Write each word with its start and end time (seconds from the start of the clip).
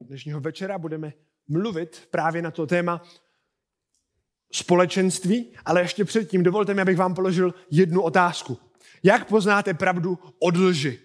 dnešního 0.00 0.40
večera 0.40 0.78
budeme 0.78 1.12
mluvit 1.48 2.08
právě 2.10 2.42
na 2.42 2.50
to 2.50 2.66
téma 2.66 3.02
společenství, 4.52 5.52
ale 5.64 5.80
ještě 5.80 6.04
předtím 6.04 6.42
dovolte 6.42 6.74
mi, 6.74 6.82
abych 6.82 6.96
vám 6.96 7.14
položil 7.14 7.54
jednu 7.70 8.02
otázku. 8.02 8.58
Jak 9.02 9.28
poznáte 9.28 9.74
pravdu 9.74 10.18
od 10.38 10.56
lži? 10.56 11.00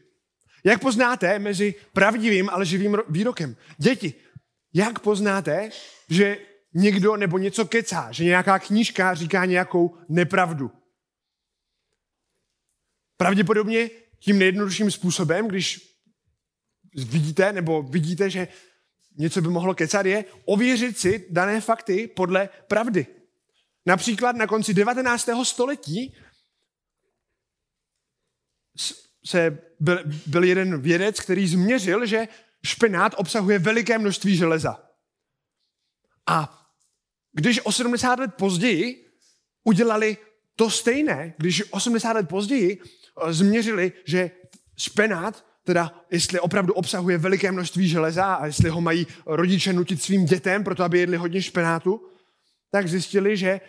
Jak 0.63 0.81
poznáte 0.81 1.39
mezi 1.39 1.75
pravdivým 1.93 2.49
a 2.49 2.57
lživým 2.57 2.98
výrokem? 3.09 3.55
Děti, 3.77 4.14
jak 4.73 5.00
poznáte, 5.00 5.70
že 6.10 6.38
někdo 6.73 7.18
nebo 7.18 7.38
něco 7.38 7.66
kecá, 7.66 8.12
že 8.12 8.23
nějaká 8.23 8.60
knížka 8.60 9.14
říká 9.14 9.46
nějakou 9.46 9.98
nepravdu? 10.10 10.71
Pravděpodobně 13.18 13.89
tím 14.20 14.39
nejjednodušším 14.39 14.91
způsobem, 14.91 15.48
když 15.48 15.94
vidíte 16.96 17.54
nebo 17.54 17.84
vidíte, 17.84 18.30
že 18.30 18.48
něco 19.17 19.41
by 19.41 19.47
mohlo 19.47 19.73
kecat, 19.73 20.05
je 20.05 20.25
ověřit 20.45 20.99
si 20.99 21.27
dané 21.29 21.61
fakty 21.61 22.07
podle 22.07 22.49
pravdy. 22.67 23.07
Například 23.86 24.36
na 24.36 24.47
konci 24.47 24.73
19. 24.73 25.29
století 25.43 26.15
se 29.25 29.57
byl, 29.79 30.03
byl 30.25 30.43
jeden 30.43 30.81
vědec, 30.81 31.19
který 31.19 31.47
změřil, 31.47 32.05
že 32.05 32.27
špenát 32.66 33.13
obsahuje 33.17 33.59
veliké 33.59 33.97
množství 33.97 34.38
železa. 34.38 34.89
A 36.27 36.67
když 37.33 37.66
80 37.66 38.19
let 38.19 38.33
později 38.38 39.09
udělali 39.64 40.17
to 40.55 40.69
stejné, 40.69 41.33
když 41.38 41.64
80 41.72 42.14
let 42.14 42.30
později 42.30 42.81
eh, 42.81 43.33
změřili, 43.33 43.91
že 44.05 44.31
špenát, 44.77 45.45
teda 45.63 45.91
jestli 46.11 46.39
opravdu 46.39 46.73
obsahuje 46.73 47.17
veliké 47.17 47.52
množství 47.52 47.88
železa 47.88 48.33
a 48.33 48.45
jestli 48.45 48.69
ho 48.69 48.81
mají 48.81 49.08
rodiče 49.25 49.73
nutit 49.73 50.02
svým 50.02 50.25
dětem, 50.25 50.63
proto 50.63 50.83
aby 50.83 51.00
jedli 51.00 51.17
hodně 51.17 51.42
špenátu, 51.42 52.02
tak 52.72 52.88
zjistili, 52.88 53.38
že 53.38 53.61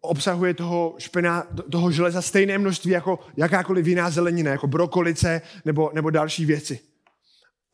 obsahuje 0.00 0.54
toho, 0.54 0.94
špená, 0.98 1.46
toho 1.70 1.90
železa 1.90 2.22
stejné 2.22 2.58
množství 2.58 2.90
jako 2.90 3.18
jakákoliv 3.36 3.86
jiná 3.86 4.10
zelenina, 4.10 4.50
jako 4.50 4.66
brokolice 4.66 5.42
nebo, 5.64 5.90
nebo 5.94 6.10
další 6.10 6.44
věci. 6.44 6.80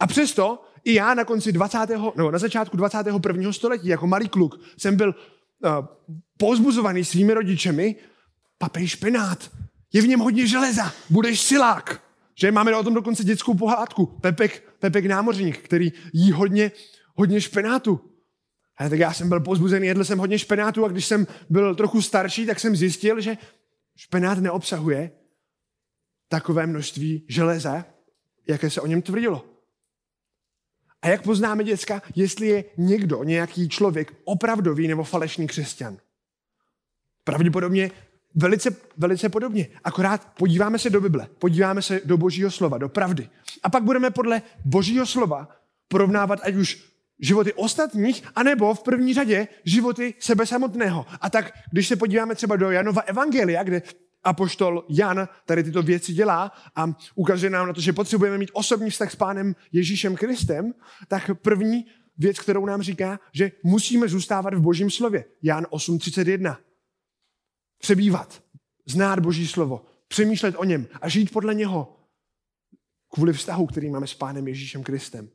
A 0.00 0.06
přesto 0.06 0.62
i 0.84 0.94
já 0.94 1.14
na 1.14 1.24
konci 1.24 1.52
20. 1.52 1.78
nebo 2.16 2.30
na 2.30 2.38
začátku 2.38 2.76
21. 2.76 3.52
století 3.52 3.88
jako 3.88 4.06
malý 4.06 4.28
kluk 4.28 4.60
jsem 4.78 4.96
byl 4.96 5.08
uh, 5.08 5.86
pozbuzovaný 6.36 7.04
svými 7.04 7.34
rodičemi, 7.34 7.96
papej 8.58 8.88
špenát, 8.88 9.50
je 9.92 10.02
v 10.02 10.08
něm 10.08 10.20
hodně 10.20 10.46
železa, 10.46 10.92
budeš 11.10 11.40
silák. 11.40 12.05
Že 12.38 12.52
máme 12.52 12.76
o 12.76 12.84
tom 12.84 12.94
dokonce 12.94 13.24
dětskou 13.24 13.54
pohádku. 13.54 14.06
Pepek, 14.06 14.62
Pepek 14.78 15.06
námořník, 15.06 15.58
který 15.58 15.92
jí 16.12 16.32
hodně, 16.32 16.72
hodně 17.14 17.40
špenátu. 17.40 18.00
A 18.76 18.88
tak 18.88 18.98
já 18.98 19.12
jsem 19.12 19.28
byl 19.28 19.40
pozbuzený, 19.40 19.86
jedl 19.86 20.04
jsem 20.04 20.18
hodně 20.18 20.38
špenátu 20.38 20.84
a 20.84 20.88
když 20.88 21.06
jsem 21.06 21.26
byl 21.50 21.74
trochu 21.74 22.02
starší, 22.02 22.46
tak 22.46 22.60
jsem 22.60 22.76
zjistil, 22.76 23.20
že 23.20 23.36
špenát 23.96 24.38
neobsahuje 24.38 25.10
takové 26.28 26.66
množství 26.66 27.26
železa, 27.28 27.84
jaké 28.48 28.70
se 28.70 28.80
o 28.80 28.86
něm 28.86 29.02
tvrdilo. 29.02 29.44
A 31.02 31.08
jak 31.08 31.22
poznáme 31.22 31.64
děcka, 31.64 32.02
jestli 32.14 32.46
je 32.46 32.64
někdo, 32.76 33.24
nějaký 33.24 33.68
člověk 33.68 34.12
opravdový 34.24 34.88
nebo 34.88 35.04
falešný 35.04 35.46
křesťan? 35.46 35.96
Pravděpodobně 37.24 37.90
velice, 38.36 38.76
velice 38.96 39.28
podobně. 39.28 39.68
Akorát 39.84 40.28
podíváme 40.38 40.78
se 40.78 40.90
do 40.90 41.00
Bible, 41.00 41.28
podíváme 41.38 41.82
se 41.82 42.00
do 42.04 42.16
Božího 42.16 42.50
slova, 42.50 42.78
do 42.78 42.88
pravdy. 42.88 43.28
A 43.62 43.70
pak 43.70 43.82
budeme 43.82 44.10
podle 44.10 44.42
Božího 44.64 45.06
slova 45.06 45.48
porovnávat 45.88 46.40
ať 46.42 46.54
už 46.54 46.84
životy 47.20 47.52
ostatních, 47.52 48.22
anebo 48.34 48.74
v 48.74 48.82
první 48.82 49.14
řadě 49.14 49.48
životy 49.64 50.14
sebe 50.18 50.46
samotného. 50.46 51.06
A 51.20 51.30
tak, 51.30 51.52
když 51.72 51.88
se 51.88 51.96
podíváme 51.96 52.34
třeba 52.34 52.56
do 52.56 52.70
Janova 52.70 53.02
Evangelia, 53.02 53.62
kde 53.62 53.82
apoštol 54.24 54.84
Jan 54.88 55.28
tady 55.46 55.64
tyto 55.64 55.82
věci 55.82 56.12
dělá 56.12 56.52
a 56.76 56.92
ukazuje 57.14 57.50
nám 57.50 57.66
na 57.66 57.72
to, 57.72 57.80
že 57.80 57.92
potřebujeme 57.92 58.38
mít 58.38 58.50
osobní 58.52 58.90
vztah 58.90 59.12
s 59.12 59.16
pánem 59.16 59.56
Ježíšem 59.72 60.16
Kristem, 60.16 60.74
tak 61.08 61.30
první 61.42 61.86
věc, 62.18 62.38
kterou 62.38 62.66
nám 62.66 62.82
říká, 62.82 63.20
že 63.32 63.52
musíme 63.62 64.08
zůstávat 64.08 64.54
v 64.54 64.60
božím 64.60 64.90
slově. 64.90 65.24
Jan 65.42 65.64
8.31. 65.64 66.56
Přebývat, 67.78 68.42
znát 68.86 69.20
boží 69.20 69.46
slovo, 69.46 69.84
přemýšlet 70.08 70.54
o 70.58 70.64
něm 70.64 70.86
a 71.00 71.08
žít 71.08 71.32
podle 71.32 71.54
něho 71.54 71.96
kvůli 73.08 73.32
vztahu, 73.32 73.66
který 73.66 73.90
máme 73.90 74.06
s 74.06 74.14
pánem 74.14 74.48
Ježíšem 74.48 74.82
Kristem. 74.82 75.28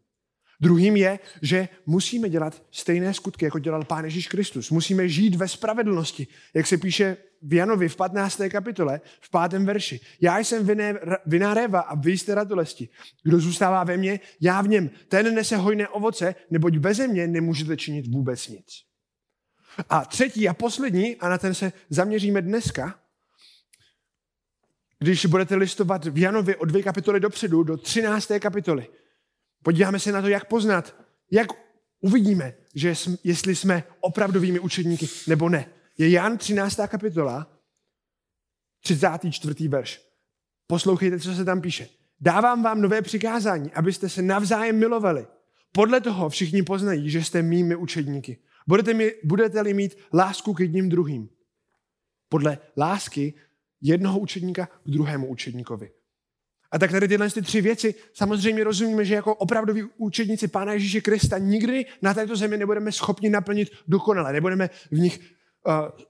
Druhým 0.62 0.96
je, 0.96 1.20
že 1.42 1.70
musíme 1.86 2.30
dělat 2.30 2.64
stejné 2.72 3.14
skutky, 3.14 3.46
jako 3.46 3.60
dělal 3.60 3.86
Pán 3.86 4.06
Ježíš 4.06 4.28
Kristus. 4.28 4.72
Musíme 4.72 5.10
žít 5.10 5.36
ve 5.36 5.48
spravedlnosti, 5.48 6.28
jak 6.54 6.68
se 6.68 6.78
píše 6.78 7.18
v 7.42 7.54
Janovi 7.54 7.90
v 7.90 7.96
15. 7.96 8.42
kapitole, 8.50 9.02
v 9.22 9.50
5. 9.50 9.62
verši. 9.62 10.00
Já 10.22 10.40
jsem 10.40 10.68
viná 11.26 11.54
réva 11.54 11.80
a 11.80 11.96
vy 11.96 12.12
jste 12.12 12.36
ratolesti. 12.36 12.90
Kdo 13.24 13.40
zůstává 13.40 13.84
ve 13.84 13.98
mně, 13.98 14.20
já 14.42 14.62
v 14.62 14.68
něm. 14.68 14.90
Ten 15.08 15.36
nese 15.36 15.58
hojné 15.58 15.88
ovoce, 15.88 16.36
neboť 16.50 16.78
beze 16.78 17.08
mě 17.08 17.28
nemůžete 17.28 17.78
činit 17.78 18.08
vůbec 18.08 18.48
nic. 18.48 18.91
A 19.90 20.06
třetí 20.06 20.50
a 20.50 20.54
poslední, 20.54 21.16
a 21.16 21.30
na 21.30 21.38
ten 21.38 21.54
se 21.54 21.74
zaměříme 21.90 22.42
dneska, 22.42 23.00
když 25.00 25.26
budete 25.26 25.56
listovat 25.56 26.06
v 26.06 26.18
Janovi 26.18 26.56
o 26.56 26.66
dvě 26.66 26.84
kapitoly 26.84 27.20
dopředu, 27.20 27.64
do 27.64 27.78
13. 27.78 28.32
kapitoly, 28.40 28.88
Podíváme 29.64 30.00
se 30.00 30.12
na 30.12 30.22
to, 30.22 30.28
jak 30.28 30.46
poznat, 30.46 30.96
jak 31.32 31.48
uvidíme, 32.02 32.54
že 32.76 32.96
jsme, 32.96 33.18
jestli 33.24 33.56
jsme 33.56 33.84
opravdovými 34.00 34.60
učedníky 34.60 35.10
nebo 35.28 35.50
ne. 35.50 35.66
Je 35.98 36.10
Jan 36.10 36.38
13. 36.38 36.80
kapitola, 36.88 37.48
34. 38.84 39.68
verš. 39.68 40.02
Poslouchejte, 40.68 41.20
co 41.20 41.36
se 41.36 41.46
tam 41.46 41.62
píše. 41.62 41.90
Dávám 42.20 42.64
vám 42.64 42.82
nové 42.82 43.02
přikázání, 43.02 43.74
abyste 43.74 44.10
se 44.10 44.22
navzájem 44.22 44.80
milovali. 44.80 45.28
Podle 45.72 46.02
toho 46.02 46.30
všichni 46.30 46.64
poznají, 46.64 47.10
že 47.10 47.24
jste 47.24 47.42
mými 47.42 47.76
učedníky. 47.76 48.38
Budete 48.68 48.94
mi, 48.94 49.14
budete-li 49.24 49.74
mít 49.74 49.98
lásku 50.14 50.54
k 50.54 50.60
jedním 50.60 50.90
druhým. 50.90 51.30
Podle 52.30 52.58
lásky 52.78 53.34
jednoho 53.82 54.20
učedníka 54.20 54.66
k 54.66 54.90
druhému 54.90 55.28
učedníkovi. 55.28 55.92
A 56.72 56.80
tak 56.80 56.92
tady 56.92 57.08
tyhle 57.08 57.30
ty 57.30 57.42
tři 57.42 57.62
věci 57.62 57.96
samozřejmě 58.14 58.64
rozumíme, 58.64 59.06
že 59.06 59.16
jako 59.16 59.36
opravdoví 59.36 59.84
učedníci 59.98 60.48
Pána 60.48 60.74
Ježíše 60.74 61.02
Krista 61.02 61.38
nikdy 61.38 61.86
na 62.02 62.14
této 62.14 62.36
zemi 62.36 62.58
nebudeme 62.58 62.92
schopni 62.92 63.30
naplnit 63.30 63.70
dokonale, 63.88 64.34
nebudeme 64.34 64.70
v 64.92 65.00
nich 65.00 65.20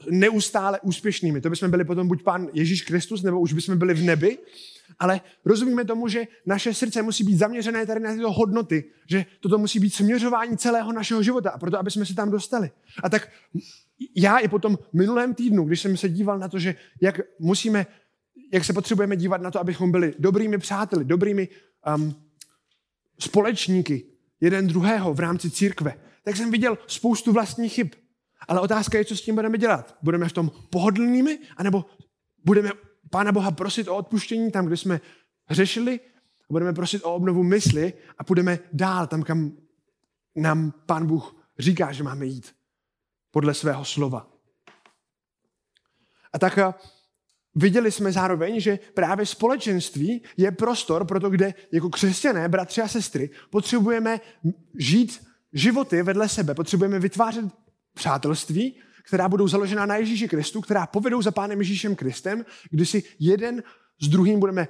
neustále 0.10 0.80
úspěšnými. 0.80 1.42
To 1.42 1.50
bychom 1.50 1.72
byli 1.72 1.86
potom 1.86 2.08
buď 2.08 2.24
Pán 2.24 2.48
Ježíš 2.54 2.82
Kristus, 2.82 3.24
nebo 3.24 3.40
už 3.40 3.54
bychom 3.54 3.78
byli 3.78 3.94
v 3.94 4.04
nebi, 4.04 4.38
ale 5.00 5.22
rozumíme 5.46 5.86
tomu, 5.86 6.08
že 6.08 6.28
naše 6.46 6.74
srdce 6.74 7.02
musí 7.02 7.24
být 7.24 7.38
zaměřené 7.38 7.86
tady 7.86 8.00
na 8.00 8.14
tyto 8.14 8.32
hodnoty, 8.32 8.84
že 9.10 9.26
toto 9.40 9.58
musí 9.58 9.80
být 9.80 9.94
směřování 9.94 10.58
celého 10.58 10.94
našeho 10.94 11.24
života 11.24 11.50
a 11.50 11.58
proto, 11.58 11.80
aby 11.80 11.92
jsme 11.92 12.06
se 12.06 12.16
tam 12.16 12.32
dostali. 12.32 12.72
A 13.04 13.10
tak 13.10 13.30
já 14.16 14.38
i 14.38 14.48
potom 14.48 14.78
minulém 14.94 15.34
týdnu, 15.34 15.64
když 15.64 15.82
jsem 15.82 15.98
se 15.98 16.10
díval 16.10 16.40
na 16.40 16.48
to, 16.48 16.60
že 16.60 16.76
jak 17.02 17.20
musíme 17.40 17.86
jak 18.54 18.66
se 18.66 18.74
potřebujeme 18.74 19.16
dívat 19.16 19.42
na 19.42 19.52
to, 19.52 19.60
abychom 19.60 19.92
byli 19.92 20.14
dobrými 20.20 20.58
přáteli, 20.58 21.06
dobrými 21.06 21.48
um, 21.96 22.16
společníky 23.20 24.06
jeden 24.42 24.68
druhého 24.68 25.14
v 25.14 25.20
rámci 25.20 25.52
církve, 25.52 25.94
tak 26.24 26.38
jsem 26.38 26.52
viděl 26.52 26.78
spoustu 26.88 27.32
vlastních 27.32 27.74
chyb. 27.74 27.88
Ale 28.48 28.60
otázka 28.60 28.98
je, 28.98 29.06
co 29.06 29.18
s 29.18 29.22
tím 29.22 29.36
budeme 29.36 29.58
dělat. 29.58 29.98
Budeme 30.02 30.30
v 30.30 30.34
tom 30.34 30.52
pohodlnými, 30.70 31.40
anebo 31.58 31.86
budeme 32.46 32.72
Pána 33.10 33.32
Boha 33.32 33.52
prosit 33.52 33.88
o 33.88 33.96
odpuštění 33.96 34.52
tam, 34.52 34.66
kde 34.66 34.78
jsme 34.78 35.02
řešili, 35.50 36.00
a 36.42 36.46
budeme 36.50 36.74
prosit 36.74 37.04
o 37.04 37.16
obnovu 37.16 37.44
mysli 37.44 37.94
a 38.18 38.24
půjdeme 38.24 38.60
dál 38.74 39.08
tam, 39.08 39.24
kam 39.24 39.52
nám 40.36 40.72
Pán 40.86 41.08
Bůh 41.08 41.36
říká, 41.60 41.92
že 41.92 42.04
máme 42.04 42.26
jít 42.26 42.56
podle 43.32 43.54
svého 43.54 43.86
slova. 43.86 44.28
A 46.34 46.40
tak 46.40 46.60
Viděli 47.56 47.92
jsme 47.92 48.12
zároveň, 48.12 48.60
že 48.60 48.80
právě 48.94 49.26
společenství 49.26 50.24
je 50.38 50.52
prostor 50.52 51.06
pro 51.06 51.20
to, 51.20 51.30
kde 51.30 51.54
jako 51.72 51.90
křesťané, 51.90 52.50
bratři 52.50 52.82
a 52.82 52.88
sestry, 52.88 53.30
potřebujeme 53.50 54.20
žít 54.78 55.28
životy 55.54 56.04
vedle 56.04 56.30
sebe, 56.30 56.54
potřebujeme 56.54 57.00
vytvářet 57.00 57.46
přátelství, 57.94 58.82
která 59.08 59.30
budou 59.30 59.48
založena 59.48 59.86
na 59.86 59.96
Ježíši 59.96 60.28
Kristu, 60.28 60.62
která 60.62 60.88
povedou 60.88 61.22
za 61.22 61.32
Pánem 61.32 61.60
Ježíšem 61.60 61.96
Kristem, 61.96 62.46
kdy 62.70 62.86
si 62.86 63.04
jeden 63.20 63.64
s 64.02 64.08
druhým 64.08 64.40
budeme 64.40 64.68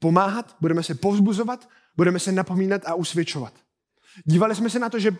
pomáhat, 0.00 0.56
budeme 0.60 0.82
se 0.82 0.94
povzbuzovat, 0.94 1.68
budeme 1.96 2.18
se 2.18 2.32
napomínat 2.32 2.82
a 2.86 2.94
usvědčovat. 2.94 3.54
Dívali 4.24 4.54
jsme 4.54 4.70
se 4.70 4.78
na 4.78 4.88
to, 4.88 4.98
že 4.98 5.16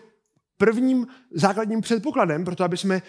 prvním 0.57 1.07
základním 1.35 1.81
předpokladem 1.81 2.45
pro 2.45 2.57
to, 2.57 2.65
aby 2.65 2.77
jsme 2.77 3.03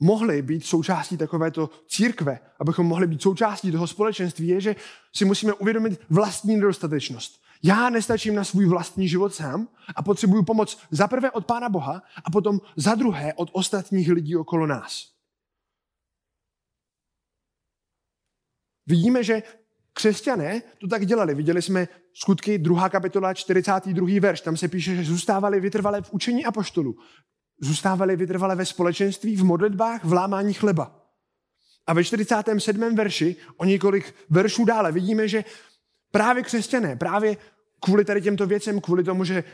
mohli 0.00 0.42
být 0.42 0.66
součástí 0.66 1.16
takovéto 1.16 1.70
církve, 1.88 2.38
abychom 2.60 2.86
mohli 2.86 3.06
být 3.06 3.22
součástí 3.22 3.72
toho 3.72 3.86
společenství, 3.86 4.48
je, 4.48 4.60
že 4.60 4.76
si 5.14 5.24
musíme 5.24 5.52
uvědomit 5.52 6.00
vlastní 6.10 6.56
nedostatečnost. 6.56 7.45
Já 7.62 7.90
nestačím 7.90 8.34
na 8.34 8.44
svůj 8.44 8.66
vlastní 8.66 9.08
život 9.08 9.34
sám 9.34 9.68
a 9.96 10.02
potřebuju 10.02 10.44
pomoc 10.44 10.78
za 10.90 11.08
prvé 11.08 11.30
od 11.30 11.46
Pána 11.46 11.68
Boha 11.68 12.02
a 12.24 12.30
potom 12.30 12.60
za 12.76 12.94
druhé 12.94 13.34
od 13.34 13.50
ostatních 13.52 14.08
lidí 14.08 14.36
okolo 14.36 14.66
nás. 14.66 15.16
Vidíme, 18.86 19.24
že 19.24 19.42
křesťané 19.92 20.62
to 20.78 20.88
tak 20.88 21.06
dělali. 21.06 21.34
Viděli 21.34 21.62
jsme 21.62 21.88
skutky 22.14 22.58
2. 22.58 22.88
kapitola 22.88 23.34
42. 23.34 24.20
verš. 24.20 24.40
Tam 24.40 24.56
se 24.56 24.68
píše, 24.68 24.96
že 24.96 25.04
zůstávali 25.04 25.60
vytrvalé 25.60 26.02
v 26.02 26.12
učení 26.12 26.44
apoštolu. 26.44 26.96
Zůstávali 27.60 28.16
vytrvalé 28.16 28.56
ve 28.56 28.66
společenství, 28.66 29.36
v 29.36 29.44
modlitbách, 29.44 30.04
v 30.04 30.12
lámání 30.12 30.54
chleba. 30.54 31.02
A 31.86 31.92
ve 31.92 32.04
47. 32.04 32.96
verši, 32.96 33.36
o 33.56 33.64
několik 33.64 34.14
veršů 34.30 34.64
dále, 34.64 34.92
vidíme, 34.92 35.28
že 35.28 35.44
právě 36.16 36.42
křesťané, 36.42 36.96
právě 36.96 37.36
kvůli 37.80 38.04
tady 38.04 38.22
těmto 38.22 38.46
věcem, 38.46 38.80
kvůli 38.80 39.04
tomu, 39.04 39.24
že 39.24 39.44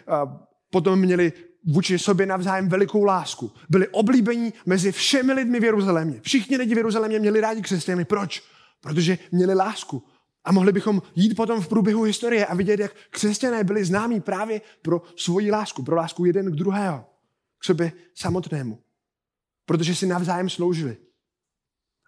potom 0.70 0.98
měli 0.98 1.32
vůči 1.66 1.98
sobě 1.98 2.26
navzájem 2.26 2.68
velikou 2.68 3.04
lásku. 3.04 3.52
Byli 3.68 3.88
oblíbení 3.88 4.52
mezi 4.66 4.92
všemi 4.92 5.32
lidmi 5.32 5.60
v 5.60 5.64
Jeruzalémě. 5.64 6.20
Všichni 6.22 6.56
lidi 6.56 6.74
v 6.74 6.76
Jeruzalémě 6.76 7.18
měli 7.18 7.40
rádi 7.40 7.62
křesťany. 7.62 8.04
Proč? 8.04 8.42
Protože 8.80 9.18
měli 9.32 9.54
lásku. 9.54 10.02
A 10.44 10.52
mohli 10.52 10.72
bychom 10.72 11.02
jít 11.14 11.34
potom 11.34 11.60
v 11.60 11.68
průběhu 11.68 12.02
historie 12.02 12.46
a 12.46 12.54
vidět, 12.54 12.80
jak 12.80 12.92
křesťané 13.10 13.64
byli 13.64 13.84
známí 13.84 14.20
právě 14.20 14.60
pro 14.82 15.02
svoji 15.16 15.50
lásku, 15.50 15.82
pro 15.82 15.96
lásku 15.96 16.24
jeden 16.24 16.52
k 16.52 16.54
druhého, 16.54 17.04
k 17.58 17.64
sobě 17.64 17.92
samotnému. 18.14 18.78
Protože 19.66 19.94
si 19.94 20.06
navzájem 20.06 20.50
sloužili. 20.50 20.96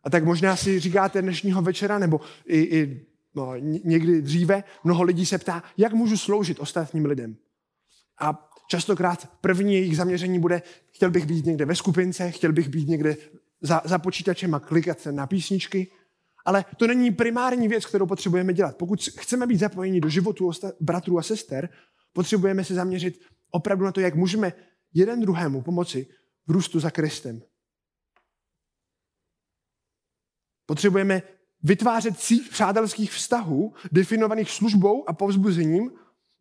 A 0.04 0.10
tak 0.10 0.24
možná 0.24 0.56
si 0.56 0.80
říkáte 0.80 1.22
dnešního 1.22 1.62
večera, 1.62 1.98
nebo 1.98 2.20
i, 2.46 2.58
i 2.58 3.06
no, 3.34 3.56
někdy 3.84 4.22
dříve, 4.22 4.64
mnoho 4.84 5.02
lidí 5.02 5.26
se 5.26 5.38
ptá, 5.38 5.62
jak 5.76 5.92
můžu 5.92 6.16
sloužit 6.16 6.60
ostatním 6.60 7.04
lidem. 7.04 7.36
A 8.20 8.50
častokrát 8.68 9.30
první 9.40 9.74
jejich 9.74 9.96
zaměření 9.96 10.38
bude, 10.38 10.62
chtěl 10.92 11.10
bych 11.10 11.26
být 11.26 11.46
někde 11.46 11.64
ve 11.64 11.74
skupince, 11.74 12.30
chtěl 12.30 12.52
bych 12.52 12.68
být 12.68 12.88
někde 12.88 13.16
za, 13.60 13.82
za 13.84 13.98
počítačem 13.98 14.54
a 14.54 14.60
klikat 14.60 15.06
na 15.06 15.26
písničky, 15.26 15.90
ale 16.44 16.64
to 16.76 16.86
není 16.86 17.10
primární 17.10 17.68
věc, 17.68 17.86
kterou 17.86 18.06
potřebujeme 18.06 18.52
dělat. 18.52 18.76
Pokud 18.76 19.02
chceme 19.18 19.46
být 19.46 19.58
zapojeni 19.58 20.00
do 20.00 20.08
životu 20.08 20.50
bratrů 20.80 21.18
a 21.18 21.22
sester, 21.22 21.68
potřebujeme 22.12 22.64
se 22.64 22.74
zaměřit 22.74 23.20
opravdu 23.50 23.84
na 23.84 23.92
to, 23.92 24.00
jak 24.00 24.14
můžeme 24.14 24.52
jeden 24.94 25.20
druhému 25.20 25.62
pomoci 25.62 26.06
v 26.46 26.50
růstu 26.50 26.80
za 26.80 26.90
Kristem. 26.90 27.42
Potřebujeme 30.66 31.22
vytvářet 31.64 32.20
síť 32.20 32.50
přátelských 32.50 33.12
vztahů, 33.12 33.74
definovaných 33.92 34.50
službou 34.50 35.08
a 35.08 35.12
povzbuzením, 35.12 35.90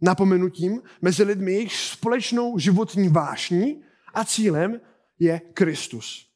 napomenutím 0.02 0.82
mezi 1.02 1.24
lidmi, 1.24 1.52
jejich 1.52 1.76
společnou 1.76 2.58
životní 2.58 3.10
vášní 3.10 3.84
a 4.14 4.26
cílem 4.26 4.82
je 5.20 5.40
Kristus. 5.40 6.30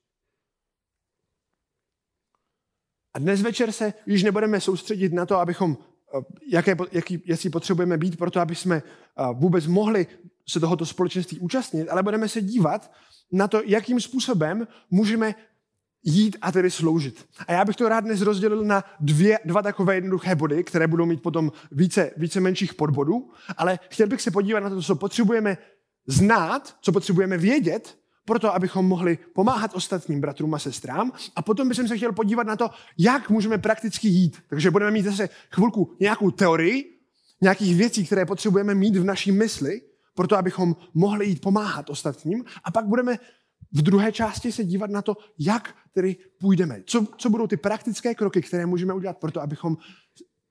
A 3.13 3.19
dnes 3.19 3.41
večer 3.41 3.71
se 3.71 3.93
již 4.05 4.23
nebudeme 4.23 4.61
soustředit 4.61 5.13
na 5.13 5.25
to, 5.25 5.37
abychom, 5.37 5.77
eh, 5.77 6.21
jaké, 6.51 6.75
jaký, 6.91 7.23
jaký 7.25 7.49
potřebujeme 7.49 7.97
být 7.97 8.17
pro 8.17 8.31
to, 8.31 8.39
aby 8.39 8.55
jsme 8.55 8.75
eh, 8.75 9.23
vůbec 9.33 9.67
mohli 9.67 10.07
se 10.49 10.59
tohoto 10.59 10.85
společenství 10.85 11.39
účastnit, 11.39 11.89
ale 11.89 12.03
budeme 12.03 12.29
se 12.29 12.41
dívat 12.41 12.91
na 13.31 13.47
to, 13.47 13.61
jakým 13.65 13.99
způsobem 14.01 14.67
můžeme 14.91 15.35
jít 16.03 16.37
a 16.41 16.51
tedy 16.51 16.71
sloužit. 16.71 17.25
A 17.47 17.51
já 17.51 17.65
bych 17.65 17.75
to 17.75 17.89
rád 17.89 17.99
dnes 17.99 18.21
rozdělil 18.21 18.63
na 18.63 18.83
dvě, 18.99 19.39
dva 19.45 19.61
takové 19.61 19.95
jednoduché 19.95 20.35
body, 20.35 20.63
které 20.63 20.87
budou 20.87 21.05
mít 21.05 21.21
potom 21.21 21.51
více, 21.71 22.11
více 22.17 22.39
menších 22.39 22.73
podbodů, 22.73 23.29
ale 23.57 23.79
chtěl 23.89 24.07
bych 24.07 24.21
se 24.21 24.31
podívat 24.31 24.59
na 24.59 24.69
to, 24.69 24.81
co 24.81 24.95
potřebujeme 24.95 25.57
znát, 26.07 26.75
co 26.81 26.91
potřebujeme 26.91 27.37
vědět, 27.37 27.97
proto 28.25 28.55
abychom 28.55 28.87
mohli 28.87 29.17
pomáhat 29.33 29.75
ostatním 29.75 30.21
bratrům 30.21 30.53
a 30.53 30.59
sestrám. 30.59 31.11
A 31.35 31.41
potom 31.41 31.67
bych 31.67 31.77
se 31.77 31.97
chtěl 31.97 32.11
podívat 32.13 32.47
na 32.47 32.55
to, 32.55 32.69
jak 32.97 33.29
můžeme 33.29 33.57
prakticky 33.57 34.07
jít. 34.07 34.37
Takže 34.49 34.71
budeme 34.71 34.91
mít 34.91 35.05
zase 35.05 35.29
chvilku 35.51 35.95
nějakou 35.99 36.31
teorii, 36.31 36.99
nějakých 37.41 37.75
věcí, 37.75 38.05
které 38.05 38.25
potřebujeme 38.25 38.75
mít 38.75 38.95
v 38.95 39.03
naší 39.03 39.31
mysli, 39.31 39.81
proto 40.15 40.37
abychom 40.37 40.75
mohli 40.93 41.25
jít 41.25 41.41
pomáhat 41.41 41.89
ostatním. 41.89 42.45
A 42.63 42.71
pak 42.71 42.85
budeme 42.85 43.19
v 43.71 43.81
druhé 43.81 44.11
části 44.11 44.51
se 44.51 44.63
dívat 44.63 44.89
na 44.89 45.01
to, 45.01 45.17
jak 45.39 45.75
tedy 45.97 46.15
půjdeme. 46.39 46.83
Co, 46.85 47.07
co 47.17 47.29
budou 47.29 47.47
ty 47.47 47.57
praktické 47.57 48.15
kroky, 48.15 48.41
které 48.41 48.65
můžeme 48.65 48.93
udělat 48.93 49.17
pro 49.17 49.31
to, 49.31 49.41
abychom 49.41 49.77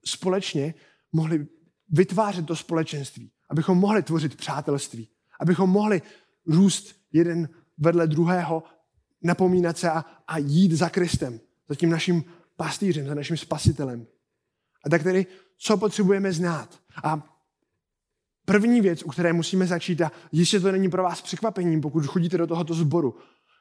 společně 0.04 0.74
mohli 1.12 1.46
vytvářet 1.90 2.46
to 2.46 2.56
společenství, 2.56 3.30
abychom 3.50 3.78
mohli 3.78 4.02
tvořit 4.02 4.36
přátelství, 4.36 5.08
abychom 5.40 5.70
mohli 5.70 6.02
růst 6.46 6.96
jeden 7.12 7.48
vedle 7.78 8.06
druhého, 8.06 8.62
napomínat 9.22 9.78
se 9.78 9.90
a, 9.90 10.04
a 10.28 10.38
jít 10.38 10.72
za 10.72 10.88
Kristem, 10.88 11.40
za 11.68 11.74
tím 11.74 11.90
naším 11.90 12.24
pastýřem, 12.56 13.06
za 13.06 13.14
naším 13.14 13.36
spasitelem. 13.36 14.06
A 14.84 14.88
tak 14.90 15.02
tedy, 15.02 15.26
co 15.58 15.76
potřebujeme 15.76 16.32
znát? 16.32 16.80
A 17.04 17.36
První 18.46 18.80
věc, 18.80 19.02
u 19.02 19.08
které 19.08 19.32
musíme 19.32 19.66
začít, 19.66 20.00
a 20.02 20.12
jistě 20.32 20.60
to 20.60 20.72
není 20.72 20.88
pro 20.88 21.02
vás 21.02 21.22
překvapením, 21.22 21.80
pokud 21.80 22.06
chodíte 22.06 22.38
do 22.38 22.46
tohoto 22.46 22.74
sboru 22.74 23.14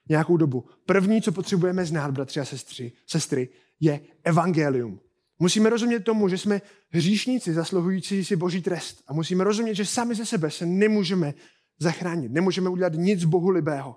nějakou 0.09 0.37
dobu. 0.37 0.65
První, 0.85 1.21
co 1.21 1.31
potřebujeme 1.31 1.85
znát, 1.85 2.11
bratři 2.11 2.39
a 2.39 2.45
sestry, 2.45 2.91
sestry 3.07 3.49
je 3.79 3.99
evangelium. 4.23 4.99
Musíme 5.39 5.69
rozumět 5.69 5.99
tomu, 5.99 6.29
že 6.29 6.37
jsme 6.37 6.61
hříšníci 6.89 7.53
zasluhující 7.53 8.25
si 8.25 8.35
boží 8.35 8.61
trest. 8.61 9.03
A 9.07 9.13
musíme 9.13 9.43
rozumět, 9.43 9.75
že 9.75 9.85
sami 9.85 10.15
ze 10.15 10.25
sebe 10.25 10.51
se 10.51 10.65
nemůžeme 10.65 11.33
zachránit. 11.79 12.31
Nemůžeme 12.31 12.69
udělat 12.69 12.93
nic 12.93 13.23
Bohu 13.23 13.49
libého. 13.49 13.95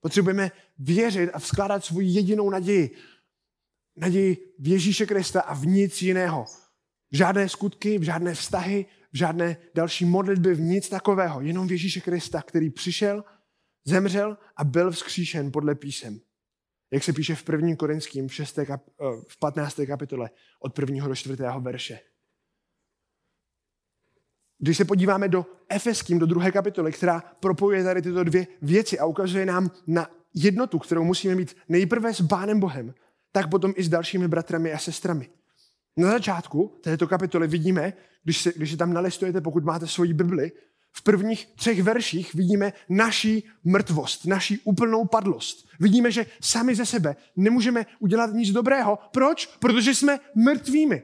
Potřebujeme 0.00 0.50
věřit 0.78 1.30
a 1.32 1.38
vzkládat 1.38 1.84
svou 1.84 2.00
jedinou 2.00 2.50
naději. 2.50 2.90
Naději 3.96 4.36
v 4.58 4.68
Ježíše 4.68 5.06
Krista 5.06 5.40
a 5.40 5.54
v 5.54 5.66
nic 5.66 6.02
jiného. 6.02 6.44
V 7.12 7.16
žádné 7.16 7.48
skutky, 7.48 7.98
v 7.98 8.02
žádné 8.02 8.34
vztahy, 8.34 8.86
v 9.12 9.16
žádné 9.16 9.56
další 9.74 10.04
modlitby, 10.04 10.54
v 10.54 10.60
nic 10.60 10.88
takového. 10.88 11.40
Jenom 11.40 11.68
v 11.68 11.72
Ježíše 11.72 12.00
Krista, 12.00 12.42
který 12.42 12.70
přišel, 12.70 13.24
zemřel 13.88 14.38
a 14.56 14.64
byl 14.64 14.90
vzkříšen 14.90 15.52
podle 15.52 15.74
písem. 15.74 16.20
Jak 16.90 17.04
se 17.04 17.12
píše 17.12 17.34
v 17.34 17.48
1. 17.48 17.76
Korinským 17.76 18.28
v, 18.28 18.34
6. 18.34 18.58
Kap, 18.66 18.82
eh, 18.88 19.04
v 19.28 19.38
15. 19.38 19.86
kapitole 19.86 20.30
od 20.60 20.78
1. 20.78 21.08
do 21.08 21.14
4. 21.14 21.60
verše. 21.60 22.00
Když 24.58 24.76
se 24.76 24.84
podíváme 24.84 25.28
do 25.28 25.46
Efeským, 25.68 26.18
do 26.18 26.26
druhé 26.26 26.52
kapitoly, 26.52 26.92
která 26.92 27.20
propojuje 27.40 27.84
tady 27.84 28.02
tyto 28.02 28.24
dvě 28.24 28.46
věci 28.62 28.98
a 28.98 29.06
ukazuje 29.06 29.46
nám 29.46 29.70
na 29.86 30.10
jednotu, 30.34 30.78
kterou 30.78 31.04
musíme 31.04 31.34
mít 31.34 31.56
nejprve 31.68 32.14
s 32.14 32.22
Pánem 32.26 32.60
Bohem, 32.60 32.94
tak 33.32 33.50
potom 33.50 33.72
i 33.76 33.82
s 33.82 33.88
dalšími 33.88 34.28
bratrami 34.28 34.72
a 34.72 34.78
sestrami. 34.78 35.28
Na 35.96 36.10
začátku 36.10 36.78
této 36.82 37.06
kapitoly 37.06 37.48
vidíme, 37.48 37.92
když, 38.24 38.42
se, 38.42 38.52
když 38.56 38.70
se 38.70 38.76
tam 38.76 38.92
nalistujete, 38.92 39.40
pokud 39.40 39.64
máte 39.64 39.86
svoji 39.86 40.12
Bibli, 40.12 40.52
v 40.92 41.02
prvních 41.02 41.46
třech 41.56 41.82
verších 41.82 42.34
vidíme 42.34 42.72
naší 42.88 43.48
mrtvost, 43.64 44.26
naší 44.26 44.58
úplnou 44.64 45.04
padlost. 45.04 45.68
Vidíme, 45.80 46.10
že 46.10 46.26
sami 46.40 46.74
ze 46.74 46.86
sebe 46.86 47.16
nemůžeme 47.36 47.86
udělat 47.98 48.32
nic 48.32 48.50
dobrého. 48.50 48.98
Proč? 49.12 49.46
Protože 49.46 49.94
jsme 49.94 50.20
mrtvými. 50.34 51.02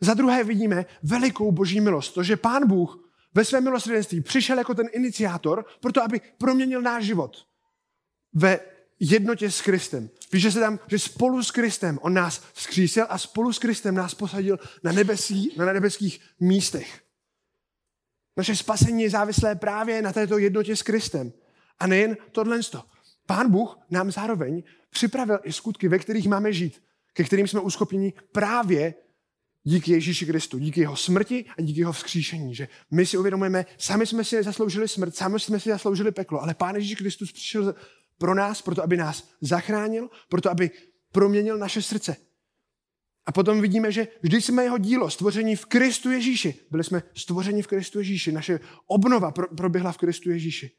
Za 0.00 0.14
druhé 0.14 0.44
vidíme 0.44 0.86
velikou 1.02 1.52
boží 1.52 1.80
milost, 1.80 2.14
to, 2.14 2.22
že 2.22 2.36
Pán 2.36 2.66
Bůh 2.66 3.10
ve 3.34 3.44
svém 3.44 3.64
milosrdenství 3.64 4.20
přišel 4.20 4.58
jako 4.58 4.74
ten 4.74 4.86
iniciátor, 4.92 5.64
proto 5.80 6.02
aby 6.02 6.20
proměnil 6.38 6.82
náš 6.82 7.04
život 7.04 7.36
ve 8.34 8.60
jednotě 9.00 9.50
s 9.50 9.60
Kristem. 9.60 10.10
Píše 10.30 10.52
se 10.52 10.60
tam, 10.60 10.78
že 10.86 10.98
spolu 10.98 11.42
s 11.42 11.50
Kristem 11.50 11.98
on 12.02 12.14
nás 12.14 12.42
vzkřísil 12.52 13.06
a 13.08 13.18
spolu 13.18 13.52
s 13.52 13.58
Kristem 13.58 13.94
nás 13.94 14.14
posadil 14.14 14.58
na, 14.82 14.92
nebesí, 14.92 15.54
na 15.56 15.72
nebeských 15.72 16.20
místech. 16.40 17.07
Naše 18.38 18.56
spasení 18.56 19.02
je 19.02 19.10
závislé 19.10 19.54
právě 19.54 20.02
na 20.02 20.12
této 20.12 20.38
jednotě 20.38 20.76
s 20.76 20.82
Kristem. 20.82 21.32
A 21.78 21.86
nejen 21.86 22.16
tohle. 22.32 22.60
Pán 23.26 23.50
Bůh 23.50 23.78
nám 23.90 24.10
zároveň 24.10 24.62
připravil 24.90 25.40
i 25.42 25.52
skutky, 25.52 25.88
ve 25.88 25.98
kterých 25.98 26.28
máme 26.28 26.52
žít, 26.52 26.82
ke 27.12 27.24
kterým 27.24 27.48
jsme 27.48 27.60
uschopněni 27.60 28.12
právě 28.32 28.94
díky 29.62 29.92
Ježíši 29.92 30.26
Kristu, 30.26 30.58
díky 30.58 30.80
jeho 30.80 30.96
smrti 30.96 31.44
a 31.58 31.62
díky 31.62 31.80
jeho 31.80 31.92
vzkříšení. 31.92 32.54
Že 32.54 32.68
my 32.90 33.06
si 33.06 33.18
uvědomujeme, 33.18 33.66
sami 33.78 34.06
jsme 34.06 34.24
si 34.24 34.42
zasloužili 34.42 34.88
smrt, 34.88 35.16
sami 35.16 35.40
jsme 35.40 35.60
si 35.60 35.68
zasloužili 35.68 36.12
peklo, 36.12 36.42
ale 36.42 36.54
Pán 36.54 36.74
Ježíš 36.74 36.94
Kristus 36.94 37.32
přišel 37.32 37.74
pro 38.18 38.34
nás, 38.34 38.62
proto 38.62 38.82
aby 38.82 38.96
nás 38.96 39.28
zachránil, 39.40 40.08
proto 40.28 40.50
aby 40.50 40.70
proměnil 41.12 41.58
naše 41.58 41.82
srdce. 41.82 42.16
A 43.28 43.32
potom 43.32 43.60
vidíme, 43.60 43.92
že 43.92 44.08
vždy 44.22 44.42
jsme 44.42 44.62
jeho 44.64 44.78
dílo, 44.78 45.10
stvoření 45.10 45.56
v 45.56 45.66
Kristu 45.66 46.10
Ježíši. 46.10 46.54
Byli 46.70 46.84
jsme 46.84 47.02
stvořeni 47.14 47.62
v 47.62 47.66
Kristu 47.66 47.98
Ježíši. 47.98 48.32
Naše 48.32 48.60
obnova 48.86 49.30
proběhla 49.30 49.92
v 49.92 49.96
Kristu 49.96 50.30
Ježíši. 50.30 50.70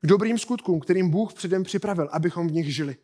K 0.00 0.06
dobrým 0.06 0.38
skutkům, 0.38 0.80
kterým 0.80 1.10
Bůh 1.10 1.34
předem 1.34 1.62
připravil, 1.62 2.08
abychom 2.12 2.48
v 2.48 2.52
nich 2.52 2.74
žili. 2.74 2.96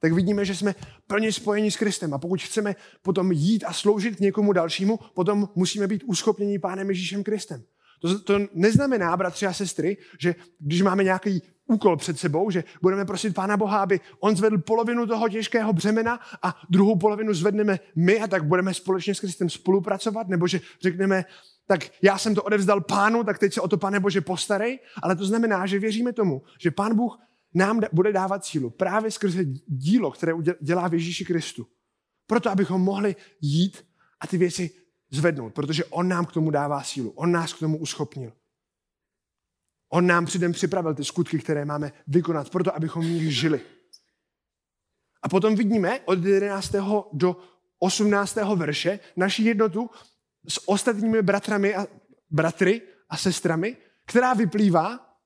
tak 0.00 0.12
vidíme, 0.12 0.44
že 0.44 0.56
jsme 0.56 0.74
plně 1.06 1.32
spojeni 1.32 1.70
s 1.70 1.76
Kristem. 1.76 2.14
A 2.14 2.18
pokud 2.18 2.42
chceme 2.42 2.76
potom 3.02 3.32
jít 3.32 3.64
a 3.64 3.72
sloužit 3.72 4.20
někomu 4.20 4.52
dalšímu, 4.52 4.98
potom 5.14 5.48
musíme 5.54 5.86
být 5.86 6.04
uschopněni 6.06 6.58
Pánem 6.58 6.88
Ježíšem 6.88 7.22
Kristem. 7.22 7.64
To, 8.00 8.18
to 8.18 8.38
neznamená, 8.54 9.16
bratři 9.16 9.46
a 9.46 9.52
sestry, 9.52 9.96
že 10.18 10.34
když 10.58 10.82
máme 10.82 11.04
nějaký 11.04 11.42
úkol 11.66 11.96
před 11.96 12.18
sebou, 12.18 12.50
že 12.50 12.64
budeme 12.82 13.04
prosit 13.04 13.34
Pána 13.34 13.56
Boha, 13.56 13.82
aby 13.82 14.00
on 14.20 14.36
zvedl 14.36 14.58
polovinu 14.58 15.06
toho 15.06 15.28
těžkého 15.28 15.72
břemena 15.72 16.20
a 16.42 16.56
druhou 16.70 16.96
polovinu 16.96 17.34
zvedneme 17.34 17.78
my 17.96 18.20
a 18.20 18.26
tak 18.26 18.44
budeme 18.44 18.74
společně 18.74 19.14
s 19.14 19.20
Kristem 19.20 19.50
spolupracovat, 19.50 20.28
nebo 20.28 20.46
že 20.46 20.60
řekneme, 20.82 21.24
tak 21.66 21.80
já 22.02 22.18
jsem 22.18 22.34
to 22.34 22.42
odevzdal 22.42 22.80
pánu, 22.80 23.24
tak 23.24 23.38
teď 23.38 23.54
se 23.54 23.60
o 23.60 23.68
to, 23.68 23.76
pane 23.76 24.00
Bože, 24.00 24.20
postarej. 24.20 24.78
Ale 25.02 25.16
to 25.16 25.24
znamená, 25.24 25.66
že 25.66 25.78
věříme 25.78 26.12
tomu, 26.12 26.42
že 26.58 26.70
pán 26.70 26.96
Bůh 26.96 27.18
nám 27.54 27.80
bude 27.92 28.12
dávat 28.12 28.44
sílu 28.44 28.70
právě 28.70 29.10
skrze 29.10 29.44
dílo, 29.66 30.10
které 30.10 30.32
dělá 30.60 30.88
v 30.88 30.94
Ježíši 30.94 31.24
Kristu. 31.24 31.66
Proto, 32.26 32.50
abychom 32.50 32.80
mohli 32.80 33.16
jít 33.40 33.84
a 34.20 34.26
ty 34.26 34.38
věci 34.38 34.70
zvednout, 35.10 35.54
protože 35.54 35.84
on 35.84 36.08
nám 36.08 36.26
k 36.26 36.32
tomu 36.32 36.50
dává 36.50 36.82
sílu. 36.82 37.10
On 37.10 37.32
nás 37.32 37.52
k 37.52 37.58
tomu 37.58 37.78
uschopnil. 37.78 38.32
On 39.88 40.06
nám 40.06 40.26
předem 40.26 40.52
připravil 40.52 40.94
ty 40.94 41.04
skutky, 41.04 41.38
které 41.38 41.64
máme 41.64 41.92
vykonat, 42.06 42.50
proto 42.50 42.74
abychom 42.74 43.04
v 43.04 43.10
nich 43.10 43.36
žili. 43.36 43.60
A 45.22 45.28
potom 45.28 45.56
vidíme 45.56 46.00
od 46.00 46.24
11. 46.24 46.74
do 47.12 47.36
18. 47.78 48.36
verše 48.56 49.00
naši 49.16 49.42
jednotu 49.42 49.90
s 50.48 50.68
ostatními 50.68 51.22
bratrami 51.22 51.74
a, 51.74 51.86
bratry 52.30 52.82
a 53.08 53.16
sestrami, 53.16 53.76
která 54.06 54.34
vyplývá 54.34 55.16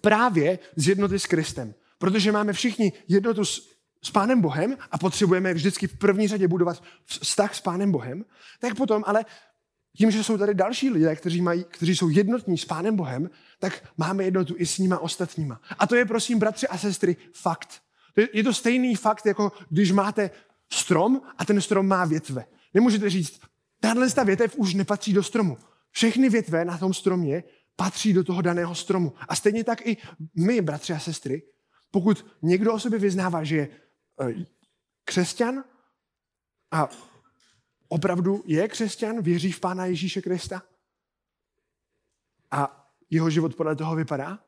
právě 0.00 0.58
z 0.76 0.88
jednoty 0.88 1.18
s 1.18 1.26
Kristem. 1.26 1.74
Protože 1.98 2.32
máme 2.32 2.52
všichni 2.52 2.92
jednotu 3.08 3.44
s, 3.44 3.75
s 4.06 4.10
Pánem 4.10 4.40
Bohem 4.40 4.76
a 4.90 4.98
potřebujeme 4.98 5.54
vždycky 5.54 5.86
v 5.86 5.98
první 5.98 6.28
řadě 6.28 6.48
budovat 6.48 6.82
vztah 7.04 7.54
s 7.54 7.60
Pánem 7.60 7.92
Bohem, 7.92 8.24
tak 8.60 8.74
potom 8.74 9.04
ale 9.06 9.24
tím, 9.96 10.10
že 10.10 10.24
jsou 10.24 10.38
tady 10.38 10.54
další 10.54 10.90
lidé, 10.90 11.16
kteří, 11.16 11.42
mají, 11.42 11.64
kteří 11.64 11.96
jsou 11.96 12.08
jednotní 12.08 12.58
s 12.58 12.64
Pánem 12.64 12.96
Bohem, 12.96 13.30
tak 13.58 13.88
máme 13.96 14.24
jednotu 14.24 14.54
i 14.58 14.66
s 14.66 14.78
nima 14.78 14.98
ostatníma. 14.98 15.60
A 15.78 15.86
to 15.86 15.96
je, 15.96 16.04
prosím, 16.04 16.38
bratři 16.38 16.68
a 16.68 16.78
sestry, 16.78 17.16
fakt. 17.32 17.82
Je 18.32 18.44
to 18.44 18.54
stejný 18.54 18.96
fakt, 18.96 19.26
jako 19.26 19.52
když 19.68 19.92
máte 19.92 20.30
strom 20.72 21.20
a 21.38 21.44
ten 21.44 21.60
strom 21.60 21.86
má 21.86 22.04
větve. 22.04 22.44
Nemůžete 22.74 23.10
říct, 23.10 23.40
tahle 23.80 24.08
větev 24.24 24.56
už 24.56 24.74
nepatří 24.74 25.12
do 25.12 25.22
stromu. 25.22 25.58
Všechny 25.90 26.28
větve 26.28 26.64
na 26.64 26.78
tom 26.78 26.94
stromě 26.94 27.44
patří 27.76 28.12
do 28.12 28.24
toho 28.24 28.42
daného 28.42 28.74
stromu. 28.74 29.12
A 29.28 29.36
stejně 29.36 29.64
tak 29.64 29.86
i 29.86 29.96
my, 30.36 30.60
bratři 30.60 30.92
a 30.92 30.98
sestry, 30.98 31.42
pokud 31.90 32.26
někdo 32.42 32.74
o 32.74 32.78
sobě 32.78 32.98
vyznává, 32.98 33.44
že 33.44 33.56
je 33.56 33.68
křesťan 35.04 35.64
a 36.70 36.88
opravdu 37.88 38.42
je 38.46 38.68
křesťan, 38.68 39.22
věří 39.22 39.52
v 39.52 39.60
Pána 39.60 39.86
Ježíše 39.86 40.22
Krista 40.22 40.62
a 42.50 42.92
jeho 43.10 43.30
život 43.30 43.54
podle 43.54 43.76
toho 43.76 43.96
vypadá, 43.96 44.38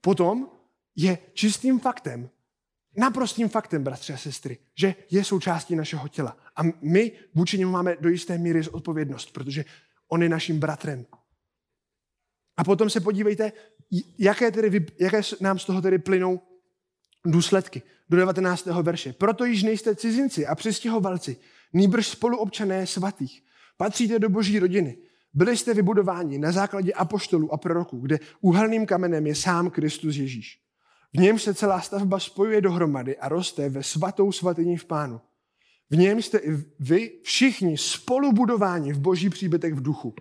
potom 0.00 0.50
je 0.96 1.18
čistým 1.34 1.80
faktem, 1.80 2.30
naprostým 2.96 3.48
faktem, 3.48 3.84
bratři 3.84 4.12
a 4.12 4.16
sestry, 4.16 4.58
že 4.74 4.94
je 5.10 5.24
součástí 5.24 5.76
našeho 5.76 6.08
těla. 6.08 6.36
A 6.56 6.62
my 6.80 7.12
vůči 7.34 7.58
němu 7.58 7.72
máme 7.72 7.96
do 8.00 8.08
jisté 8.08 8.38
míry 8.38 8.68
odpovědnost, 8.68 9.32
protože 9.32 9.64
on 10.08 10.22
je 10.22 10.28
naším 10.28 10.60
bratrem. 10.60 11.06
A 12.56 12.64
potom 12.64 12.90
se 12.90 13.00
podívejte, 13.00 13.52
jaké, 14.18 14.50
tedy, 14.50 14.86
jaké 15.00 15.20
nám 15.40 15.58
z 15.58 15.64
toho 15.64 15.82
tedy 15.82 15.98
plynou 15.98 16.40
důsledky. 17.26 17.82
Do 18.10 18.16
19. 18.16 18.66
verše. 18.66 19.12
Proto 19.12 19.44
již 19.44 19.62
nejste 19.62 19.94
cizinci 19.94 20.46
a 20.46 20.54
přistěhovalci, 20.54 21.36
nýbrž 21.72 22.08
spoluobčané 22.08 22.86
svatých. 22.86 23.42
Patříte 23.76 24.18
do 24.18 24.28
boží 24.28 24.58
rodiny. 24.58 24.96
Byli 25.34 25.56
jste 25.56 25.74
vybudováni 25.74 26.38
na 26.38 26.52
základě 26.52 26.92
apoštolů 26.92 27.52
a 27.52 27.56
proroků, 27.56 27.98
kde 27.98 28.18
úhelným 28.40 28.86
kamenem 28.86 29.26
je 29.26 29.34
sám 29.34 29.70
Kristus 29.70 30.16
Ježíš. 30.16 30.58
V 31.14 31.18
něm 31.20 31.38
se 31.38 31.54
celá 31.54 31.80
stavba 31.80 32.18
spojuje 32.18 32.60
dohromady 32.60 33.16
a 33.16 33.28
roste 33.28 33.68
ve 33.68 33.82
svatou 33.82 34.32
svatyni 34.32 34.76
v 34.76 34.84
pánu. 34.84 35.20
V 35.90 35.96
něm 35.96 36.22
jste 36.22 36.38
i 36.38 36.50
vy 36.80 37.10
všichni 37.22 37.78
spolubudováni 37.78 38.92
v 38.92 38.98
boží 38.98 39.30
příbytek 39.30 39.74
v 39.74 39.82
duchu. 39.82 40.14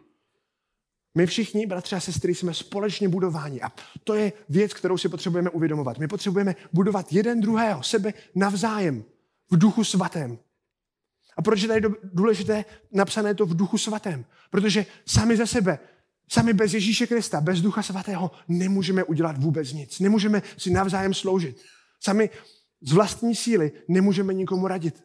My 1.15 1.25
všichni, 1.25 1.65
bratři 1.65 1.95
a 1.95 1.99
sestry, 1.99 2.35
jsme 2.35 2.53
společně 2.53 3.09
budováni. 3.09 3.61
A 3.61 3.71
to 4.03 4.13
je 4.13 4.33
věc, 4.49 4.73
kterou 4.73 4.97
si 4.97 5.09
potřebujeme 5.09 5.49
uvědomovat. 5.49 5.97
My 5.97 6.07
potřebujeme 6.07 6.55
budovat 6.73 7.13
jeden 7.13 7.41
druhého, 7.41 7.83
sebe 7.83 8.13
navzájem, 8.35 9.03
v 9.51 9.57
duchu 9.57 9.83
svatém. 9.83 10.39
A 11.37 11.41
proč 11.41 11.61
je 11.61 11.67
tady 11.67 11.87
důležité 12.03 12.65
napsané 12.91 13.35
to 13.35 13.45
v 13.45 13.55
duchu 13.55 13.77
svatém? 13.77 14.25
Protože 14.49 14.85
sami 15.05 15.37
za 15.37 15.45
sebe, 15.45 15.79
sami 16.29 16.53
bez 16.53 16.73
Ježíše 16.73 17.07
Krista, 17.07 17.41
bez 17.41 17.61
ducha 17.61 17.83
svatého 17.83 18.31
nemůžeme 18.47 19.03
udělat 19.03 19.37
vůbec 19.37 19.73
nic. 19.73 19.99
Nemůžeme 19.99 20.41
si 20.57 20.69
navzájem 20.69 21.13
sloužit. 21.13 21.61
Sami 21.99 22.29
z 22.81 22.91
vlastní 22.91 23.35
síly 23.35 23.71
nemůžeme 23.87 24.33
nikomu 24.33 24.67
radit. 24.67 25.03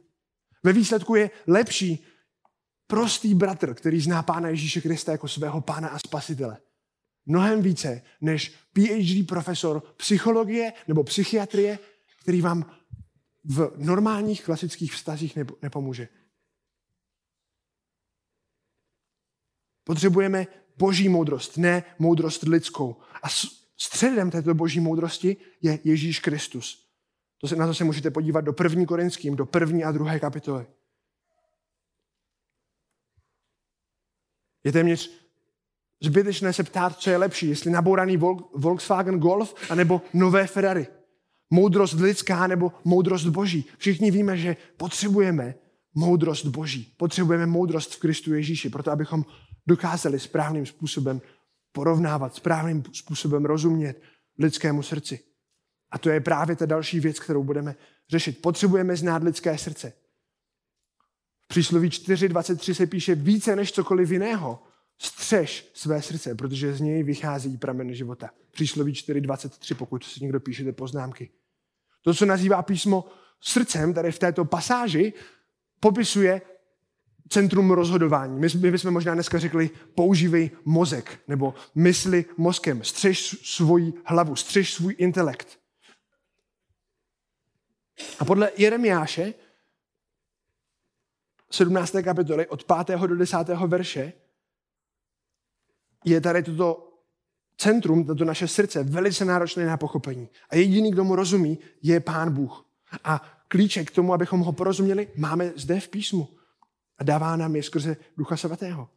Ve 0.62 0.72
výsledku 0.72 1.14
je 1.14 1.30
lepší 1.46 2.04
prostý 2.86 3.34
bratr, 3.34 3.74
který 3.74 4.00
zná 4.00 4.22
Pána 4.22 4.48
Ježíše 4.48 4.80
Krista 4.80 5.12
jako 5.12 5.28
svého 5.28 5.60
pána 5.60 5.88
a 5.88 5.98
spasitele. 5.98 6.58
Mnohem 7.26 7.62
více 7.62 8.02
než 8.20 8.54
PhD 8.72 9.26
profesor 9.28 9.80
psychologie 9.80 10.72
nebo 10.88 11.04
psychiatrie, 11.04 11.78
který 12.22 12.40
vám 12.40 12.70
v 13.44 13.72
normálních 13.76 14.44
klasických 14.44 14.94
vztazích 14.94 15.38
nepomůže. 15.62 16.08
Potřebujeme 19.84 20.46
boží 20.78 21.08
moudrost, 21.08 21.56
ne 21.56 21.84
moudrost 21.98 22.42
lidskou. 22.42 22.96
A 23.22 23.28
středem 23.76 24.30
této 24.30 24.54
boží 24.54 24.80
moudrosti 24.80 25.36
je 25.62 25.78
Ježíš 25.84 26.20
Kristus. 26.20 26.86
To 27.40 27.48
se, 27.48 27.56
na 27.56 27.66
to 27.66 27.74
se 27.74 27.84
můžete 27.84 28.10
podívat 28.10 28.40
do 28.40 28.52
první 28.52 28.86
korinským, 28.86 29.36
do 29.36 29.46
první 29.46 29.84
a 29.84 29.92
druhé 29.92 30.20
kapitoly. 30.20 30.66
Je 34.66 34.72
téměř 34.72 35.10
zbytečné 36.02 36.52
se 36.52 36.64
ptát, 36.64 36.98
co 36.98 37.10
je 37.10 37.16
lepší, 37.16 37.48
jestli 37.48 37.70
nabouraný 37.70 38.16
Volkswagen 38.54 39.18
Golf 39.18 39.54
anebo 39.70 40.02
nové 40.14 40.46
Ferrari. 40.46 40.86
Moudrost 41.50 42.00
lidská 42.00 42.46
nebo 42.46 42.72
moudrost 42.84 43.26
boží. 43.26 43.64
Všichni 43.78 44.10
víme, 44.10 44.36
že 44.36 44.56
potřebujeme 44.76 45.54
moudrost 45.94 46.46
boží. 46.46 46.94
Potřebujeme 46.96 47.46
moudrost 47.46 47.94
v 47.94 48.00
Kristu 48.00 48.34
Ježíši, 48.34 48.70
proto 48.70 48.90
abychom 48.90 49.24
dokázali 49.66 50.20
správným 50.20 50.66
způsobem 50.66 51.20
porovnávat, 51.72 52.34
správným 52.34 52.82
způsobem 52.92 53.44
rozumět 53.44 54.02
lidskému 54.38 54.82
srdci. 54.82 55.20
A 55.90 55.98
to 55.98 56.10
je 56.10 56.20
právě 56.20 56.56
ta 56.56 56.66
další 56.66 57.00
věc, 57.00 57.20
kterou 57.20 57.44
budeme 57.44 57.74
řešit. 58.10 58.42
Potřebujeme 58.42 58.96
znát 58.96 59.22
lidské 59.22 59.58
srdce. 59.58 59.92
V 61.46 61.48
přísloví 61.48 61.88
4.23 61.88 62.74
se 62.74 62.86
píše 62.86 63.14
více 63.14 63.56
než 63.56 63.72
cokoliv 63.72 64.10
jiného. 64.10 64.62
Střež 64.98 65.70
své 65.74 66.02
srdce, 66.02 66.34
protože 66.34 66.74
z 66.74 66.80
něj 66.80 67.02
vychází 67.02 67.56
pramen 67.56 67.94
života. 67.94 68.30
Přísloví 68.50 68.92
4.23, 68.92 69.74
pokud 69.74 70.04
si 70.04 70.20
někdo 70.22 70.40
píšete 70.40 70.72
poznámky. 70.72 71.30
To, 72.02 72.14
co 72.14 72.26
nazývá 72.26 72.62
písmo 72.62 73.04
srdcem, 73.40 73.94
tady 73.94 74.12
v 74.12 74.18
této 74.18 74.44
pasáži, 74.44 75.12
popisuje 75.80 76.42
centrum 77.28 77.70
rozhodování. 77.70 78.40
My, 78.40 78.48
my 78.60 78.70
bychom 78.70 78.90
možná 78.90 79.14
dneska 79.14 79.38
řekli, 79.38 79.70
používej 79.94 80.50
mozek, 80.64 81.20
nebo 81.28 81.54
mysli 81.74 82.24
mozkem, 82.36 82.84
střež 82.84 83.36
svoji 83.42 83.92
hlavu, 84.04 84.36
střež 84.36 84.74
svůj 84.74 84.94
intelekt. 84.98 85.58
A 88.18 88.24
podle 88.24 88.50
Jeremiáše 88.56 89.34
17. 91.50 91.96
kapitoly 92.02 92.46
od 92.46 92.64
5. 92.64 92.98
do 93.00 93.16
10. 93.16 93.36
verše 93.66 94.12
je 96.04 96.20
tady 96.20 96.42
toto 96.42 96.86
centrum, 97.56 98.04
toto 98.04 98.24
naše 98.24 98.48
srdce 98.48 98.82
velice 98.82 99.24
náročné 99.24 99.66
na 99.66 99.76
pochopení. 99.76 100.28
A 100.50 100.56
jediný, 100.56 100.90
kdo 100.90 101.04
mu 101.04 101.16
rozumí, 101.16 101.58
je 101.82 102.00
Pán 102.00 102.32
Bůh. 102.32 102.64
A 103.04 103.22
klíček 103.48 103.90
k 103.90 103.94
tomu, 103.94 104.14
abychom 104.14 104.40
ho 104.40 104.52
porozuměli, 104.52 105.08
máme 105.16 105.52
zde 105.56 105.80
v 105.80 105.88
písmu. 105.88 106.28
A 106.98 107.04
dává 107.04 107.36
nám 107.36 107.56
je 107.56 107.62
skrze 107.62 107.96
Ducha 108.16 108.36
Svatého. 108.36 108.88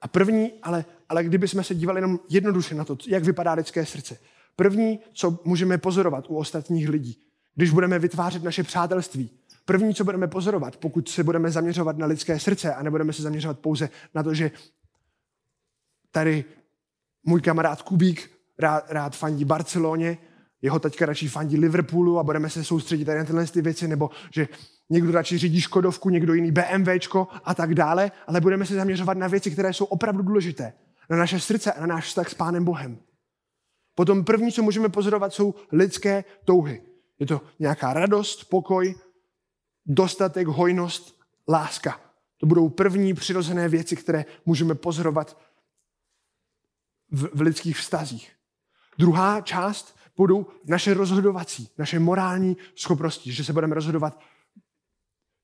A 0.00 0.08
první, 0.08 0.52
ale, 0.62 0.84
ale 1.08 1.24
kdybychom 1.24 1.64
se 1.64 1.74
dívali 1.74 1.98
jenom 1.98 2.20
jednoduše 2.28 2.74
na 2.74 2.84
to, 2.84 2.96
jak 3.06 3.24
vypadá 3.24 3.52
lidské 3.52 3.86
srdce. 3.86 4.18
První, 4.56 5.00
co 5.12 5.38
můžeme 5.44 5.78
pozorovat 5.78 6.30
u 6.30 6.36
ostatních 6.36 6.88
lidí, 6.88 7.22
když 7.54 7.70
budeme 7.70 7.98
vytvářet 7.98 8.42
naše 8.42 8.62
přátelství, 8.62 9.30
První, 9.70 9.94
co 9.94 10.04
budeme 10.04 10.26
pozorovat, 10.28 10.76
pokud 10.76 11.08
se 11.08 11.24
budeme 11.24 11.50
zaměřovat 11.50 11.98
na 11.98 12.06
lidské 12.06 12.38
srdce 12.38 12.74
a 12.74 12.82
nebudeme 12.82 13.12
se 13.12 13.22
zaměřovat 13.22 13.58
pouze 13.58 13.88
na 14.14 14.22
to, 14.22 14.34
že 14.34 14.50
tady 16.10 16.44
můj 17.24 17.40
kamarád 17.40 17.82
Kubík 17.82 18.30
rád, 18.58 18.84
rád 18.88 19.16
fandí 19.16 19.44
Barceloně 19.44 20.18
jeho 20.62 20.78
taťka 20.78 21.06
radši 21.06 21.28
fandí 21.28 21.56
Liverpoolu 21.56 22.18
a 22.18 22.22
budeme 22.22 22.50
se 22.50 22.64
soustředit 22.64 23.04
tady 23.04 23.18
na 23.18 23.24
tyhle 23.24 23.46
ty 23.46 23.62
věci, 23.62 23.88
nebo 23.88 24.10
že 24.34 24.48
někdo 24.90 25.12
radši 25.12 25.38
řídí 25.38 25.60
Škodovku, 25.60 26.10
někdo 26.10 26.34
jiný 26.34 26.52
BMWčko 26.52 27.28
a 27.44 27.54
tak 27.54 27.74
dále, 27.74 28.12
ale 28.26 28.40
budeme 28.40 28.66
se 28.66 28.74
zaměřovat 28.74 29.18
na 29.18 29.26
věci, 29.26 29.50
které 29.50 29.72
jsou 29.72 29.84
opravdu 29.84 30.22
důležité. 30.22 30.72
Na 31.10 31.16
naše 31.16 31.40
srdce 31.40 31.72
a 31.72 31.80
na 31.80 31.86
náš 31.86 32.06
vztah 32.06 32.28
s 32.28 32.34
Pánem 32.34 32.64
Bohem. 32.64 32.98
Potom 33.94 34.24
první, 34.24 34.52
co 34.52 34.62
můžeme 34.62 34.88
pozorovat, 34.88 35.32
jsou 35.32 35.54
lidské 35.72 36.24
touhy. 36.44 36.82
Je 37.18 37.26
to 37.26 37.40
nějaká 37.58 37.92
radost, 37.92 38.44
pokoj, 38.44 38.94
dostatek, 39.86 40.46
hojnost, 40.46 41.20
láska. 41.48 42.00
To 42.38 42.46
budou 42.46 42.68
první 42.68 43.14
přirozené 43.14 43.68
věci, 43.68 43.96
které 43.96 44.24
můžeme 44.46 44.74
pozorovat 44.74 45.40
v, 47.10 47.28
v 47.34 47.40
lidských 47.40 47.78
vztazích. 47.78 48.32
Druhá 48.98 49.40
část 49.40 49.96
budou 50.16 50.46
naše 50.64 50.94
rozhodovací, 50.94 51.68
naše 51.78 51.98
morální 51.98 52.56
schopnosti, 52.76 53.32
že 53.32 53.44
se 53.44 53.52
budeme 53.52 53.74
rozhodovat, 53.74 54.20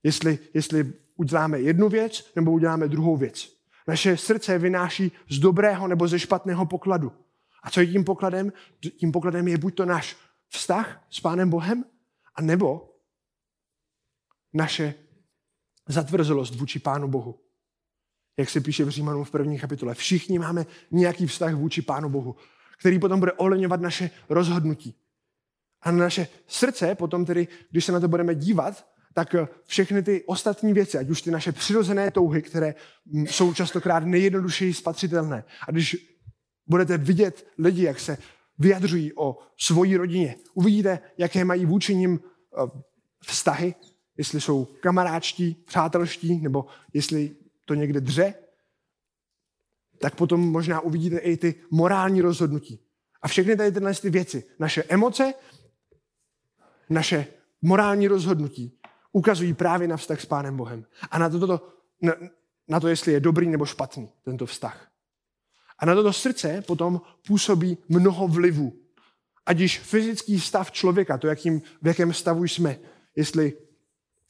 jestli, 0.03 0.39
jestli 0.55 0.93
uděláme 1.17 1.61
jednu 1.61 1.89
věc 1.89 2.33
nebo 2.37 2.53
uděláme 2.53 2.89
druhou 2.89 3.17
věc. 3.17 3.57
Naše 3.87 4.17
srdce 4.17 4.59
vynáší 4.59 5.13
z 5.31 5.39
dobrého 5.39 5.89
nebo 5.89 6.09
ze 6.09 6.19
špatného 6.19 6.67
pokladu. 6.67 7.13
A 7.63 7.71
co 7.71 7.81
je 7.81 7.87
tím 7.87 8.05
pokladem? 8.05 8.53
Tím 8.97 9.13
pokladem 9.13 9.49
je 9.49 9.59
buď 9.59 9.75
to 9.75 9.85
náš 9.85 10.17
vztah 10.49 11.07
s 11.11 11.21
Pánem 11.21 11.51
Bohem, 11.51 11.85
a 12.35 12.43
nebo 12.43 12.96
naše 14.57 14.95
zatvrzelost 15.89 16.55
vůči 16.55 16.79
Pánu 16.79 17.09
Bohu. 17.09 17.41
Jak 18.39 18.51
se 18.51 18.61
píše 18.61 18.85
v 18.85 18.89
Římanům 18.89 19.25
v 19.25 19.31
první 19.31 19.59
kapitole. 19.59 19.95
Všichni 19.95 20.39
máme 20.39 20.67
nějaký 20.91 21.27
vztah 21.27 21.55
vůči 21.55 21.83
Pánu 21.83 22.09
Bohu, 22.09 22.37
který 22.79 22.99
potom 22.99 23.21
bude 23.21 23.33
ovlivňovat 23.33 23.81
naše 23.81 24.11
rozhodnutí. 24.29 24.95
A 25.83 25.91
na 25.91 25.99
naše 25.99 26.29
srdce 26.47 26.95
potom 26.95 27.25
tedy, 27.25 27.49
když 27.71 27.85
se 27.85 27.93
na 27.93 28.01
to 28.01 28.09
budeme 28.09 28.35
dívat, 28.35 28.87
tak 29.15 29.35
všechny 29.67 30.03
ty 30.03 30.25
ostatní 30.27 30.73
věci, 30.73 30.99
ať 30.99 31.11
už 31.11 31.23
ty 31.23 31.31
naše 31.31 31.53
přirozené 31.53 32.11
touhy, 32.11 32.43
které 32.43 32.75
jsou 33.13 33.55
častokrát 33.55 34.05
nejjednodušeji 34.05 34.75
spatřitelné. 34.75 35.45
A 35.69 35.71
když 35.71 35.97
budete 36.67 36.99
vidět 36.99 37.47
lidi, 37.59 37.83
jak 37.83 38.01
se 38.01 38.19
vyjadřují 38.59 39.13
o 39.17 39.39
svojí 39.57 39.97
rodině, 39.97 40.37
uvidíte, 40.55 40.99
jaké 41.19 41.45
mají 41.45 41.67
vůči 41.67 41.97
nim 41.97 42.21
eh, 42.21 42.81
vztahy, 43.27 43.75
jestli 44.17 44.41
jsou 44.41 44.65
kamaráčtí, 44.65 45.57
přátelští, 45.65 46.41
nebo 46.41 46.67
jestli 46.93 47.37
to 47.65 47.75
někde 47.75 48.01
dře, 48.01 48.35
tak 49.99 50.15
potom 50.15 50.41
možná 50.41 50.81
uvidíte 50.81 51.19
i 51.19 51.37
ty 51.37 51.55
morální 51.71 52.21
rozhodnutí. 52.21 52.81
A 53.23 53.29
všechny 53.29 53.57
tady 53.57 53.73
tyhle 53.73 53.95
ty 53.95 54.11
věci, 54.11 54.45
naše 54.59 54.83
emoce, 54.83 55.35
naše 56.91 57.27
morální 57.63 58.09
rozhodnutí 58.09 58.79
ukazují 59.13 59.55
právě 59.55 59.89
na 59.89 59.97
vztah 59.97 60.21
s 60.21 60.27
Pánem 60.27 60.57
Bohem. 60.57 60.85
A 61.11 61.19
na 61.19 61.29
to, 61.31 61.47
to, 61.47 61.73
na, 62.03 62.13
na 62.69 62.81
to, 62.81 62.89
jestli 62.89 63.13
je 63.13 63.21
dobrý 63.21 63.49
nebo 63.49 63.67
špatný 63.67 64.09
tento 64.25 64.47
vztah. 64.47 64.89
A 65.79 65.87
na 65.87 65.95
toto 65.95 66.13
srdce 66.13 66.63
potom 66.67 67.01
působí 67.27 67.79
mnoho 67.89 68.29
vlivů. 68.29 68.73
Ať 69.47 69.59
již 69.59 69.79
fyzický 69.79 70.41
stav 70.41 70.71
člověka, 70.71 71.19
to, 71.19 71.27
jakým, 71.27 71.63
v 71.83 71.87
jakém 71.87 72.13
stavu 72.13 72.45
jsme, 72.45 72.79
jestli 73.17 73.53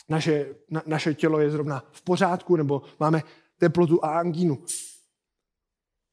naše, 0.08 0.54
na, 0.70 0.82
naše 0.86 1.14
tělo 1.14 1.40
je 1.40 1.50
zrovna 1.50 1.84
v 1.92 2.02
pořádku, 2.02 2.56
nebo 2.56 2.82
máme 3.00 3.22
teplotu 3.58 4.04
a 4.04 4.18
angínu. 4.18 4.64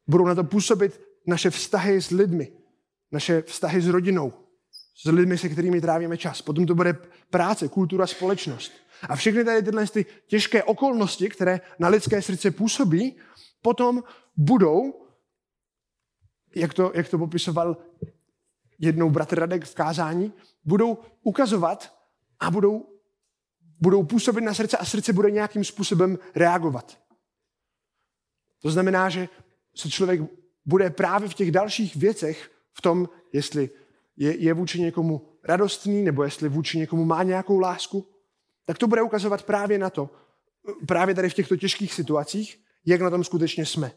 Budou 0.08 0.26
na 0.26 0.36
to 0.36 0.44
působit 0.44 1.02
naše 1.28 1.50
vztahy 1.50 2.02
s 2.02 2.10
lidmi, 2.10 2.52
naše 3.12 3.42
vztahy 3.42 3.82
s 3.82 3.88
rodinou, 3.88 4.34
s 4.96 5.12
lidmi, 5.12 5.38
se 5.38 5.50
kterými 5.50 5.82
trávíme 5.82 6.18
čas. 6.18 6.42
Potom 6.42 6.66
to 6.66 6.76
bude 6.76 6.94
práce, 7.30 7.68
kultura, 7.68 8.08
společnost. 8.08 8.72
A 9.10 9.16
všechny 9.16 9.46
tady 9.46 9.64
tyhle 9.64 9.88
ty 9.88 10.06
těžké 10.28 10.64
okolnosti, 10.64 11.30
které 11.30 11.62
na 11.80 11.88
lidské 11.88 12.22
srdce 12.22 12.52
působí, 12.52 13.16
potom 13.62 14.04
budou, 14.38 15.08
jak 16.56 16.74
to, 16.74 16.92
jak 16.96 17.10
to 17.10 17.18
popisoval 17.18 17.78
jednou 18.80 19.10
bratr 19.10 19.40
Radek 19.40 19.66
v 19.66 19.76
kázání, 19.76 20.34
budou 20.66 20.98
ukazovat 21.24 21.96
a 22.40 22.52
budou 22.52 22.93
budou 23.82 24.04
působit 24.04 24.42
na 24.42 24.54
srdce 24.54 24.78
a 24.78 24.86
srdce 24.86 25.14
bude 25.14 25.32
nějakým 25.32 25.64
způsobem 25.64 26.20
reagovat. 26.36 27.00
To 28.62 28.72
znamená, 28.72 29.10
že 29.10 29.30
se 29.76 29.90
člověk 29.90 30.22
bude 30.66 30.90
právě 30.90 31.30
v 31.30 31.34
těch 31.34 31.52
dalších 31.52 31.96
věcech, 31.96 32.52
v 32.74 32.82
tom, 32.82 33.10
jestli 33.34 33.70
je, 34.18 34.38
je 34.38 34.54
vůči 34.54 34.82
někomu 34.82 35.28
radostný, 35.44 36.04
nebo 36.04 36.24
jestli 36.24 36.50
vůči 36.50 36.78
někomu 36.78 37.06
má 37.06 37.24
nějakou 37.24 37.60
lásku, 37.60 38.10
tak 38.66 38.78
to 38.78 38.88
bude 38.88 39.02
ukazovat 39.02 39.44
právě 39.44 39.78
na 39.78 39.90
to, 39.90 40.10
právě 40.88 41.16
tady 41.16 41.30
v 41.30 41.34
těchto 41.34 41.58
těžkých 41.58 41.94
situacích, 41.94 42.64
jak 42.86 43.02
na 43.02 43.10
tom 43.10 43.24
skutečně 43.24 43.66
jsme. 43.66 43.92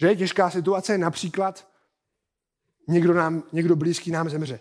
Že 0.00 0.06
je 0.06 0.16
těžká 0.16 0.50
situace, 0.50 0.98
například 0.98 1.68
někdo, 2.88 3.14
nám, 3.14 3.42
někdo 3.52 3.76
blízký 3.76 4.10
nám 4.10 4.30
zemře. 4.30 4.60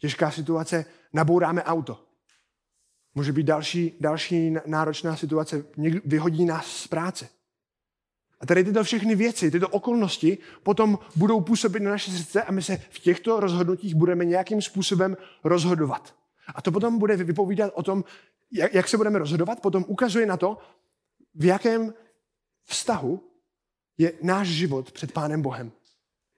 Těžká 0.00 0.30
situace, 0.30 0.84
nabouráme 1.12 1.62
auto. 1.62 2.05
Může 3.16 3.32
být 3.32 3.46
další, 3.46 3.96
další 4.00 4.54
náročná 4.66 5.16
situace, 5.16 5.64
někdo 5.76 6.00
vyhodí 6.04 6.44
nás 6.44 6.66
z 6.66 6.86
práce. 6.86 7.28
A 8.40 8.46
tady 8.46 8.64
tyto 8.64 8.84
všechny 8.84 9.14
věci, 9.14 9.50
tyto 9.50 9.68
okolnosti 9.68 10.38
potom 10.62 10.98
budou 11.16 11.40
působit 11.40 11.80
na 11.80 11.90
naše 11.90 12.10
srdce 12.10 12.42
a 12.42 12.52
my 12.52 12.62
se 12.62 12.76
v 12.90 12.98
těchto 12.98 13.40
rozhodnutích 13.40 13.94
budeme 13.94 14.24
nějakým 14.24 14.62
způsobem 14.62 15.16
rozhodovat. 15.44 16.14
A 16.54 16.62
to 16.62 16.72
potom 16.72 16.98
bude 16.98 17.16
vypovídat 17.16 17.72
o 17.74 17.82
tom, 17.82 18.04
jak, 18.52 18.74
jak 18.74 18.88
se 18.88 18.96
budeme 18.96 19.18
rozhodovat, 19.18 19.60
potom 19.60 19.84
ukazuje 19.88 20.26
na 20.26 20.36
to, 20.36 20.58
v 21.34 21.44
jakém 21.44 21.94
vztahu 22.64 23.30
je 23.98 24.12
náš 24.22 24.48
život 24.48 24.92
před 24.92 25.12
Pánem 25.12 25.42
Bohem. 25.42 25.72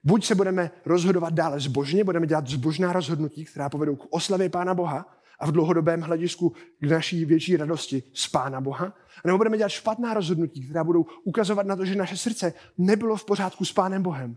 Buď 0.04 0.24
se 0.26 0.34
budeme 0.34 0.70
rozhodovat 0.84 1.34
dále 1.34 1.60
zbožně, 1.60 2.04
budeme 2.04 2.26
dělat 2.26 2.46
zbožná 2.46 2.92
rozhodnutí, 2.92 3.44
která 3.44 3.68
povedou 3.68 3.96
k 3.96 4.06
oslavě 4.10 4.48
Pána 4.48 4.74
Boha, 4.74 5.17
a 5.38 5.46
v 5.46 5.52
dlouhodobém 5.52 6.00
hledisku 6.00 6.54
k 6.80 6.86
naší 6.86 7.24
větší 7.24 7.56
radosti 7.56 8.02
z 8.12 8.28
Pána 8.28 8.60
Boha. 8.60 8.96
Nebo 9.24 9.38
budeme 9.38 9.56
dělat 9.56 9.68
špatná 9.68 10.14
rozhodnutí, 10.14 10.64
která 10.64 10.84
budou 10.84 11.06
ukazovat 11.24 11.66
na 11.66 11.76
to, 11.76 11.84
že 11.84 11.94
naše 11.94 12.16
srdce 12.16 12.52
nebylo 12.78 13.16
v 13.16 13.24
pořádku 13.24 13.64
s 13.64 13.72
Pánem 13.72 14.02
Bohem. 14.02 14.36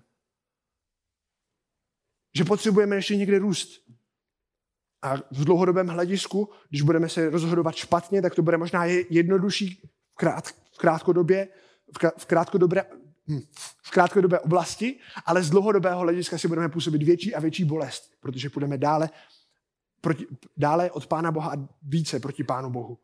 Že 2.36 2.44
potřebujeme 2.44 2.96
ještě 2.96 3.16
někde 3.16 3.40
růst. 3.40 3.70
A 5.02 5.16
v 5.18 5.46
dlouhodobém 5.46 5.88
hledisku, 5.88 6.50
když 6.70 6.82
budeme 6.82 7.10
se 7.10 7.30
rozhodovat 7.30 7.76
špatně, 7.76 8.22
tak 8.22 8.36
to 8.36 8.42
bude 8.42 8.58
možná 8.58 8.86
jednodušší 8.86 9.90
v, 10.14 10.16
krát, 10.16 10.48
v 10.48 10.78
krátkodobě, 10.78 11.48
v 12.18 12.26
krátkodobě, 12.26 12.86
hm, 13.28 13.42
v 13.84 13.92
krátkodobé 13.92 14.40
oblasti, 14.40 15.00
ale 15.26 15.44
z 15.44 15.50
dlouhodobého 15.50 16.00
hlediska 16.00 16.38
si 16.38 16.48
budeme 16.48 16.70
působit 16.70 17.04
větší 17.04 17.36
a 17.36 17.40
větší 17.40 17.66
bolest, 17.66 18.12
protože 18.20 18.50
půjdeme 18.50 18.78
dále 18.78 19.10
proti, 20.02 20.28
dále 20.58 20.92
od 20.92 21.08
Pána 21.08 21.32
Boha 21.32 21.54
a 21.54 21.68
více 21.82 22.20
proti 22.20 22.44
Pánu 22.44 22.70
Bohu. 22.70 23.00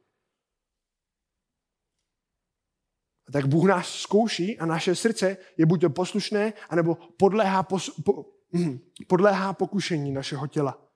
Tak 3.32 3.46
Bůh 3.46 3.70
nás 3.70 3.90
zkouší 3.90 4.60
a 4.60 4.66
naše 4.66 4.96
srdce 4.96 5.38
je 5.58 5.66
buď 5.66 5.82
to 5.82 5.90
poslušné, 5.90 6.54
anebo 6.70 6.96
podléhá, 6.96 7.64
pos, 7.64 7.90
po, 8.06 8.26
hm, 8.54 8.80
podléhá 9.08 9.54
pokušení 9.54 10.12
našeho 10.12 10.48
těla. 10.48 10.88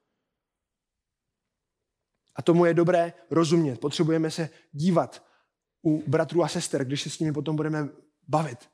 A 2.36 2.42
tomu 2.42 2.66
je 2.66 2.74
dobré 2.74 3.14
rozumět. 3.30 3.80
Potřebujeme 3.80 4.32
se 4.32 4.50
dívat 4.72 5.26
u 5.86 6.04
bratrů 6.10 6.44
a 6.44 6.48
sester, 6.48 6.86
když 6.86 7.02
se 7.02 7.10
s 7.10 7.20
nimi 7.20 7.34
potom 7.34 7.56
budeme 7.56 7.90
bavit. 8.28 8.70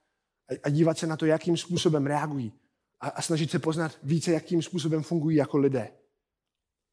A, 0.50 0.54
a 0.63 0.70
dívat 0.70 0.98
se 0.98 1.08
na 1.08 1.18
to, 1.18 1.26
jakým 1.26 1.58
způsobem 1.58 2.06
reagují. 2.06 2.54
A, 3.00 3.08
a 3.08 3.22
snažit 3.22 3.52
se 3.52 3.60
poznat 3.60 4.00
více, 4.04 4.32
jakým 4.32 4.62
způsobem 4.62 5.04
fungují 5.04 5.38
jako 5.38 5.58
lidé. 5.58 5.98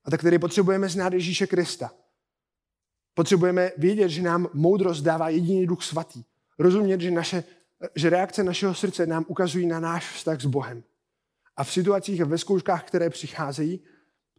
A 0.04 0.10
tak 0.10 0.22
tedy 0.22 0.38
potřebujeme 0.38 0.88
znát 0.88 1.12
Ježíše 1.12 1.46
Krista. 1.46 1.92
Potřebujeme 3.14 3.70
vědět, 3.76 4.08
že 4.08 4.22
nám 4.22 4.48
moudrost 4.52 5.02
dává 5.02 5.28
jediný 5.28 5.66
duch 5.66 5.82
svatý. 5.82 6.24
Rozumět, 6.58 7.00
že, 7.00 7.10
naše, 7.10 7.44
že 7.94 8.10
reakce 8.10 8.44
našeho 8.44 8.74
srdce 8.74 9.06
nám 9.06 9.24
ukazují 9.28 9.66
na 9.66 9.80
náš 9.80 10.10
vztah 10.10 10.40
s 10.40 10.46
Bohem. 10.46 10.84
A 11.56 11.64
v 11.64 11.72
situacích 11.72 12.20
a 12.20 12.24
ve 12.24 12.38
zkouškách, 12.38 12.84
které 12.84 13.10
přicházejí, 13.10 13.80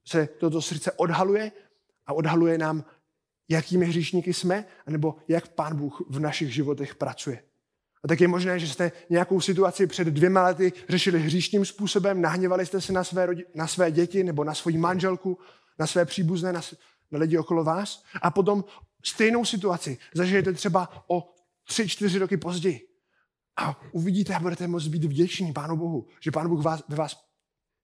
se 0.08 0.28
toto 0.28 0.62
srdce 0.62 0.92
odhaluje 0.92 1.52
a 2.06 2.14
odhaluje 2.14 2.58
nám, 2.58 2.86
jakými 3.50 3.86
hříšníky 3.86 4.34
jsme, 4.34 4.66
nebo 4.88 5.16
jak 5.28 5.48
Pán 5.48 5.76
Bůh 5.76 6.02
v 6.10 6.20
našich 6.20 6.54
životech 6.54 6.96
pracuje. 6.96 7.44
A 8.06 8.08
tak 8.08 8.22
je 8.22 8.28
možné, 8.28 8.60
že 8.60 8.68
jste 8.68 8.92
nějakou 9.10 9.42
situaci 9.42 9.88
před 9.88 10.08
dvěma 10.08 10.44
lety 10.44 10.74
řešili 10.90 11.20
hříšným 11.20 11.66
způsobem, 11.66 12.22
nahněvali 12.22 12.66
jste 12.66 12.82
se 12.82 12.94
na 12.94 13.04
své, 13.04 13.28
rodi- 13.28 13.46
na 13.56 13.68
své 13.68 13.92
děti 13.92 14.24
nebo 14.24 14.44
na 14.44 14.54
svoji 14.54 14.78
manželku, 14.78 15.40
na 15.80 15.88
své 15.88 16.06
příbuzné, 16.06 16.54
na, 16.54 16.62
na 17.12 17.20
lidi 17.20 17.38
okolo 17.38 17.64
vás. 17.64 18.04
A 18.22 18.32
potom 18.32 18.64
stejnou 19.06 19.46
situaci 19.46 19.98
zažijete 20.16 20.54
třeba 20.54 21.06
o 21.08 21.34
tři, 21.68 21.90
čtyři 21.90 22.20
roky 22.20 22.38
později. 22.38 22.82
A 23.58 23.82
uvidíte 23.92 24.36
a 24.36 24.40
budete 24.40 24.68
moct 24.68 24.88
být 24.88 25.06
vděční 25.06 25.54
Pánu 25.54 25.78
Bohu, 25.78 26.08
že 26.20 26.32
Pán 26.32 26.50
Bůh 26.50 26.64
vás, 26.64 26.84
ve 26.88 26.96
vás 26.96 27.26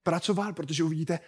pracoval, 0.04 0.54
protože 0.54 0.84
uvidíte, 0.84 1.20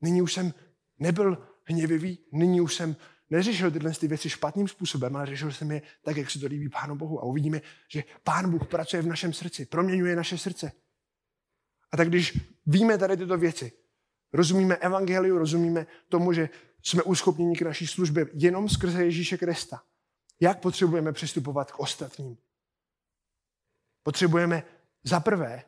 nyní 0.00 0.22
už 0.22 0.32
jsem 0.32 0.54
nebyl 0.98 1.46
hněvivý, 1.64 2.18
nyní 2.32 2.60
už 2.60 2.74
jsem 2.74 2.96
neřešil 3.30 3.70
tyhle 3.70 3.92
ty 3.92 4.08
věci 4.08 4.30
špatným 4.30 4.68
způsobem, 4.68 5.16
ale 5.16 5.26
řešil 5.26 5.52
jsem 5.52 5.70
je 5.70 5.82
tak, 6.02 6.16
jak 6.16 6.30
se 6.30 6.38
to 6.38 6.46
líbí 6.46 6.68
Pánu 6.68 6.96
Bohu. 6.96 7.20
A 7.20 7.22
uvidíme, 7.22 7.60
že 7.88 8.04
Pán 8.24 8.50
Bůh 8.50 8.66
pracuje 8.66 9.02
v 9.02 9.06
našem 9.06 9.32
srdci, 9.32 9.66
proměňuje 9.66 10.16
naše 10.16 10.38
srdce. 10.38 10.72
A 11.92 11.96
tak 11.96 12.08
když 12.08 12.38
víme 12.66 12.98
tady 12.98 13.16
tyto 13.16 13.38
věci, 13.38 13.72
rozumíme 14.32 14.76
evangeliu, 14.76 15.38
rozumíme 15.38 15.86
tomu, 16.08 16.32
že 16.32 16.48
jsme 16.82 17.02
uschopněni 17.02 17.56
k 17.56 17.62
naší 17.62 17.86
službě 17.86 18.26
jenom 18.34 18.68
skrze 18.68 19.04
Ježíše 19.04 19.38
Krista, 19.38 19.82
jak 20.40 20.60
potřebujeme 20.60 21.12
přistupovat 21.12 21.72
k 21.72 21.78
ostatním? 21.78 22.36
Potřebujeme 24.02 24.62
za 25.04 25.20
prvé 25.20 25.64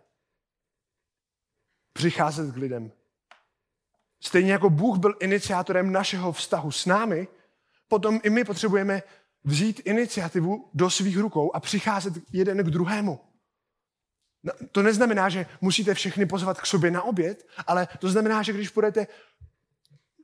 přicházet 1.93 2.53
k 2.53 2.57
lidem. 2.57 2.93
Stejně 4.21 4.53
jako 4.53 4.71
Bůh 4.71 4.99
byl 4.99 5.15
iniciátorem 5.21 5.93
našeho 5.93 6.33
vztahu 6.33 6.71
s 6.71 6.87
námi, 6.87 7.29
potom 7.93 8.21
i 8.23 8.31
my 8.31 8.45
potřebujeme 8.45 9.03
vzít 9.45 9.81
iniciativu 9.85 10.71
do 10.75 10.91
svých 10.91 11.19
rukou 11.19 11.55
a 11.55 11.61
přicházet 11.61 12.15
jeden 12.33 12.59
k 12.59 12.71
druhému. 12.71 13.21
No, 14.43 14.53
to 14.73 14.83
neznamená, 14.83 15.29
že 15.29 15.47
musíte 15.61 15.95
všechny 15.95 16.27
pozvat 16.27 16.61
k 16.61 16.67
sobě 16.67 16.91
na 16.91 17.03
oběd, 17.03 17.47
ale 17.67 17.89
to 17.99 18.09
znamená, 18.09 18.43
že 18.43 18.53
když 18.53 18.69
budete, 18.69 19.07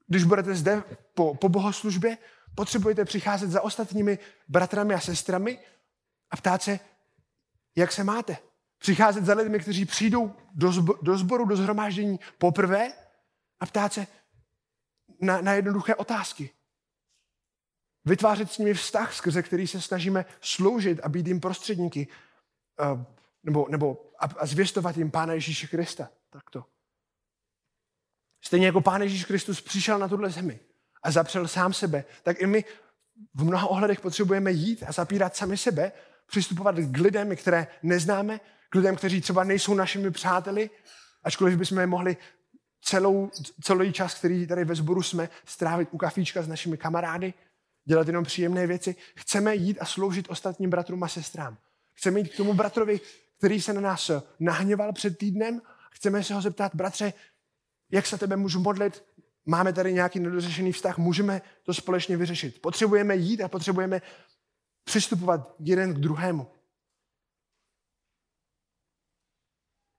když 0.07 0.24
budete 0.24 0.54
zde 0.54 0.83
po, 1.14 1.35
po 1.35 1.48
bohoslužbě, 1.48 2.18
potřebujete 2.54 3.04
přicházet 3.04 3.50
za 3.50 3.61
ostatními 3.61 4.18
bratrami 4.48 4.94
a 4.94 5.00
sestrami 5.00 5.59
a 6.31 6.37
ptát 6.37 6.62
se, 6.62 6.81
jak 7.76 7.92
se 7.92 8.04
máte. 8.04 8.37
Přicházet 8.78 9.24
za 9.24 9.35
lidmi, 9.35 9.59
kteří 9.59 9.85
přijdou 9.85 10.33
do, 10.54 10.72
zbo, 10.72 10.94
do 11.02 11.18
sboru, 11.18 11.44
do 11.44 11.57
zhromáždění 11.57 12.20
poprvé 12.38 12.92
a 13.61 13.66
ptát 13.66 13.92
se 13.92 14.07
na, 15.20 15.40
na 15.40 15.52
jednoduché 15.52 15.94
otázky. 15.94 16.50
Vytvářet 18.09 18.53
s 18.53 18.59
nimi 18.59 18.75
vztah, 18.75 19.14
skrze 19.14 19.42
který 19.42 19.66
se 19.66 19.81
snažíme 19.81 20.25
sloužit 20.40 21.01
a 21.03 21.09
být 21.09 21.27
jim 21.27 21.40
prostředníky, 21.40 22.09
uh, 22.92 23.03
nebo, 23.42 23.66
nebo 23.71 24.11
a, 24.18 24.25
a 24.38 24.47
zvěstovat 24.47 24.97
jim 24.97 25.11
Pána 25.11 25.33
Ježíše 25.33 25.66
Krista. 25.66 26.09
Takto. 26.31 26.64
Stejně 28.44 28.66
jako 28.66 28.81
Pán 28.81 29.03
Ježíš 29.03 29.25
Kristus 29.25 29.61
přišel 29.61 29.99
na 29.99 30.09
tuhle 30.09 30.31
zemi 30.31 30.61
a 31.03 31.11
zapřel 31.11 31.49
sám 31.49 31.73
sebe, 31.73 32.05
tak 32.23 32.40
i 32.40 32.47
my 32.47 32.64
v 33.35 33.44
mnoha 33.44 33.66
ohledech 33.66 34.01
potřebujeme 34.01 34.53
jít 34.53 34.83
a 34.87 34.92
zapírat 34.92 35.37
sami 35.37 35.57
sebe, 35.57 35.92
přistupovat 36.27 36.75
k 36.75 36.99
lidem, 36.99 37.37
které 37.37 37.66
neznáme, 37.83 38.40
k 38.68 38.75
lidem, 38.75 38.97
kteří 38.97 39.21
třeba 39.21 39.44
nejsou 39.44 39.75
našimi 39.75 40.11
přáteli, 40.11 40.71
ačkoliv 41.25 41.59
bychom 41.59 41.79
je 41.79 41.87
mohli 41.87 42.16
celou, 42.81 43.31
celý 43.62 43.92
čas, 43.92 44.14
který 44.14 44.47
tady 44.47 44.64
ve 44.64 44.75
sboru 44.75 45.03
jsme, 45.03 45.29
strávit 45.44 45.88
u 45.92 45.97
kafíčka 45.97 46.42
s 46.42 46.49
našimi 46.49 46.77
kamarády, 46.77 47.35
dělat 47.88 48.07
jenom 48.07 48.24
příjemné 48.24 48.66
věci. 48.66 48.96
Chceme 49.16 49.55
jít 49.55 49.79
a 49.81 49.85
sloužit 49.85 50.31
ostatním 50.31 50.70
bratrům 50.70 51.03
a 51.03 51.09
sestrám. 51.09 51.59
Chceme 51.94 52.20
jít 52.20 52.29
k 52.29 52.37
tomu 52.37 52.55
bratrovi, 52.55 53.01
který 53.38 53.61
se 53.61 53.72
na 53.72 53.81
nás 53.81 54.11
nahněval 54.40 54.92
před 54.92 55.18
týdnem. 55.18 55.62
Chceme 55.90 56.24
se 56.24 56.35
ho 56.35 56.40
zeptat, 56.40 56.74
bratře, 56.74 57.12
jak 57.90 58.07
se 58.07 58.18
tebe 58.18 58.37
můžu 58.37 58.61
modlit? 58.61 59.05
Máme 59.46 59.72
tady 59.72 59.92
nějaký 59.92 60.20
nedořešený 60.20 60.72
vztah, 60.72 60.98
můžeme 60.98 61.42
to 61.62 61.74
společně 61.74 62.16
vyřešit. 62.16 62.62
Potřebujeme 62.62 63.16
jít 63.16 63.40
a 63.40 63.48
potřebujeme 63.48 64.03
přistupovat 64.85 65.55
jeden 65.59 65.94
k 65.94 65.98
druhému. 65.98 66.46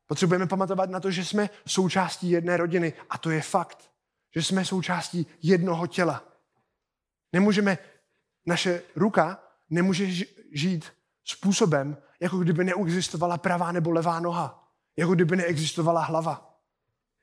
Potřebujeme 0.08 0.48
pamatovat 0.48 0.90
na 0.90 1.00
to, 1.00 1.12
že 1.12 1.26
jsme 1.26 1.50
součástí 1.68 2.30
jedné 2.30 2.58
rodiny 2.58 2.94
a 3.10 3.18
to 3.18 3.30
je 3.30 3.42
fakt, 3.42 3.92
že 4.36 4.44
jsme 4.44 4.66
součástí 4.66 5.28
jednoho 5.42 5.88
těla. 5.88 6.29
Nemůžeme, 7.34 7.78
naše 8.46 8.82
ruka 8.96 9.44
nemůže 9.70 10.08
žít 10.52 10.86
způsobem, 11.24 11.98
jako 12.20 12.38
kdyby 12.38 12.64
neexistovala 12.64 13.38
pravá 13.38 13.72
nebo 13.72 13.92
levá 13.92 14.20
noha, 14.20 14.74
jako 14.98 15.16
kdyby 15.16 15.36
neexistovala 15.36 16.04
hlava. 16.04 16.60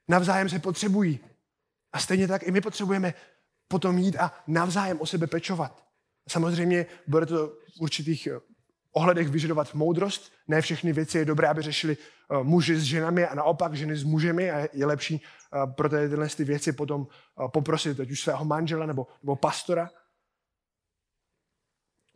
Navzájem 0.09 0.49
se 0.49 0.59
potřebují. 0.59 1.21
A 1.93 1.99
stejně 1.99 2.29
tak 2.29 2.43
i 2.43 2.51
my 2.51 2.61
potřebujeme 2.61 3.15
potom 3.69 3.99
jít 3.99 4.17
a 4.17 4.33
navzájem 4.47 5.01
o 5.01 5.07
sebe 5.07 5.27
pečovat. 5.27 5.87
Samozřejmě 6.29 6.87
bude 7.07 7.27
to 7.27 7.49
v 7.49 7.81
určitých 7.81 8.29
ohledech 8.97 9.29
vyžadovat 9.29 9.75
moudrost. 9.75 10.33
Ne 10.49 10.61
všechny 10.61 10.93
věci 10.93 11.19
je 11.19 11.25
dobré, 11.25 11.49
aby 11.49 11.63
řešili 11.63 11.97
eh, 11.97 12.43
muži 12.43 12.77
s 12.77 12.83
ženami 12.83 13.27
a 13.27 13.35
naopak 13.35 13.75
ženy 13.75 13.97
s 13.97 14.05
mužemi 14.05 14.51
a 14.51 14.69
je 14.73 14.87
lepší 14.87 15.23
eh, 15.23 15.67
pro 15.67 15.89
tyhle 15.89 16.29
ty 16.29 16.45
věci 16.45 16.73
potom 16.73 17.07
poprosit 17.53 18.01
ať 18.01 18.11
už 18.11 18.21
svého 18.21 18.45
manžela 18.45 18.87
nebo, 18.87 19.07
nebo 19.23 19.37
pastora, 19.37 19.91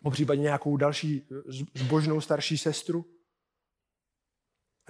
po 0.03 0.11
případě 0.11 0.41
nějakou 0.41 0.77
další 0.77 1.29
zbožnou 1.75 2.21
starší 2.21 2.59
sestru. 2.59 3.05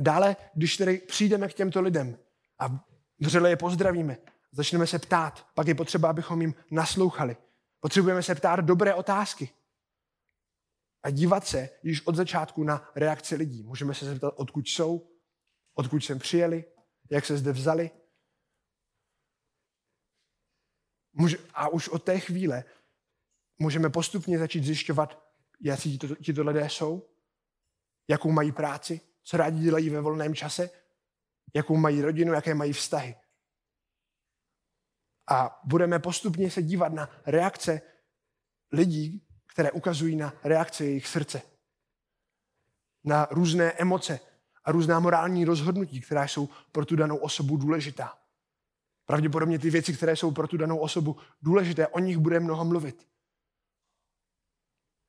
Dále, 0.00 0.36
když 0.54 0.76
tedy 0.76 0.98
přijdeme 0.98 1.48
k 1.48 1.54
těmto 1.54 1.80
lidem 1.80 2.18
a 2.58 2.84
vřele 3.20 3.50
je 3.50 3.56
pozdravíme, 3.56 4.16
začneme 4.52 4.86
se 4.86 4.98
ptát, 4.98 5.46
pak 5.54 5.66
je 5.66 5.74
potřeba, 5.74 6.10
abychom 6.10 6.40
jim 6.40 6.54
naslouchali. 6.70 7.36
Potřebujeme 7.80 8.22
se 8.22 8.34
ptát 8.34 8.60
dobré 8.60 8.94
otázky 8.94 9.50
a 11.02 11.10
dívat 11.10 11.46
se 11.46 11.68
již 11.82 12.06
od 12.06 12.14
začátku 12.14 12.64
na 12.64 12.90
reakce 12.96 13.36
lidí. 13.36 13.62
Můžeme 13.62 13.94
se 13.94 14.04
zeptat, 14.04 14.34
odkud 14.36 14.68
jsou, 14.68 15.10
odkud 15.74 16.00
sem 16.00 16.18
přijeli, 16.18 16.64
jak 17.10 17.26
se 17.26 17.36
zde 17.36 17.52
vzali. 17.52 17.90
A 21.54 21.68
už 21.68 21.88
od 21.88 22.04
té 22.04 22.20
chvíle 22.20 22.64
můžeme 23.58 23.90
postupně 23.90 24.38
začít 24.38 24.64
zjišťovat, 24.64 25.22
jaký 25.60 25.98
tito 25.98 26.42
lidé 26.42 26.68
jsou, 26.70 27.10
jakou 28.08 28.30
mají 28.32 28.52
práci, 28.52 29.00
co 29.22 29.36
rádi 29.36 29.60
dělají 29.60 29.90
ve 29.90 30.00
volném 30.00 30.34
čase, 30.34 30.70
jakou 31.54 31.76
mají 31.76 32.02
rodinu, 32.02 32.32
jaké 32.32 32.54
mají 32.54 32.72
vztahy. 32.72 33.16
A 35.30 35.60
budeme 35.64 35.98
postupně 35.98 36.50
se 36.50 36.62
dívat 36.62 36.92
na 36.92 37.22
reakce 37.26 37.82
lidí, 38.72 39.26
které 39.50 39.70
ukazují 39.70 40.16
na 40.16 40.32
reakce 40.44 40.84
jejich 40.84 41.06
srdce. 41.06 41.42
Na 43.04 43.28
různé 43.30 43.72
emoce 43.72 44.20
a 44.64 44.72
různá 44.72 45.00
morální 45.00 45.44
rozhodnutí, 45.44 46.00
která 46.00 46.28
jsou 46.28 46.48
pro 46.72 46.84
tu 46.84 46.96
danou 46.96 47.16
osobu 47.16 47.56
důležitá. 47.56 48.18
Pravděpodobně 49.06 49.58
ty 49.58 49.70
věci, 49.70 49.96
které 49.96 50.16
jsou 50.16 50.30
pro 50.30 50.48
tu 50.48 50.56
danou 50.56 50.78
osobu 50.78 51.16
důležité, 51.42 51.86
o 51.86 51.98
nich 51.98 52.18
bude 52.18 52.40
mnoho 52.40 52.64
mluvit. 52.64 53.08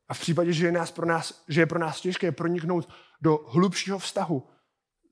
A 0.08 0.14
v 0.14 0.20
případě, 0.20 0.54
že 0.54 0.66
je, 0.66 0.72
nás 0.72 0.92
pro 0.92 1.06
nás, 1.06 1.44
že 1.48 1.62
je 1.62 1.66
pro 1.66 1.80
nás 1.80 2.02
těžké 2.02 2.32
proniknout 2.32 2.90
do 3.22 3.38
hlubšího 3.48 4.00
vztahu 4.00 4.50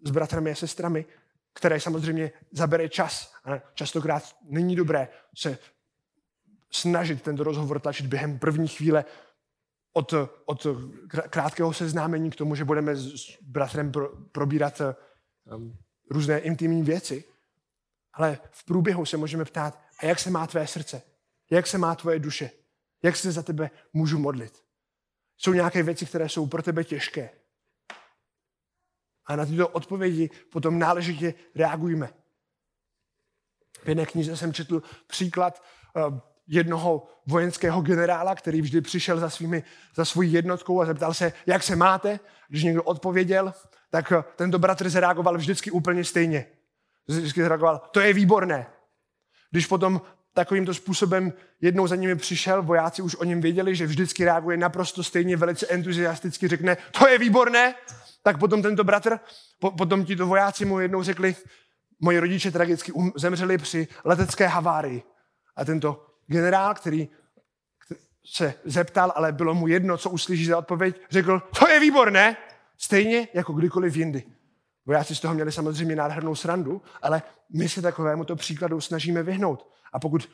s 0.06 0.12
bratrami 0.12 0.52
a 0.52 0.56
sestrami, 0.56 1.06
které 1.54 1.80
samozřejmě 1.80 2.32
zabere 2.52 2.90
čas. 2.90 3.34
A 3.44 3.60
častokrát 3.74 4.36
není 4.44 4.76
dobré 4.76 5.08
se 5.38 5.58
snažit 6.72 7.22
tento 7.22 7.44
rozhovor 7.44 7.80
tlačit 7.80 8.06
během 8.06 8.40
první 8.40 8.68
chvíle 8.68 9.06
od, 9.94 10.14
od 10.46 10.68
krátkého 11.30 11.74
seznámení 11.74 12.30
k 12.30 12.36
tomu, 12.36 12.56
že 12.56 12.66
budeme 12.66 12.96
s 12.96 13.38
bratrem 13.42 13.92
pro, 13.92 14.16
probírat 14.32 14.82
um, 14.82 15.78
různé 16.10 16.40
intimní 16.40 16.84
věci. 16.84 17.24
Ale 18.14 18.40
v 18.52 18.66
průběhu 18.66 19.06
se 19.06 19.18
můžeme 19.18 19.46
ptát, 19.46 19.82
a 20.00 20.06
jak 20.06 20.20
se 20.20 20.30
má 20.30 20.48
tvé 20.48 20.68
srdce? 20.68 21.02
Jak 21.52 21.68
se 21.68 21.78
má 21.78 21.96
tvoje 21.96 22.20
duše? 22.20 22.52
Jak 23.04 23.16
se 23.16 23.32
za 23.32 23.44
tebe 23.44 23.70
můžu 23.94 24.20
modlit? 24.20 24.64
Jsou 25.38 25.54
nějaké 25.54 25.84
věci, 25.84 26.06
které 26.06 26.30
jsou 26.30 26.48
pro 26.48 26.64
tebe 26.64 26.84
těžké. 26.84 27.30
A 29.26 29.36
na 29.36 29.46
tyto 29.46 29.68
odpovědi 29.68 30.30
potom 30.52 30.80
náležitě 30.80 31.34
reagujeme. 31.56 32.14
V 33.84 33.88
jedné 33.90 34.06
knize 34.06 34.38
jsem 34.38 34.54
četl 34.54 34.84
příklad 35.08 35.64
eh, 35.96 36.02
jednoho 36.50 37.08
vojenského 37.28 37.82
generála, 37.82 38.36
který 38.36 38.62
vždy 38.62 38.82
přišel 38.82 39.20
za, 39.20 39.30
svými, 39.30 39.64
za 39.96 40.06
svojí 40.06 40.34
jednotkou 40.34 40.82
a 40.82 40.86
zeptal 40.86 41.14
se, 41.14 41.34
jak 41.46 41.64
se 41.64 41.76
máte. 41.76 42.20
Když 42.50 42.64
někdo 42.64 42.84
odpověděl, 42.84 43.54
tak 43.90 44.12
eh, 44.12 44.24
tento 44.36 44.60
bratr 44.60 44.90
zareagoval 44.90 45.38
vždycky 45.38 45.72
úplně 45.72 46.04
stejně. 46.04 46.46
Vždycky 47.08 47.42
zareagoval, 47.42 47.82
to 47.92 48.00
je 48.00 48.14
výborné. 48.14 48.68
Když 49.52 49.68
potom 49.68 50.02
takovýmto 50.34 50.74
způsobem 50.74 51.34
jednou 51.62 51.88
za 51.88 51.96
nimi 51.96 52.16
přišel, 52.16 52.64
vojáci 52.64 53.02
už 53.02 53.16
o 53.16 53.24
něm 53.24 53.42
věděli, 53.42 53.76
že 53.76 53.86
vždycky 53.86 54.26
reaguje 54.26 54.58
naprosto 54.58 55.04
stejně, 55.04 55.38
velice 55.38 55.68
entuziasticky 55.68 56.48
řekne, 56.48 56.78
to 57.00 57.08
je 57.08 57.18
výborné, 57.18 57.76
tak 58.24 58.38
potom 58.38 58.62
tento 58.62 58.84
bratr, 58.84 59.20
po, 59.60 59.72
potom 59.72 60.06
tito 60.06 60.28
vojáci 60.28 60.66
mu 60.66 60.80
jednou 60.80 61.04
řekli, 61.04 61.36
moji 62.00 62.20
rodiče 62.20 62.52
tragicky 62.52 62.92
um, 62.92 63.12
zemřeli 63.16 63.58
při 63.58 63.88
letecké 64.06 64.48
havárii. 64.48 65.04
A 65.56 65.66
tento 65.66 66.09
generál, 66.30 66.74
který 66.76 67.10
se 68.26 68.54
zeptal, 68.66 69.14
ale 69.16 69.32
bylo 69.32 69.54
mu 69.54 69.68
jedno, 69.68 69.98
co 69.98 70.10
uslyší 70.10 70.46
za 70.46 70.58
odpověď, 70.58 71.02
řekl, 71.10 71.42
to 71.60 71.70
je 71.70 71.80
výborné, 71.80 72.38
stejně 72.78 73.28
jako 73.34 73.54
kdykoliv 73.54 73.96
jindy. 73.96 74.24
Vojáci 74.86 75.16
z 75.16 75.20
toho 75.20 75.34
měli 75.34 75.52
samozřejmě 75.52 75.96
nádhernou 75.96 76.36
srandu, 76.36 76.82
ale 77.02 77.22
my 77.50 77.70
se 77.70 77.82
takovému 77.82 78.26
to 78.26 78.36
příkladu 78.36 78.82
snažíme 78.82 79.24
vyhnout. 79.24 79.72
A 79.94 80.00
pokud 80.00 80.30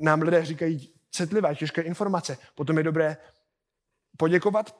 nám 0.00 0.22
lidé 0.22 0.44
říkají 0.44 0.94
citlivé, 1.10 1.54
těžké 1.54 1.82
informace, 1.82 2.38
potom 2.54 2.78
je 2.78 2.84
dobré 2.84 3.16
poděkovat. 4.16 4.76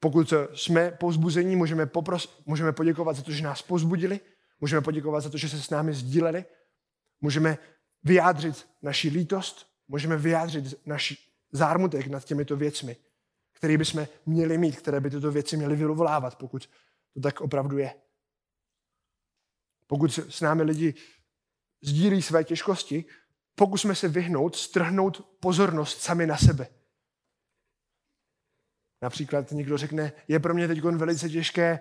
Pokud 0.00 0.32
jsme 0.54 0.90
pozbuzení, 0.90 1.56
můžeme, 1.56 1.86
popros, 1.86 2.42
můžeme 2.46 2.72
poděkovat 2.72 3.16
za 3.16 3.22
to, 3.22 3.32
že 3.32 3.44
nás 3.44 3.62
pozbudili, 3.62 4.20
můžeme 4.60 4.82
poděkovat 4.82 5.20
za 5.20 5.30
to, 5.30 5.36
že 5.36 5.48
se 5.48 5.62
s 5.62 5.70
námi 5.70 5.92
sdíleli, 5.92 6.44
můžeme 7.20 7.58
vyjádřit 8.04 8.68
naši 8.82 9.08
lítost, 9.08 9.66
můžeme 9.88 10.16
vyjádřit 10.16 10.86
naši 10.86 11.18
zármutek 11.52 12.06
nad 12.06 12.24
těmito 12.24 12.56
věcmi, 12.56 12.96
které 13.52 13.78
bychom 13.78 14.06
měli 14.26 14.58
mít, 14.58 14.76
které 14.76 15.00
by 15.00 15.10
tyto 15.10 15.30
věci 15.32 15.56
měly 15.56 15.76
vyvolávat, 15.76 16.38
pokud 16.38 16.70
to 17.14 17.20
tak 17.20 17.40
opravdu 17.40 17.78
je. 17.78 17.94
Pokud 19.86 20.12
s 20.12 20.40
námi 20.40 20.62
lidi 20.62 20.94
sdílí 21.82 22.22
své 22.22 22.44
těžkosti, 22.44 23.04
pokusme 23.54 23.94
se 23.94 24.08
vyhnout, 24.08 24.56
strhnout 24.56 25.36
pozornost 25.40 26.00
sami 26.00 26.26
na 26.26 26.36
sebe. 26.36 26.68
Například 29.02 29.50
někdo 29.50 29.78
řekne, 29.78 30.12
je 30.28 30.40
pro 30.40 30.54
mě 30.54 30.68
teď 30.68 30.82
velice 30.82 31.28
těžké, 31.28 31.80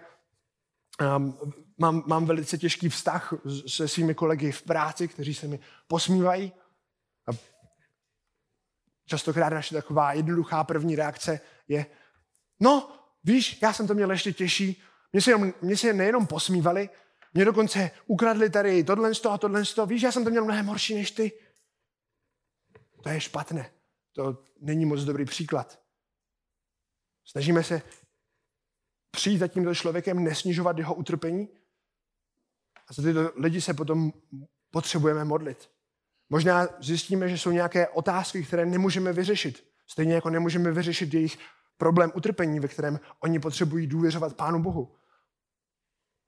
um, 1.18 1.54
mám, 1.84 2.04
mám 2.08 2.26
velice 2.26 2.58
těžký 2.58 2.90
vztah 2.90 3.34
se 3.68 3.88
svými 3.88 4.16
kolegy 4.16 4.52
v 4.52 4.62
práci, 4.62 5.08
kteří 5.08 5.34
se 5.34 5.48
mi 5.48 5.60
posmívají. 5.88 6.52
A 7.28 7.32
častokrát 9.06 9.54
naše 9.54 9.76
taková 9.76 10.14
jednoduchá 10.14 10.64
první 10.64 10.96
reakce 10.96 11.40
je, 11.68 11.86
no, 12.60 12.92
víš, 13.24 13.62
já 13.62 13.74
jsem 13.74 13.88
to 13.88 13.94
měl 13.94 14.12
ještě 14.12 14.34
těžší, 14.34 14.82
mě 15.14 15.22
se, 15.22 15.32
jenom, 15.32 15.54
mě 15.62 15.78
se 15.78 15.94
nejenom 15.94 16.28
posmívali, 16.28 16.90
mě 17.34 17.46
dokonce 17.46 17.92
ukradli 18.08 18.50
tady 18.50 18.84
tohle 18.84 19.12
a 19.30 19.38
tohle. 19.38 19.64
Víš, 19.86 20.02
já 20.02 20.12
jsem 20.12 20.24
to 20.24 20.30
měl 20.30 20.46
mnohem 20.46 20.66
horší 20.66 20.96
než 20.96 21.12
ty. 21.12 21.32
To 23.04 23.10
je 23.10 23.22
špatné. 23.22 23.72
To 24.14 24.44
není 24.60 24.86
moc 24.86 25.02
dobrý 25.02 25.26
příklad. 25.26 25.80
Snažíme 27.26 27.64
se 27.64 27.82
přijít 29.12 29.38
za 29.38 29.48
tímto 29.48 29.76
člověkem, 29.76 30.24
nesnižovat 30.24 30.78
jeho 30.78 30.96
utrpení. 30.96 31.63
A 33.00 33.02
za 33.02 33.04
tyto 33.04 33.32
lidi 33.36 33.62
se 33.62 33.74
potom 33.74 34.14
potřebujeme 34.72 35.26
modlit. 35.26 35.70
Možná 36.30 36.68
zjistíme, 36.80 37.30
že 37.30 37.38
jsou 37.38 37.52
nějaké 37.52 37.88
otázky, 37.88 38.44
které 38.44 38.66
nemůžeme 38.66 39.14
vyřešit. 39.14 39.68
Stejně 39.88 40.14
jako 40.14 40.30
nemůžeme 40.30 40.72
vyřešit 40.72 41.14
jejich 41.14 41.38
problém 41.78 42.12
utrpení, 42.16 42.60
ve 42.60 42.68
kterém 42.68 43.00
oni 43.20 43.40
potřebují 43.40 43.88
důvěřovat 43.88 44.36
Pánu 44.36 44.64
Bohu. 44.64 44.96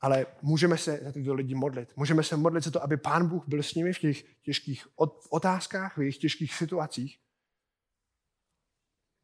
Ale 0.02 0.26
můžeme 0.42 0.78
se 0.78 1.00
za 1.04 1.12
tyto 1.12 1.34
lidi 1.34 1.56
modlit. 1.56 1.94
Můžeme 1.96 2.24
se 2.24 2.38
modlit 2.38 2.64
za 2.64 2.72
to, 2.72 2.84
aby 2.84 2.98
Pán 2.98 3.28
Bůh 3.28 3.44
byl 3.48 3.64
s 3.64 3.76
nimi 3.76 3.94
v 3.94 4.00
těch 4.00 4.24
těžkých 4.42 4.88
otázkách, 5.30 5.98
v 5.98 6.02
jejich 6.02 6.18
těžkých 6.18 6.54
situacích. 6.54 7.20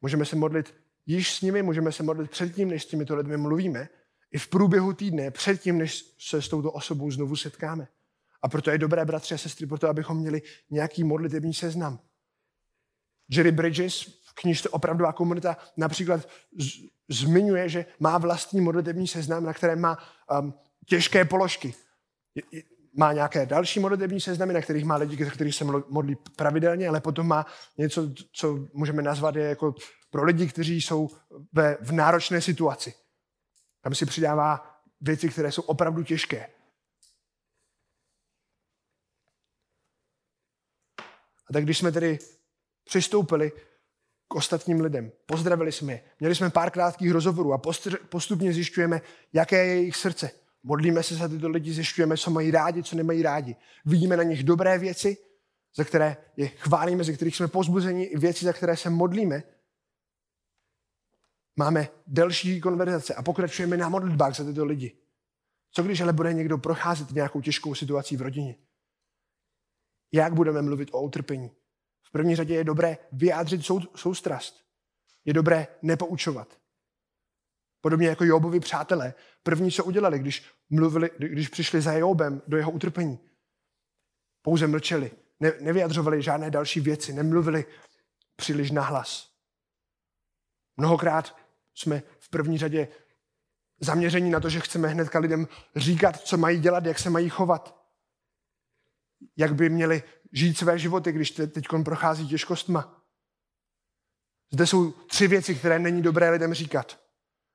Můžeme 0.00 0.24
se 0.24 0.36
modlit 0.36 0.74
již 1.06 1.34
s 1.34 1.40
nimi, 1.40 1.62
můžeme 1.62 1.92
se 1.92 2.02
modlit 2.02 2.30
předtím, 2.30 2.68
než 2.68 2.82
s 2.82 2.86
těmito 2.86 3.16
lidmi 3.16 3.36
mluvíme, 3.36 3.88
i 4.32 4.38
v 4.38 4.48
průběhu 4.48 4.92
týdne, 4.92 5.30
předtím, 5.30 5.78
než 5.78 6.14
se 6.18 6.42
s 6.42 6.48
touto 6.48 6.72
osobou 6.72 7.10
znovu 7.10 7.36
setkáme. 7.36 7.88
A 8.42 8.48
proto 8.48 8.70
je 8.70 8.78
dobré, 8.78 9.04
bratři 9.04 9.34
a 9.34 9.38
sestry, 9.38 9.66
proto 9.66 9.88
abychom 9.88 10.16
měli 10.16 10.42
nějaký 10.70 11.04
modlitební 11.04 11.54
seznam. 11.54 11.98
Jerry 13.28 13.52
Bridges 13.52 14.02
v 14.02 14.34
knižce 14.34 14.68
Opravdová 14.68 15.12
komunita 15.12 15.56
například 15.76 16.28
z, 16.58 16.70
zmiňuje, 17.08 17.68
že 17.68 17.86
má 18.00 18.18
vlastní 18.18 18.60
modlitební 18.60 19.08
seznam, 19.08 19.44
na 19.44 19.52
kterém 19.52 19.80
má 19.80 19.98
um, 20.40 20.54
těžké 20.86 21.24
položky. 21.24 21.74
Má 22.96 23.12
nějaké 23.12 23.46
další 23.46 23.80
modlitební 23.80 24.20
seznamy, 24.20 24.52
na 24.52 24.60
kterých 24.60 24.84
má 24.84 24.96
lidi, 24.96 25.26
kteří 25.30 25.52
se 25.52 25.64
modlí 25.88 26.16
pravidelně, 26.36 26.88
ale 26.88 27.00
potom 27.00 27.26
má 27.26 27.46
něco, 27.78 28.12
co 28.32 28.68
můžeme 28.72 29.02
nazvat 29.02 29.36
je 29.36 29.44
jako 29.44 29.74
pro 30.10 30.24
lidi, 30.24 30.46
kteří 30.46 30.80
jsou 30.80 31.08
ve, 31.52 31.76
v 31.80 31.92
náročné 31.92 32.40
situaci. 32.40 32.94
Tam 33.82 33.94
si 33.94 34.06
přidává 34.06 34.80
věci, 35.00 35.28
které 35.28 35.52
jsou 35.52 35.62
opravdu 35.62 36.02
těžké. 36.02 36.46
A 41.46 41.52
tak 41.52 41.64
když 41.64 41.78
jsme 41.78 41.92
tedy 41.92 42.18
přistoupili 42.84 43.52
k 44.28 44.34
ostatním 44.34 44.80
lidem, 44.80 45.12
pozdravili 45.26 45.72
jsme 45.72 45.92
je, 45.92 46.02
měli 46.20 46.34
jsme 46.34 46.50
pár 46.50 46.70
krátkých 46.70 47.10
rozhovorů 47.10 47.52
a 47.52 47.60
postupně 48.08 48.52
zjišťujeme, 48.52 49.00
jaké 49.32 49.66
je 49.66 49.74
jejich 49.74 49.96
srdce. 49.96 50.30
Modlíme 50.62 51.02
se 51.02 51.14
za 51.14 51.28
tyto 51.28 51.48
lidi, 51.48 51.72
zjišťujeme, 51.72 52.16
co 52.16 52.30
mají 52.30 52.50
rádi, 52.50 52.82
co 52.82 52.96
nemají 52.96 53.22
rádi. 53.22 53.56
Vidíme 53.84 54.16
na 54.16 54.22
nich 54.22 54.44
dobré 54.44 54.78
věci, 54.78 55.16
za 55.74 55.84
které 55.84 56.16
je 56.36 56.48
chválíme, 56.48 57.04
ze 57.04 57.12
kterých 57.12 57.36
jsme 57.36 57.48
pozbuzeni, 57.48 58.10
věci, 58.14 58.44
za 58.44 58.52
které 58.52 58.76
se 58.76 58.90
modlíme. 58.90 59.42
Máme 61.56 61.88
delší 62.06 62.60
konverzace 62.60 63.14
a 63.14 63.22
pokračujeme 63.22 63.76
na 63.76 63.88
modlitbách 63.88 64.36
za 64.36 64.44
tyto 64.44 64.64
lidi. 64.64 64.96
Co 65.70 65.82
když 65.82 66.00
ale 66.00 66.12
bude 66.12 66.32
někdo 66.32 66.58
procházet 66.58 67.10
nějakou 67.10 67.40
těžkou 67.40 67.74
situací 67.74 68.16
v 68.16 68.22
rodině? 68.22 68.56
Jak 70.12 70.34
budeme 70.34 70.62
mluvit 70.62 70.88
o 70.92 71.02
utrpení? 71.02 71.50
V 72.02 72.10
první 72.10 72.36
řadě 72.36 72.54
je 72.54 72.64
dobré 72.64 72.98
vyjádřit 73.12 73.66
sou, 73.66 73.80
soustrast. 73.96 74.64
Je 75.24 75.32
dobré 75.32 75.66
nepoučovat. 75.82 76.58
Podobně 77.80 78.08
jako 78.08 78.24
Jobovi 78.24 78.60
přátelé. 78.60 79.14
První, 79.42 79.70
co 79.70 79.84
udělali, 79.84 80.18
když, 80.18 80.50
mluvili, 80.70 81.10
když 81.18 81.48
přišli 81.48 81.80
za 81.80 81.92
Jobem 81.92 82.42
do 82.46 82.56
jeho 82.56 82.70
utrpení. 82.70 83.18
Pouze 84.42 84.66
mlčeli. 84.66 85.10
Ne, 85.40 85.52
nevyjadřovali 85.60 86.22
žádné 86.22 86.50
další 86.50 86.80
věci. 86.80 87.12
Nemluvili 87.12 87.64
příliš 88.36 88.70
nahlas. 88.70 89.32
Mnohokrát 90.76 91.36
jsme 91.74 92.02
v 92.18 92.28
první 92.28 92.58
řadě 92.58 92.88
zaměření 93.80 94.30
na 94.30 94.40
to, 94.40 94.48
že 94.48 94.60
chceme 94.60 94.88
hnedka 94.88 95.18
lidem 95.18 95.48
říkat, 95.76 96.20
co 96.20 96.36
mají 96.36 96.60
dělat, 96.60 96.86
jak 96.86 96.98
se 96.98 97.10
mají 97.10 97.28
chovat. 97.28 97.82
Jak 99.36 99.54
by 99.54 99.70
měli 99.70 100.02
žít 100.32 100.58
své 100.58 100.78
životy, 100.78 101.12
když 101.12 101.30
teď 101.30 101.66
prochází 101.84 102.28
těžkostma. 102.28 103.02
Zde 104.52 104.66
jsou 104.66 104.90
tři 104.90 105.28
věci, 105.28 105.54
které 105.54 105.78
není 105.78 106.02
dobré 106.02 106.30
lidem 106.30 106.54
říkat. 106.54 107.00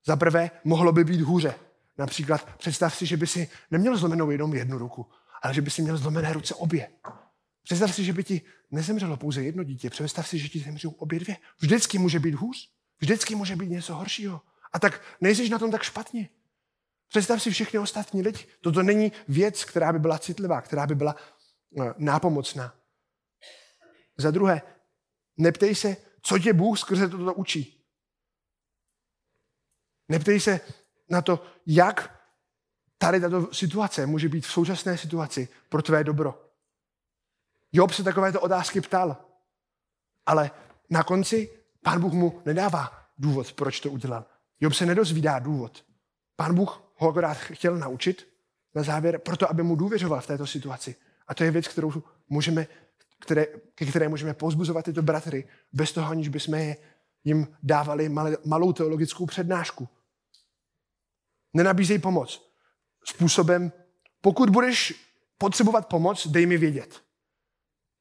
Za 0.06 0.16
prvé, 0.16 0.52
mohlo 0.64 0.92
by 0.92 1.04
být 1.04 1.22
hůře. 1.22 1.56
Například 1.98 2.58
představ 2.58 2.96
si, 2.96 3.06
že 3.06 3.18
by 3.18 3.28
si 3.28 3.50
neměl 3.72 3.98
zlomenou 3.98 4.32
jenom 4.32 4.54
jednu 4.54 4.78
ruku, 4.78 5.08
ale 5.42 5.54
že 5.54 5.62
by 5.62 5.70
si 5.70 5.82
měl 5.82 5.98
zlomené 5.98 6.34
ruce 6.34 6.56
obě. 6.56 6.90
Představ 7.64 7.96
si, 7.96 8.04
že 8.04 8.14
by 8.14 8.24
ti 8.24 8.42
nezemřelo 8.72 9.18
pouze 9.18 9.44
jedno 9.44 9.64
dítě. 9.64 9.90
Představ 9.90 10.28
si, 10.28 10.40
že 10.40 10.50
ti 10.50 10.60
zemřou 10.60 10.90
obě 10.90 11.20
dvě. 11.20 11.38
Vždycky 11.60 11.98
může 11.98 12.20
být 12.20 12.36
hůř. 12.36 12.77
Vždycky 13.00 13.36
může 13.36 13.56
být 13.56 13.70
něco 13.70 13.96
horšího. 13.96 14.42
A 14.74 14.80
tak 14.80 15.02
nejsiš 15.22 15.50
na 15.50 15.60
tom 15.60 15.72
tak 15.72 15.84
špatně. 15.84 16.30
Představ 17.08 17.42
si 17.42 17.52
všechny 17.52 17.80
ostatní 17.80 18.22
lidi. 18.22 18.46
Toto 18.62 18.84
není 18.84 19.12
věc, 19.28 19.66
která 19.66 19.94
by 19.94 20.00
byla 20.00 20.20
citlivá, 20.20 20.62
která 20.62 20.88
by 20.88 20.96
byla 20.96 21.16
eh, 21.82 21.94
nápomocná. 21.98 22.76
Za 24.18 24.32
druhé, 24.32 24.62
neptej 25.38 25.76
se, 25.76 25.98
co 26.22 26.40
tě 26.40 26.54
Bůh 26.54 26.80
skrze 26.80 27.10
toto 27.10 27.34
učí. 27.34 27.86
Neptej 30.10 30.40
se 30.40 30.60
na 31.10 31.22
to, 31.22 31.46
jak 31.66 32.22
tady 32.98 33.22
tato 33.22 33.54
situace 33.54 34.06
může 34.06 34.30
být 34.30 34.46
v 34.46 34.52
současné 34.52 34.98
situaci 34.98 35.48
pro 35.70 35.82
tvé 35.82 36.04
dobro. 36.04 36.52
Job 37.72 37.92
se 37.92 38.04
takovéto 38.04 38.42
otázky 38.42 38.82
ptal, 38.82 39.26
ale 40.26 40.52
na 40.90 41.04
konci 41.04 41.57
pán 41.88 42.02
Bůh 42.02 42.14
mu 42.14 42.42
nedává 42.46 42.92
důvod, 43.18 43.54
proč 43.54 43.80
to 43.80 43.92
udělal. 43.92 44.26
Job 44.60 44.74
se 44.74 44.86
nedozvídá 44.86 45.40
důvod. 45.40 45.86
Pán 46.36 46.56
Bůh 46.56 46.92
ho 46.96 47.10
akorát 47.10 47.38
chtěl 47.38 47.78
naučit 47.78 48.28
na 48.76 48.84
závěr, 48.84 49.20
proto 49.20 49.50
aby 49.50 49.64
mu 49.64 49.76
důvěřoval 49.76 50.22
v 50.22 50.28
této 50.28 50.48
situaci. 50.48 50.96
A 51.28 51.34
to 51.34 51.44
je 51.44 51.52
věc, 51.52 51.68
kterou 51.68 52.04
můžeme, 52.30 52.68
které, 53.20 53.46
ke 53.76 53.86
které 53.86 54.10
můžeme 54.10 54.34
pozbuzovat 54.34 54.86
tyto 54.86 55.02
bratry, 55.02 55.48
bez 55.74 55.92
toho, 55.92 56.12
aniž 56.12 56.28
bychom 56.28 56.76
jim 57.24 57.48
dávali 57.64 58.10
malou 58.46 58.74
teologickou 58.74 59.26
přednášku. 59.26 59.90
Nenabízej 61.54 62.00
pomoc. 62.00 62.52
Způsobem, 63.04 63.72
pokud 64.22 64.50
budeš 64.50 64.94
potřebovat 65.38 65.88
pomoc, 65.88 66.28
dej 66.28 66.46
mi 66.46 66.58
vědět. 66.58 67.02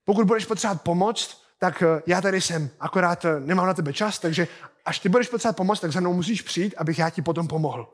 Pokud 0.04 0.26
budeš 0.26 0.44
potřebovat 0.44 0.82
pomoc, 0.82 1.45
tak 1.58 1.82
eh, 1.82 2.02
já 2.06 2.20
tady 2.20 2.40
jsem, 2.40 2.70
akorát 2.80 3.24
eh, 3.24 3.40
nemám 3.40 3.66
na 3.66 3.74
tebe 3.74 3.92
čas, 3.92 4.18
takže 4.18 4.48
až 4.84 4.98
ty 4.98 5.08
budeš 5.08 5.28
potřebovat 5.28 5.56
pomoc, 5.56 5.80
tak 5.80 5.92
za 5.92 6.00
mnou 6.00 6.12
musíš 6.12 6.42
přijít, 6.42 6.74
abych 6.76 6.98
já 6.98 7.10
ti 7.10 7.22
potom 7.22 7.48
pomohl. 7.48 7.92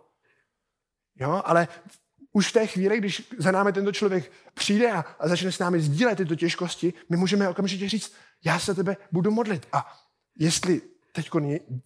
Jo, 1.17 1.43
ale 1.45 1.69
už 2.33 2.49
v 2.49 2.53
té 2.53 2.67
chvíli, 2.67 2.99
když 2.99 3.33
za 3.39 3.51
námi 3.51 3.73
tento 3.73 3.93
člověk 3.93 4.33
přijde 4.55 4.93
a, 4.93 5.05
a 5.19 5.29
začne 5.29 5.53
s 5.53 5.59
námi 5.59 5.81
sdílet 5.81 6.17
tyto 6.17 6.35
těžkosti, 6.35 6.95
my 7.09 7.17
můžeme 7.17 7.49
okamžitě 7.49 7.89
říct, 7.89 8.13
já 8.45 8.59
se 8.59 8.75
tebe 8.75 8.97
budu 9.13 9.31
modlit. 9.31 9.67
A 9.73 9.93
jestli 10.39 10.83
teď 11.13 11.31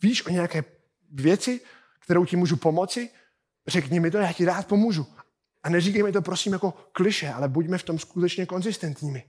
víš 0.03 0.27
o 0.27 0.31
nějaké 0.31 0.65
věci, 1.13 1.61
kterou 2.01 2.25
ti 2.25 2.37
můžu 2.37 2.57
pomoci, 2.57 3.11
řekni 3.67 4.01
mi 4.01 4.11
to, 4.11 4.19
já 4.19 4.33
ti 4.33 4.45
rád 4.45 4.67
pomůžu. 4.67 5.07
A 5.63 5.69
neříkej 5.69 6.03
mi 6.03 6.13
to 6.13 6.23
prosím 6.23 6.53
jako 6.53 6.75
kliše, 6.93 7.33
ale 7.33 7.49
buďme 7.49 7.79
v 7.79 7.83
tom 7.83 7.99
skutečně 7.99 8.47
konzistentními. 8.47 9.25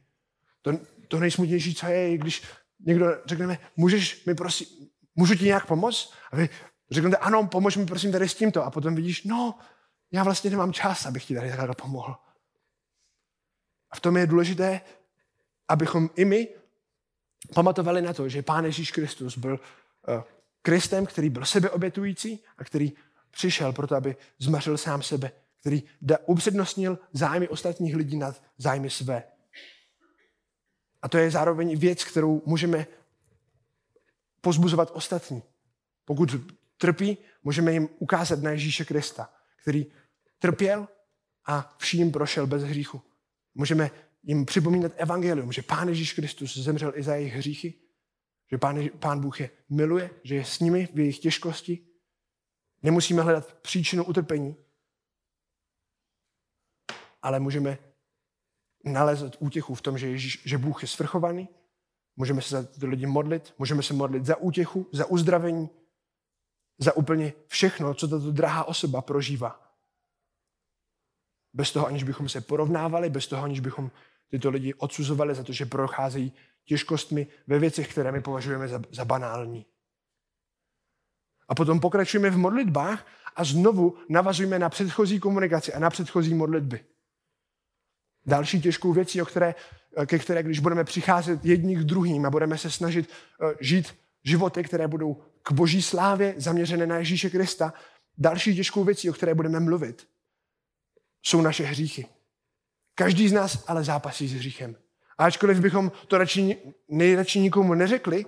To, 0.62 0.80
to 1.08 1.20
nejsmutnější, 1.20 1.76
co 1.76 1.88
je, 1.88 2.18
když 2.18 2.44
někdo 2.80 3.08
řekneme, 3.26 3.60
můžeš 3.76 4.26
mi 4.26 4.36
prosím, 4.36 4.68
můžu 5.16 5.36
ti 5.36 5.46
nějak 5.46 5.66
pomoct? 5.66 6.14
A 6.32 6.36
vy 6.36 6.50
řeknete, 6.92 7.18
ano, 7.18 7.48
pomož 7.48 7.78
mi 7.78 7.86
prosím 7.86 8.12
tady 8.12 8.30
s 8.30 8.36
tímto. 8.36 8.64
A 8.64 8.72
potom 8.72 8.96
vidíš, 8.96 9.24
no, 9.24 9.60
já 10.12 10.24
vlastně 10.24 10.50
nemám 10.50 10.74
čas, 10.74 11.06
abych 11.06 11.26
ti 11.26 11.36
tady 11.36 11.50
takhle 11.50 11.76
pomohl. 11.76 12.16
A 13.92 13.96
v 13.96 14.00
tom 14.00 14.18
je 14.18 14.28
důležité, 14.28 14.82
abychom 15.68 16.10
i 16.16 16.26
my 16.26 16.48
pamatovali 17.54 18.02
na 18.02 18.14
to, 18.14 18.30
že 18.30 18.42
Pán 18.42 18.66
Ježíš 18.66 18.92
Kristus 18.92 19.38
byl 19.38 19.60
uh, 20.08 20.22
Kristem, 20.62 21.06
který 21.06 21.30
byl 21.30 21.46
sebeobětující 21.46 22.40
a 22.58 22.64
který 22.64 22.94
přišel 23.32 23.74
proto, 23.74 23.96
aby 23.96 24.16
zmařil 24.40 24.78
sám 24.78 25.02
sebe, 25.02 25.32
který 25.60 25.84
upřednostnil 26.26 27.00
zájmy 27.14 27.48
ostatních 27.48 27.96
lidí 27.96 28.18
nad 28.18 28.42
zájmy 28.58 28.90
své. 28.90 29.24
A 31.02 31.10
to 31.10 31.18
je 31.18 31.32
zároveň 31.32 31.78
věc, 31.78 32.04
kterou 32.04 32.42
můžeme 32.46 32.88
pozbuzovat 34.42 34.92
ostatní. 34.94 35.44
Pokud 36.06 36.36
trpí, 36.78 37.18
můžeme 37.44 37.74
jim 37.74 37.90
ukázat 38.00 38.42
na 38.42 38.52
Ježíše 38.52 38.86
Krista, 38.86 39.34
který 39.62 39.86
trpěl 40.40 40.88
a 41.46 41.76
vším 41.78 42.12
prošel 42.12 42.48
bez 42.48 42.64
hříchu. 42.64 43.02
Můžeme 43.56 43.92
jim 44.24 44.46
připomínat 44.46 44.92
evangelium, 44.96 45.52
že 45.52 45.62
Pán 45.62 45.90
Ježíš 45.90 46.14
Kristus 46.14 46.58
zemřel 46.58 46.94
i 46.96 47.04
za 47.04 47.16
jejich 47.16 47.34
hříchy, 47.34 47.74
že 48.52 48.58
Pán, 48.58 48.90
Pán 49.00 49.20
Bůh 49.22 49.40
je 49.40 49.50
miluje, 49.70 50.10
že 50.24 50.36
je 50.36 50.46
s 50.46 50.60
nimi 50.60 50.88
v 50.94 51.00
jejich 51.00 51.20
těžkosti. 51.20 51.88
Nemusíme 52.84 53.22
hledat 53.22 53.54
příčinu 53.54 54.04
utrpení, 54.04 54.56
ale 57.22 57.40
můžeme 57.40 57.78
nalézat 58.88 59.36
útěchu 59.40 59.76
v 59.76 59.82
tom, 59.82 59.98
že, 59.98 60.08
Ježíš, 60.08 60.42
že 60.46 60.58
Bůh 60.58 60.82
je 60.82 60.88
svrchovaný, 60.88 61.50
můžeme 62.16 62.42
se 62.42 62.50
za 62.50 62.64
ty 62.64 62.86
lidi 62.86 63.06
modlit, 63.06 63.54
můžeme 63.58 63.84
se 63.84 63.94
modlit 63.94 64.26
za 64.26 64.36
útěchu, 64.38 64.90
za 64.92 65.06
uzdravení, 65.06 65.70
za 66.80 66.98
úplně 66.98 67.34
všechno, 67.48 67.94
co 67.94 68.08
tato 68.08 68.32
drahá 68.32 68.64
osoba 68.64 69.02
prožívá. 69.02 69.62
Bez 71.54 71.72
toho, 71.72 71.88
aniž 71.88 72.04
bychom 72.04 72.30
se 72.30 72.42
porovnávali, 72.42 73.10
bez 73.10 73.28
toho, 73.28 73.44
aniž 73.44 73.60
bychom 73.60 73.92
tyto 74.30 74.50
lidi 74.50 74.74
odsuzovali 74.74 75.36
za 75.36 75.44
to, 75.44 75.54
že 75.54 75.66
procházejí 75.66 76.34
těžkostmi 76.66 77.28
ve 77.48 77.60
věcech, 77.60 77.92
které 77.92 78.12
my 78.12 78.22
považujeme 78.22 78.68
za, 78.68 78.82
za 78.92 79.06
banální. 79.06 79.66
A 81.48 81.56
potom 81.56 81.80
pokračujeme 81.80 82.30
v 82.30 82.38
modlitbách 82.38 83.08
a 83.36 83.44
znovu 83.44 83.98
navazujeme 84.10 84.60
na 84.60 84.70
předchozí 84.70 85.20
komunikaci 85.20 85.74
a 85.74 85.80
na 85.80 85.90
předchozí 85.90 86.34
modlitby. 86.34 86.86
Další 88.28 88.62
těžkou 88.62 88.94
věcí, 88.94 89.22
o 89.22 89.26
které, 89.26 89.56
ke 90.06 90.20
které, 90.20 90.44
když 90.44 90.60
budeme 90.60 90.84
přicházet 90.84 91.46
jedni 91.46 91.76
k 91.76 91.84
druhým 91.84 92.26
a 92.26 92.30
budeme 92.30 92.58
se 92.58 92.72
snažit 92.72 93.10
eh, 93.10 93.54
žít 93.60 93.96
životy, 94.24 94.64
které 94.64 94.88
budou 94.88 95.24
k 95.44 95.52
boží 95.52 95.82
slávě 95.82 96.34
zaměřené 96.38 96.88
na 96.88 96.98
Ježíše 96.98 97.30
Krista, 97.30 97.74
další 98.18 98.56
těžkou 98.56 98.84
věcí, 98.84 99.10
o 99.10 99.14
které 99.14 99.36
budeme 99.36 99.60
mluvit, 99.60 100.08
jsou 101.24 101.42
naše 101.42 101.64
hříchy. 101.64 102.06
Každý 102.96 103.30
z 103.30 103.34
nás 103.34 103.64
ale 103.68 103.84
zápasí 103.84 104.28
s 104.28 104.34
hříchem. 104.34 104.76
A 105.18 105.26
ačkoliv 105.26 105.60
bychom 105.60 105.92
to 106.08 106.18
radši, 106.18 106.58
nejradši 106.88 107.40
nikomu 107.40 107.74
neřekli, 107.74 108.26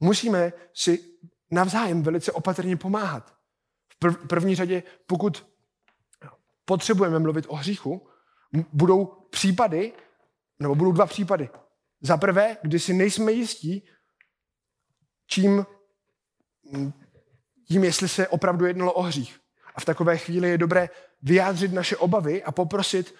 musíme 0.00 0.52
si 0.74 1.04
navzájem 1.50 2.02
velice 2.02 2.32
opatrně 2.32 2.76
pomáhat. 2.76 3.34
V 4.04 4.26
první 4.26 4.54
řadě, 4.54 4.82
pokud 5.06 5.46
potřebujeme 6.64 7.18
mluvit 7.18 7.46
o 7.48 7.56
hříchu, 7.56 8.08
budou 8.72 9.06
případy, 9.30 9.92
nebo 10.58 10.74
budou 10.74 10.92
dva 10.92 11.06
případy. 11.06 11.48
Za 12.00 12.16
prvé, 12.16 12.56
kdy 12.62 12.78
si 12.78 12.92
nejsme 12.92 13.32
jistí, 13.32 13.88
čím, 15.26 15.66
tím, 17.68 17.84
jestli 17.84 18.08
se 18.08 18.28
opravdu 18.28 18.66
jednalo 18.66 18.92
o 18.92 19.02
hřích. 19.02 19.40
A 19.74 19.80
v 19.80 19.84
takové 19.84 20.18
chvíli 20.18 20.48
je 20.48 20.58
dobré 20.58 20.88
vyjádřit 21.22 21.72
naše 21.72 21.96
obavy 21.96 22.42
a 22.42 22.52
poprosit 22.52 23.14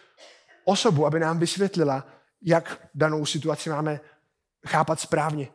osobu, 0.64 1.06
aby 1.06 1.20
nám 1.20 1.38
vysvětlila, 1.38 2.06
jak 2.42 2.88
danou 2.94 3.26
situaci 3.26 3.70
máme 3.70 4.00
chápat 4.66 5.00
správně. 5.00 5.48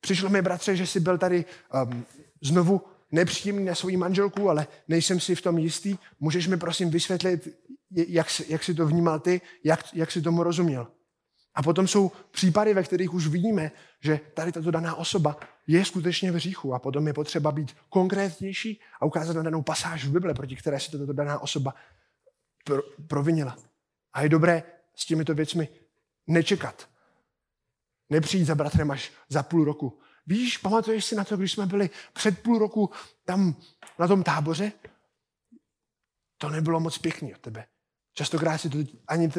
Přišlo 0.00 0.28
mi, 0.28 0.42
bratře, 0.42 0.76
že 0.76 0.86
jsi 0.86 1.00
byl 1.00 1.18
tady 1.18 1.44
um, 1.84 2.04
znovu 2.42 2.80
nepříjemný 3.12 3.64
na 3.64 3.74
svoji 3.74 3.96
manželku, 3.96 4.50
ale 4.50 4.66
nejsem 4.88 5.20
si 5.20 5.34
v 5.34 5.42
tom 5.42 5.58
jistý. 5.58 5.98
Můžeš 6.20 6.46
mi 6.46 6.56
prosím 6.56 6.90
vysvětlit, 6.90 7.48
jak, 7.96 8.26
jak 8.48 8.64
jsi 8.64 8.74
to 8.74 8.86
vnímal 8.86 9.20
ty, 9.20 9.40
jak, 9.64 9.94
jak 9.94 10.10
jsi 10.10 10.22
tomu 10.22 10.42
rozuměl. 10.42 10.86
A 11.54 11.62
potom 11.62 11.88
jsou 11.88 12.12
případy, 12.30 12.74
ve 12.74 12.82
kterých 12.82 13.14
už 13.14 13.26
vidíme, 13.26 13.70
že 14.00 14.20
tady 14.34 14.52
tato 14.52 14.70
daná 14.70 14.94
osoba 14.94 15.36
je 15.66 15.84
skutečně 15.84 16.32
v 16.32 16.34
hříchu 16.34 16.74
a 16.74 16.78
potom 16.78 17.06
je 17.06 17.12
potřeba 17.12 17.52
být 17.52 17.76
konkrétnější 17.88 18.80
a 19.00 19.06
ukázat 19.06 19.36
na 19.36 19.42
danou 19.42 19.62
pasáž 19.62 20.04
v 20.04 20.12
Bible, 20.12 20.34
proti 20.34 20.56
které 20.56 20.80
se 20.80 20.90
tato 20.90 21.12
daná 21.12 21.38
osoba 21.38 21.74
provinila. 23.06 23.56
A 24.12 24.22
je 24.22 24.28
dobré 24.28 24.62
s 24.94 25.06
těmito 25.06 25.34
věcmi 25.34 25.68
nečekat. 26.26 26.88
Nepřijít 28.10 28.44
za 28.44 28.54
bratrem 28.54 28.90
až 28.90 29.12
za 29.28 29.42
půl 29.42 29.64
roku. 29.64 30.00
Víš, 30.26 30.58
pamatuješ 30.58 31.04
si 31.04 31.14
na 31.14 31.24
to, 31.24 31.36
když 31.36 31.52
jsme 31.52 31.66
byli 31.66 31.90
před 32.12 32.42
půl 32.42 32.58
roku 32.58 32.90
tam 33.24 33.56
na 33.98 34.08
tom 34.08 34.22
táboře? 34.22 34.72
To 36.38 36.48
nebylo 36.48 36.80
moc 36.80 36.98
pěkný 36.98 37.34
od 37.34 37.40
tebe. 37.40 37.66
Častokrát 38.18 38.60
si 38.60 38.70
to 38.70 38.78
ani, 39.08 39.32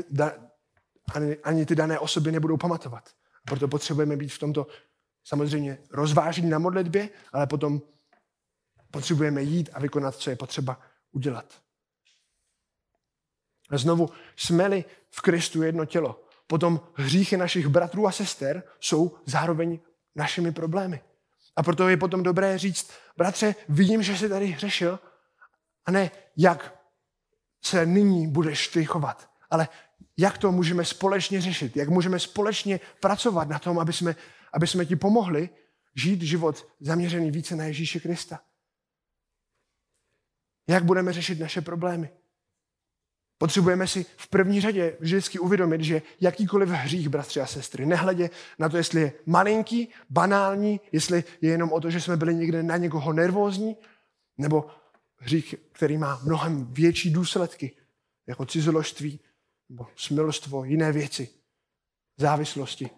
ani, 1.14 1.38
ani 1.38 1.66
ty 1.66 1.76
dané 1.76 2.00
osoby 2.00 2.32
nebudou 2.32 2.58
pamatovat. 2.58 3.10
Proto 3.46 3.68
potřebujeme 3.68 4.18
být 4.18 4.34
v 4.34 4.40
tomto 4.40 4.68
samozřejmě 5.24 5.78
rozvážení 5.92 6.50
na 6.50 6.60
modlitbě, 6.60 7.10
ale 7.34 7.48
potom 7.48 7.82
potřebujeme 8.92 9.44
jít 9.44 9.70
a 9.74 9.80
vykonat, 9.80 10.16
co 10.16 10.30
je 10.30 10.36
potřeba 10.36 10.80
udělat. 11.12 11.62
A 13.70 13.78
znovu, 13.78 14.10
jsme-li 14.36 14.86
v 15.10 15.22
Kristu 15.22 15.64
jedno 15.64 15.86
tělo, 15.86 16.24
potom 16.48 16.82
hříchy 16.94 17.38
našich 17.38 17.68
bratrů 17.68 18.08
a 18.08 18.12
sester 18.12 18.64
jsou 18.80 19.18
zároveň 19.26 19.80
našimi 20.16 20.52
problémy. 20.52 21.02
A 21.56 21.64
proto 21.64 21.90
je 21.90 21.98
potom 21.98 22.24
dobré 22.24 22.58
říct, 22.58 22.92
bratře, 23.18 23.56
vidím, 23.70 24.04
že 24.04 24.18
jsi 24.18 24.30
tady 24.30 24.46
hřešil, 24.46 25.00
a 25.86 25.92
ne 25.92 26.12
jak 26.38 26.77
se 27.68 27.86
nyní 27.86 28.28
budeš 28.28 28.68
ty 28.68 28.86
chovat, 28.86 29.30
ale 29.50 29.68
jak 30.18 30.38
to 30.38 30.52
můžeme 30.52 30.86
společně 30.86 31.42
řešit, 31.42 31.78
jak 31.78 31.90
můžeme 31.90 32.20
společně 32.20 32.80
pracovat 33.00 33.50
na 33.50 33.60
tom, 33.60 33.80
aby 33.80 33.94
jsme, 33.94 34.16
aby 34.54 34.68
jsme 34.68 34.86
ti 34.86 34.96
pomohli 34.96 35.50
žít 35.96 36.22
život 36.22 36.68
zaměřený 36.80 37.32
více 37.32 37.56
na 37.56 37.64
Ježíše 37.64 38.00
Krista. 38.00 38.40
Jak 40.70 40.84
budeme 40.84 41.14
řešit 41.14 41.40
naše 41.40 41.62
problémy? 41.62 42.10
Potřebujeme 43.38 43.88
si 43.88 44.06
v 44.18 44.28
první 44.28 44.62
řadě 44.62 44.98
vždycky 45.00 45.40
uvědomit, 45.40 45.82
že 45.82 46.02
jakýkoliv 46.22 46.70
hřích, 46.70 47.10
bratři 47.10 47.42
a 47.42 47.46
sestry, 47.46 47.86
nehledě 47.86 48.30
na 48.60 48.70
to, 48.70 48.78
jestli 48.78 49.02
je 49.02 49.14
malinký, 49.26 49.90
banální, 50.10 50.82
jestli 50.92 51.24
je 51.42 51.50
jenom 51.50 51.74
o 51.74 51.82
to, 51.82 51.90
že 51.90 52.02
jsme 52.02 52.18
byli 52.18 52.36
někde 52.36 52.64
na 52.64 52.78
někoho 52.78 53.14
nervózní, 53.14 53.78
nebo 54.38 54.66
hřích, 55.18 55.56
který 55.72 55.98
má 55.98 56.20
mnohem 56.24 56.74
větší 56.74 57.10
důsledky, 57.10 57.76
jako 58.28 58.46
cizoložství, 58.46 59.20
nebo 59.70 59.88
smilstvo, 59.96 60.64
jiné 60.64 60.92
věci, 60.92 61.30
závislosti. 62.18 62.90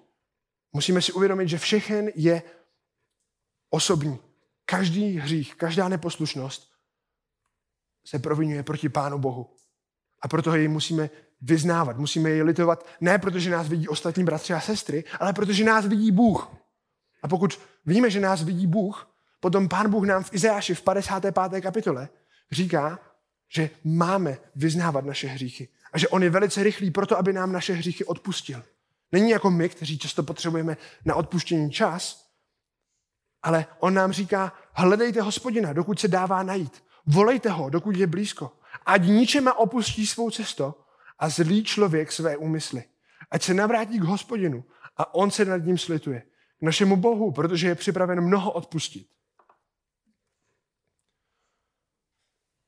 Musíme 0.73 1.01
si 1.01 1.11
uvědomit, 1.11 1.49
že 1.49 1.57
všechen 1.57 2.09
je 2.15 2.41
osobní. 3.69 4.19
Každý 4.65 5.17
hřích, 5.17 5.55
každá 5.55 5.89
neposlušnost 5.89 6.71
se 8.05 8.19
provinuje 8.19 8.63
proti 8.63 8.89
Pánu 8.89 9.19
Bohu. 9.19 9.55
A 10.21 10.27
proto 10.27 10.55
jej 10.55 10.67
musíme 10.67 11.09
vyznávat, 11.41 11.97
musíme 11.97 12.29
jej 12.29 12.43
litovat, 12.43 12.87
ne 13.01 13.19
protože 13.19 13.49
nás 13.49 13.67
vidí 13.67 13.87
ostatní 13.87 14.23
bratři 14.23 14.53
a 14.53 14.59
sestry, 14.59 15.03
ale 15.19 15.33
protože 15.33 15.63
nás 15.63 15.85
vidí 15.85 16.11
Bůh. 16.11 16.51
A 17.23 17.27
pokud 17.27 17.59
víme, 17.85 18.09
že 18.09 18.19
nás 18.19 18.43
vidí 18.43 18.67
Bůh, 18.67 19.18
potom 19.39 19.69
Pán 19.69 19.91
Bůh 19.91 20.05
nám 20.07 20.23
v 20.23 20.33
Izajáši 20.33 20.75
v 20.75 20.81
55. 20.81 21.61
kapitole 21.61 22.09
říká, 22.51 22.99
že 23.49 23.69
máme 23.83 24.37
vyznávat 24.55 25.05
naše 25.05 25.27
hříchy. 25.27 25.67
A 25.93 25.97
že 25.97 26.07
on 26.07 26.23
je 26.23 26.29
velice 26.29 26.63
rychlý 26.63 26.91
proto, 26.91 27.17
aby 27.17 27.33
nám 27.33 27.51
naše 27.51 27.73
hříchy 27.73 28.05
odpustil. 28.05 28.63
Není 29.11 29.29
jako 29.29 29.51
my, 29.51 29.69
kteří 29.69 29.97
často 29.99 30.23
potřebujeme 30.23 30.77
na 31.05 31.15
odpuštění 31.15 31.71
čas, 31.71 32.29
ale 33.43 33.65
on 33.79 33.93
nám 33.93 34.11
říká, 34.11 34.53
hledejte 34.73 35.21
hospodina, 35.21 35.73
dokud 35.73 35.99
se 35.99 36.07
dává 36.07 36.43
najít. 36.43 36.83
Volejte 37.05 37.49
ho, 37.49 37.69
dokud 37.69 37.95
je 37.95 38.07
blízko. 38.07 38.51
Ať 38.85 39.03
ničema 39.03 39.53
opustí 39.53 40.07
svou 40.07 40.31
cestu 40.31 40.73
a 41.19 41.29
zlý 41.29 41.63
člověk 41.63 42.11
své 42.11 42.37
úmysly. 42.37 42.83
Ať 43.31 43.43
se 43.43 43.53
navrátí 43.53 43.99
k 43.99 44.03
hospodinu 44.03 44.63
a 44.97 45.13
on 45.15 45.31
se 45.31 45.45
nad 45.45 45.57
ním 45.57 45.77
slituje. 45.77 46.23
K 46.59 46.61
našemu 46.61 46.95
Bohu, 46.95 47.31
protože 47.31 47.67
je 47.67 47.75
připraven 47.75 48.21
mnoho 48.21 48.51
odpustit. 48.51 49.07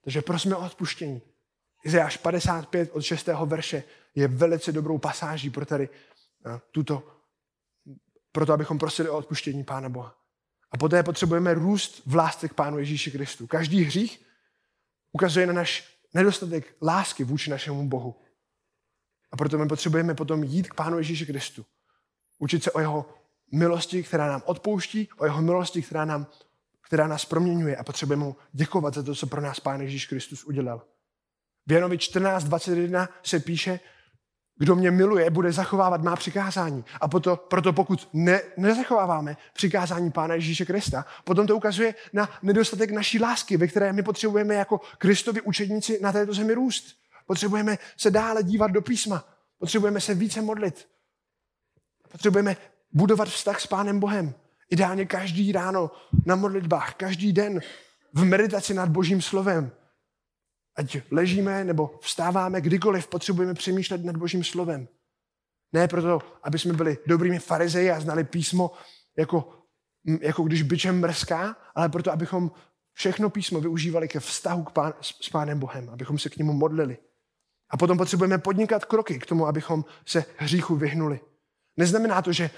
Takže 0.03 0.21
prosíme 0.21 0.55
o 0.55 0.65
odpuštění. 0.65 1.21
Izajáš 1.83 2.17
55 2.17 2.91
od 2.91 3.01
6. 3.01 3.27
verše 3.45 3.83
je 4.15 4.27
velice 4.27 4.71
dobrou 4.71 4.97
pasáží 4.97 5.49
pro 5.49 5.65
tady 5.65 5.89
eh, 6.45 6.59
tuto, 6.71 7.21
proto 8.31 8.53
abychom 8.53 8.79
prosili 8.79 9.09
o 9.09 9.17
odpuštění 9.17 9.63
Pána 9.63 9.89
Boha. 9.89 10.15
A 10.71 10.77
poté 10.77 11.03
potřebujeme 11.03 11.53
růst 11.53 12.01
v 12.05 12.15
lásce 12.15 12.49
k 12.49 12.53
Pánu 12.53 12.79
Ježíši 12.79 13.11
Kristu. 13.11 13.47
Každý 13.47 13.83
hřích 13.83 14.25
ukazuje 15.11 15.47
na 15.47 15.53
náš 15.53 15.97
nedostatek 16.13 16.75
lásky 16.81 17.23
vůči 17.23 17.49
našemu 17.49 17.87
Bohu. 17.87 18.21
A 19.31 19.37
proto 19.37 19.57
my 19.57 19.67
potřebujeme 19.67 20.15
potom 20.15 20.43
jít 20.43 20.69
k 20.69 20.73
Pánu 20.73 20.97
Ježíši 20.97 21.25
Kristu. 21.25 21.65
Učit 22.39 22.63
se 22.63 22.71
o 22.71 22.79
jeho 22.79 23.13
milosti, 23.51 24.03
která 24.03 24.27
nám 24.27 24.41
odpouští, 24.45 25.09
o 25.17 25.25
jeho 25.25 25.41
milosti, 25.41 25.81
která, 25.81 26.05
nám, 26.05 26.27
která 26.91 27.07
nás 27.07 27.25
proměňuje 27.25 27.77
a 27.77 27.83
potřebujeme 27.83 28.25
mu 28.25 28.35
děkovat 28.51 28.93
za 28.93 29.03
to, 29.03 29.15
co 29.15 29.27
pro 29.27 29.41
nás 29.41 29.59
Pán 29.59 29.81
Ježíš 29.81 30.05
Kristus 30.05 30.43
udělal. 30.43 30.81
V 31.67 31.71
Janovi 31.71 31.97
14.21 31.97 33.07
se 33.23 33.39
píše, 33.39 33.79
kdo 34.57 34.75
mě 34.75 34.91
miluje, 34.91 35.29
bude 35.29 35.51
zachovávat 35.51 36.03
má 36.03 36.15
přikázání. 36.15 36.85
A 37.01 37.07
proto, 37.07 37.35
proto 37.35 37.73
pokud 37.73 38.09
ne, 38.13 38.41
nezachováváme 38.57 39.37
přikázání 39.53 40.11
Pána 40.11 40.35
Ježíše 40.35 40.65
Krista, 40.65 41.05
potom 41.23 41.47
to 41.47 41.55
ukazuje 41.55 41.95
na 42.13 42.29
nedostatek 42.43 42.91
naší 42.91 43.19
lásky, 43.19 43.57
ve 43.57 43.67
které 43.67 43.93
my 43.93 44.03
potřebujeme 44.03 44.55
jako 44.55 44.81
Kristovi 44.97 45.41
učedníci 45.41 45.99
na 46.01 46.11
této 46.11 46.33
zemi 46.33 46.53
růst. 46.53 46.95
Potřebujeme 47.25 47.77
se 47.97 48.11
dále 48.11 48.43
dívat 48.43 48.71
do 48.71 48.81
písma. 48.81 49.23
Potřebujeme 49.59 50.01
se 50.01 50.13
více 50.13 50.41
modlit. 50.41 50.87
Potřebujeme 52.11 52.57
budovat 52.91 53.27
vztah 53.27 53.61
s 53.61 53.67
Pánem 53.67 53.99
Bohem. 53.99 54.33
Ideálně 54.71 55.05
každý 55.05 55.51
ráno 55.51 55.91
na 56.25 56.35
modlitbách, 56.35 56.93
každý 56.93 57.33
den 57.33 57.61
v 58.13 58.23
meditaci 58.23 58.73
nad 58.73 58.89
Božím 58.89 59.21
slovem. 59.21 59.71
Ať 60.75 60.97
ležíme 61.11 61.63
nebo 61.63 61.99
vstáváme, 62.01 62.61
kdykoliv 62.61 63.07
potřebujeme 63.07 63.53
přemýšlet 63.53 64.05
nad 64.05 64.17
Božím 64.17 64.43
slovem. 64.43 64.87
Ne 65.73 65.87
proto, 65.87 66.19
aby 66.43 66.59
jsme 66.59 66.73
byli 66.73 66.97
dobrými 67.05 67.39
farizeji 67.39 67.91
a 67.91 67.99
znali 67.99 68.23
písmo, 68.23 68.71
jako, 69.17 69.53
jako 70.21 70.43
když 70.43 70.61
byčem 70.61 70.99
mrská, 70.99 71.57
ale 71.75 71.89
proto, 71.89 72.11
abychom 72.11 72.51
všechno 72.93 73.29
písmo 73.29 73.61
využívali 73.61 74.07
ke 74.07 74.19
vztahu 74.19 74.63
k 74.63 74.71
pán, 74.71 74.93
s 75.01 75.29
Pánem 75.29 75.59
Bohem, 75.59 75.89
abychom 75.89 76.19
se 76.19 76.29
k 76.29 76.37
němu 76.37 76.53
modlili. 76.53 76.97
A 77.69 77.77
potom 77.77 77.97
potřebujeme 77.97 78.37
podnikat 78.37 78.85
kroky 78.85 79.19
k 79.19 79.25
tomu, 79.25 79.47
abychom 79.47 79.85
se 80.05 80.25
hříchu 80.37 80.75
vyhnuli. 80.75 81.19
Neznamená 81.77 82.21
to, 82.21 82.33
že 82.33 82.49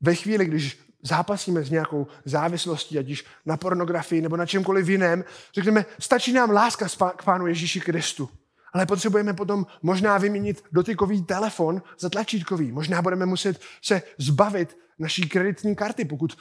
ve 0.00 0.14
chvíli, 0.14 0.46
když 0.46 0.85
zápasíme 1.06 1.64
s 1.64 1.70
nějakou 1.70 2.06
závislostí, 2.24 2.98
ať 2.98 3.06
již 3.06 3.24
na 3.46 3.56
pornografii 3.56 4.22
nebo 4.22 4.36
na 4.36 4.46
čemkoliv 4.46 4.88
jiném, 4.88 5.24
řekneme, 5.54 5.84
stačí 5.98 6.32
nám 6.32 6.50
láska 6.50 6.88
k 7.16 7.24
Pánu 7.24 7.46
Ježíši 7.46 7.80
Kristu. 7.80 8.28
Ale 8.72 8.86
potřebujeme 8.86 9.34
potom 9.34 9.66
možná 9.82 10.18
vyměnit 10.18 10.64
dotykový 10.72 11.22
telefon 11.22 11.82
za 11.98 12.08
tlačítkový. 12.08 12.72
Možná 12.72 13.02
budeme 13.02 13.26
muset 13.26 13.60
se 13.82 14.02
zbavit 14.18 14.78
naší 14.98 15.28
kreditní 15.28 15.76
karty, 15.76 16.04
pokud 16.04 16.36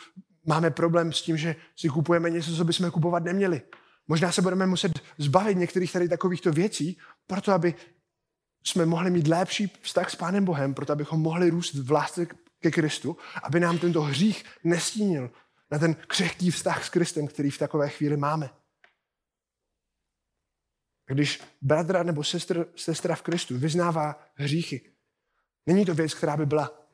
máme 0.45 0.71
problém 0.71 1.13
s 1.13 1.21
tím, 1.21 1.37
že 1.37 1.55
si 1.75 1.89
kupujeme 1.89 2.29
něco, 2.29 2.55
co 2.55 2.63
bychom 2.63 2.91
kupovat 2.91 3.23
neměli. 3.23 3.61
Možná 4.07 4.31
se 4.31 4.41
budeme 4.41 4.65
muset 4.65 4.91
zbavit 5.17 5.57
některých 5.57 5.93
tady 5.93 6.09
takovýchto 6.09 6.51
věcí, 6.51 6.97
proto 7.27 7.51
aby 7.51 7.73
jsme 8.63 8.85
mohli 8.85 9.11
mít 9.11 9.27
lepší 9.27 9.71
vztah 9.81 10.09
s 10.09 10.15
Pánem 10.15 10.45
Bohem, 10.45 10.73
proto 10.73 10.93
abychom 10.93 11.21
mohli 11.21 11.49
růst 11.49 11.73
v 11.73 11.91
lásce 11.91 12.27
ke 12.65 12.71
Kristu, 12.71 13.17
aby 13.43 13.59
nám 13.59 13.79
tento 13.79 14.01
hřích 14.01 14.43
nestínil 14.63 15.31
na 15.71 15.79
ten 15.79 15.95
křehký 15.95 16.51
vztah 16.51 16.85
s 16.85 16.89
Kristem, 16.89 17.27
který 17.27 17.49
v 17.51 17.57
takové 17.57 17.89
chvíli 17.89 18.17
máme. 18.17 18.49
Když 21.07 21.41
bratr 21.61 22.05
nebo 22.05 22.23
sestr, 22.23 22.67
sestra 22.75 23.15
v 23.15 23.21
Kristu 23.21 23.57
vyznává 23.57 24.25
hříchy, 24.33 24.91
není 25.65 25.85
to 25.85 25.93
věc, 25.93 26.13
která 26.13 26.37
by 26.37 26.45
byla 26.45 26.89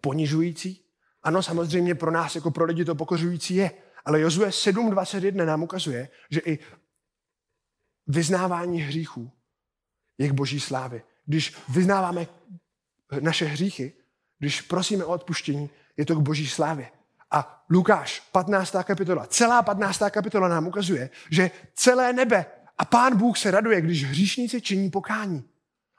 ponižující. 0.00 0.84
Ano, 1.22 1.42
samozřejmě 1.42 1.94
pro 1.94 2.10
nás 2.10 2.34
jako 2.34 2.50
pro 2.50 2.64
lidi 2.64 2.84
to 2.84 2.94
pokořující 2.94 3.54
je, 3.54 3.70
ale 4.04 4.20
Jozue 4.20 4.48
7.21 4.48 5.44
nám 5.44 5.62
ukazuje, 5.62 6.08
že 6.30 6.40
i 6.40 6.58
vyznávání 8.06 8.80
hříchů 8.80 9.32
je 10.18 10.28
k 10.28 10.32
boží 10.32 10.60
slávy. 10.60 11.02
Když 11.26 11.56
vyznáváme 11.68 12.26
naše 13.20 13.44
hříchy, 13.44 13.97
když 14.38 14.60
prosíme 14.60 15.04
o 15.04 15.12
odpuštění, 15.12 15.70
je 15.96 16.06
to 16.06 16.14
k 16.14 16.22
boží 16.22 16.48
slávě. 16.48 16.90
A 17.30 17.64
Lukáš, 17.70 18.20
15. 18.20 18.76
kapitola, 18.82 19.26
celá 19.26 19.62
15. 19.62 20.02
kapitola 20.10 20.48
nám 20.48 20.66
ukazuje, 20.66 21.10
že 21.30 21.50
celé 21.74 22.12
nebe 22.12 22.46
a 22.78 22.84
pán 22.84 23.16
Bůh 23.16 23.38
se 23.38 23.50
raduje, 23.50 23.80
když 23.80 24.04
hříšníci 24.04 24.60
činí 24.60 24.90
pokání. 24.90 25.44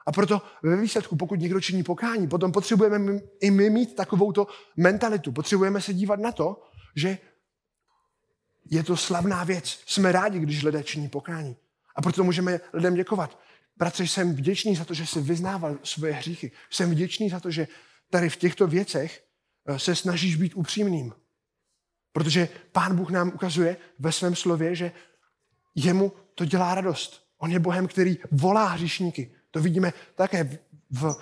A 0.06 0.12
proto 0.12 0.42
ve 0.62 0.76
výsledku, 0.76 1.16
pokud 1.16 1.40
někdo 1.40 1.60
činí 1.60 1.82
pokání, 1.82 2.28
potom 2.28 2.52
potřebujeme 2.52 3.20
i 3.40 3.50
my 3.50 3.70
mít 3.70 3.96
takovouto 3.96 4.46
mentalitu. 4.76 5.32
Potřebujeme 5.32 5.80
se 5.80 5.94
dívat 5.94 6.20
na 6.20 6.32
to, 6.32 6.62
že 6.96 7.18
je 8.70 8.82
to 8.82 8.96
slavná 8.96 9.44
věc. 9.44 9.82
Jsme 9.86 10.12
rádi, 10.12 10.38
když 10.38 10.62
lidé 10.62 10.82
činí 10.82 11.08
pokání. 11.08 11.56
A 11.96 12.02
proto 12.02 12.24
můžeme 12.24 12.60
lidem 12.72 12.94
děkovat. 12.94 13.38
Bratře, 13.76 14.04
jsem 14.04 14.34
vděčný 14.34 14.76
za 14.76 14.84
to, 14.84 14.94
že 14.94 15.06
jsi 15.06 15.20
vyznával 15.20 15.78
svoje 15.82 16.12
hříchy. 16.12 16.52
Jsem 16.70 16.90
vděčný 16.90 17.30
za 17.30 17.40
to, 17.40 17.50
že 17.50 17.68
tady 18.10 18.28
v 18.28 18.36
těchto 18.36 18.66
věcech 18.66 19.24
eh, 19.66 19.78
se 19.78 19.96
snažíš 19.96 20.36
být 20.36 20.54
upřímným. 20.54 21.12
Protože 22.12 22.48
Pán 22.72 22.96
Bůh 22.96 23.10
nám 23.10 23.28
ukazuje 23.28 23.76
ve 23.98 24.12
svém 24.12 24.36
slově, 24.36 24.74
že 24.74 24.92
jemu 25.74 26.12
to 26.34 26.44
dělá 26.44 26.74
radost. 26.74 27.30
On 27.38 27.50
je 27.50 27.58
Bohem, 27.58 27.88
který 27.88 28.18
volá 28.30 28.68
hříšníky. 28.68 29.34
To 29.50 29.60
vidíme 29.60 29.92
také 30.14 30.58
v 30.90 31.14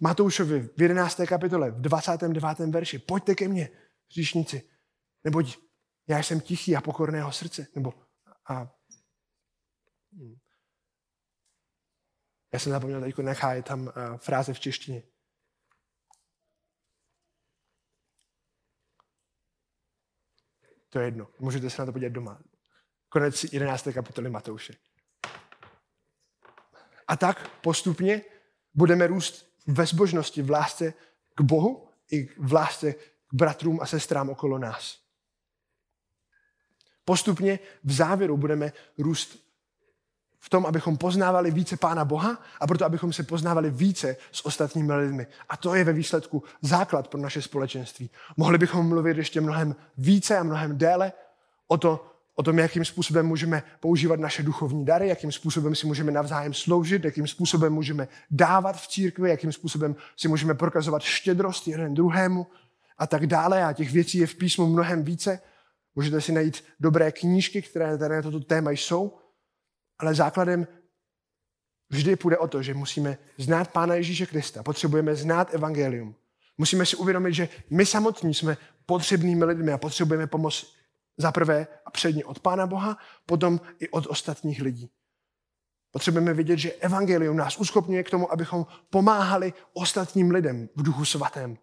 Matoušovi 0.00 0.68
v 0.76 0.82
11. 0.82 1.20
kapitole, 1.28 1.70
v 1.70 1.80
29. 1.80 2.58
verši. 2.58 2.98
Pojďte 2.98 3.34
ke 3.34 3.48
mně, 3.48 3.68
hříšníci, 4.10 4.62
neboť 5.24 5.58
já 6.08 6.18
jsem 6.18 6.40
tichý 6.40 6.76
a 6.76 6.80
pokorného 6.80 7.32
srdce. 7.32 7.66
Nebo 7.74 7.94
a, 8.48 8.74
já 12.52 12.58
jsem 12.58 12.72
zapomněl, 12.72 13.00
teď 13.00 13.14
je 13.52 13.62
tam 13.62 13.80
uh, 13.86 13.92
fráze 14.16 14.54
v 14.54 14.60
češtině. 14.60 15.02
To 20.94 21.00
je 21.00 21.06
jedno. 21.06 21.28
Můžete 21.38 21.70
se 21.70 21.82
na 21.82 21.86
to 21.86 21.92
podívat 21.92 22.12
doma. 22.12 22.42
Konec 23.08 23.44
11. 23.52 23.88
kapitoly 23.94 24.30
Matouše. 24.30 24.74
A 27.08 27.16
tak 27.16 27.48
postupně 27.60 28.22
budeme 28.74 29.06
růst 29.06 29.46
ve 29.66 29.86
zbožnosti, 29.86 30.42
v 30.42 30.50
lásce 30.50 30.94
k 31.34 31.40
Bohu 31.40 31.88
i 32.10 32.28
v 32.38 32.52
lásce 32.52 32.92
k 32.92 33.34
bratrům 33.34 33.80
a 33.80 33.86
sestrám 33.86 34.30
okolo 34.30 34.58
nás. 34.58 35.00
Postupně 37.04 37.58
v 37.84 37.92
závěru 37.92 38.36
budeme 38.36 38.72
růst 38.98 39.38
v 40.44 40.48
tom, 40.48 40.66
abychom 40.66 40.96
poznávali 40.96 41.50
více 41.50 41.76
Pána 41.76 42.04
Boha 42.04 42.38
a 42.60 42.66
proto, 42.66 42.84
abychom 42.84 43.12
se 43.12 43.22
poznávali 43.22 43.70
více 43.70 44.16
s 44.32 44.46
ostatními 44.46 44.92
lidmi. 44.92 45.26
A 45.48 45.56
to 45.56 45.74
je 45.74 45.84
ve 45.84 45.92
výsledku 45.92 46.42
základ 46.62 47.08
pro 47.08 47.20
naše 47.20 47.42
společenství. 47.42 48.10
Mohli 48.36 48.58
bychom 48.58 48.88
mluvit 48.88 49.16
ještě 49.16 49.40
mnohem 49.40 49.76
více 49.98 50.38
a 50.38 50.42
mnohem 50.42 50.78
déle 50.78 51.12
o, 51.66 51.78
to, 51.78 52.06
o 52.34 52.42
tom, 52.42 52.58
jakým 52.58 52.84
způsobem 52.84 53.26
můžeme 53.26 53.62
používat 53.80 54.20
naše 54.20 54.42
duchovní 54.42 54.84
dary, 54.84 55.08
jakým 55.08 55.32
způsobem 55.32 55.74
si 55.74 55.86
můžeme 55.86 56.12
navzájem 56.12 56.54
sloužit, 56.54 57.04
jakým 57.04 57.26
způsobem 57.26 57.72
můžeme 57.72 58.08
dávat 58.30 58.76
v 58.76 58.88
církvi, 58.88 59.30
jakým 59.30 59.52
způsobem 59.52 59.96
si 60.16 60.28
můžeme 60.28 60.54
prokazovat 60.54 61.02
štědrost 61.02 61.68
jeden 61.68 61.94
druhému 61.94 62.46
a 62.98 63.06
tak 63.06 63.26
dále. 63.26 63.64
A 63.64 63.72
těch 63.72 63.92
věcí 63.92 64.18
je 64.18 64.26
v 64.26 64.34
písmu 64.34 64.66
mnohem 64.66 65.04
více. 65.04 65.40
Můžete 65.94 66.20
si 66.20 66.32
najít 66.32 66.64
dobré 66.80 67.12
knížky, 67.12 67.62
které 67.62 67.98
na 67.98 68.22
toto 68.22 68.40
téma 68.40 68.70
jsou. 68.70 69.23
Ale 70.04 70.14
základem 70.14 70.66
vždy 71.90 72.16
půjde 72.16 72.38
o 72.38 72.48
to, 72.48 72.62
že 72.62 72.74
musíme 72.74 73.18
znát 73.38 73.72
Pána 73.72 73.94
Ježíše 73.94 74.26
Krista. 74.26 74.62
Potřebujeme 74.62 75.16
znát 75.16 75.54
evangelium. 75.54 76.14
Musíme 76.58 76.86
si 76.86 76.96
uvědomit, 76.96 77.34
že 77.34 77.48
my 77.70 77.86
samotní 77.86 78.34
jsme 78.34 78.56
potřebnými 78.86 79.44
lidmi 79.44 79.72
a 79.72 79.78
potřebujeme 79.78 80.26
pomoc 80.26 80.74
za 81.16 81.32
prvé 81.32 81.66
a 81.86 81.90
předně 81.90 82.24
od 82.24 82.40
Pána 82.40 82.66
Boha, 82.66 82.98
potom 83.26 83.60
i 83.78 83.88
od 83.88 84.06
ostatních 84.06 84.62
lidí. 84.62 84.90
Potřebujeme 85.90 86.34
vidět, 86.34 86.58
že 86.58 86.72
evangelium 86.72 87.36
nás 87.36 87.56
uschopňuje 87.56 88.02
k 88.02 88.10
tomu, 88.10 88.32
abychom 88.32 88.66
pomáhali 88.90 89.52
ostatním 89.72 90.30
lidem 90.30 90.68
v 90.76 90.82
duchu 90.82 91.04
svatém. 91.04 91.58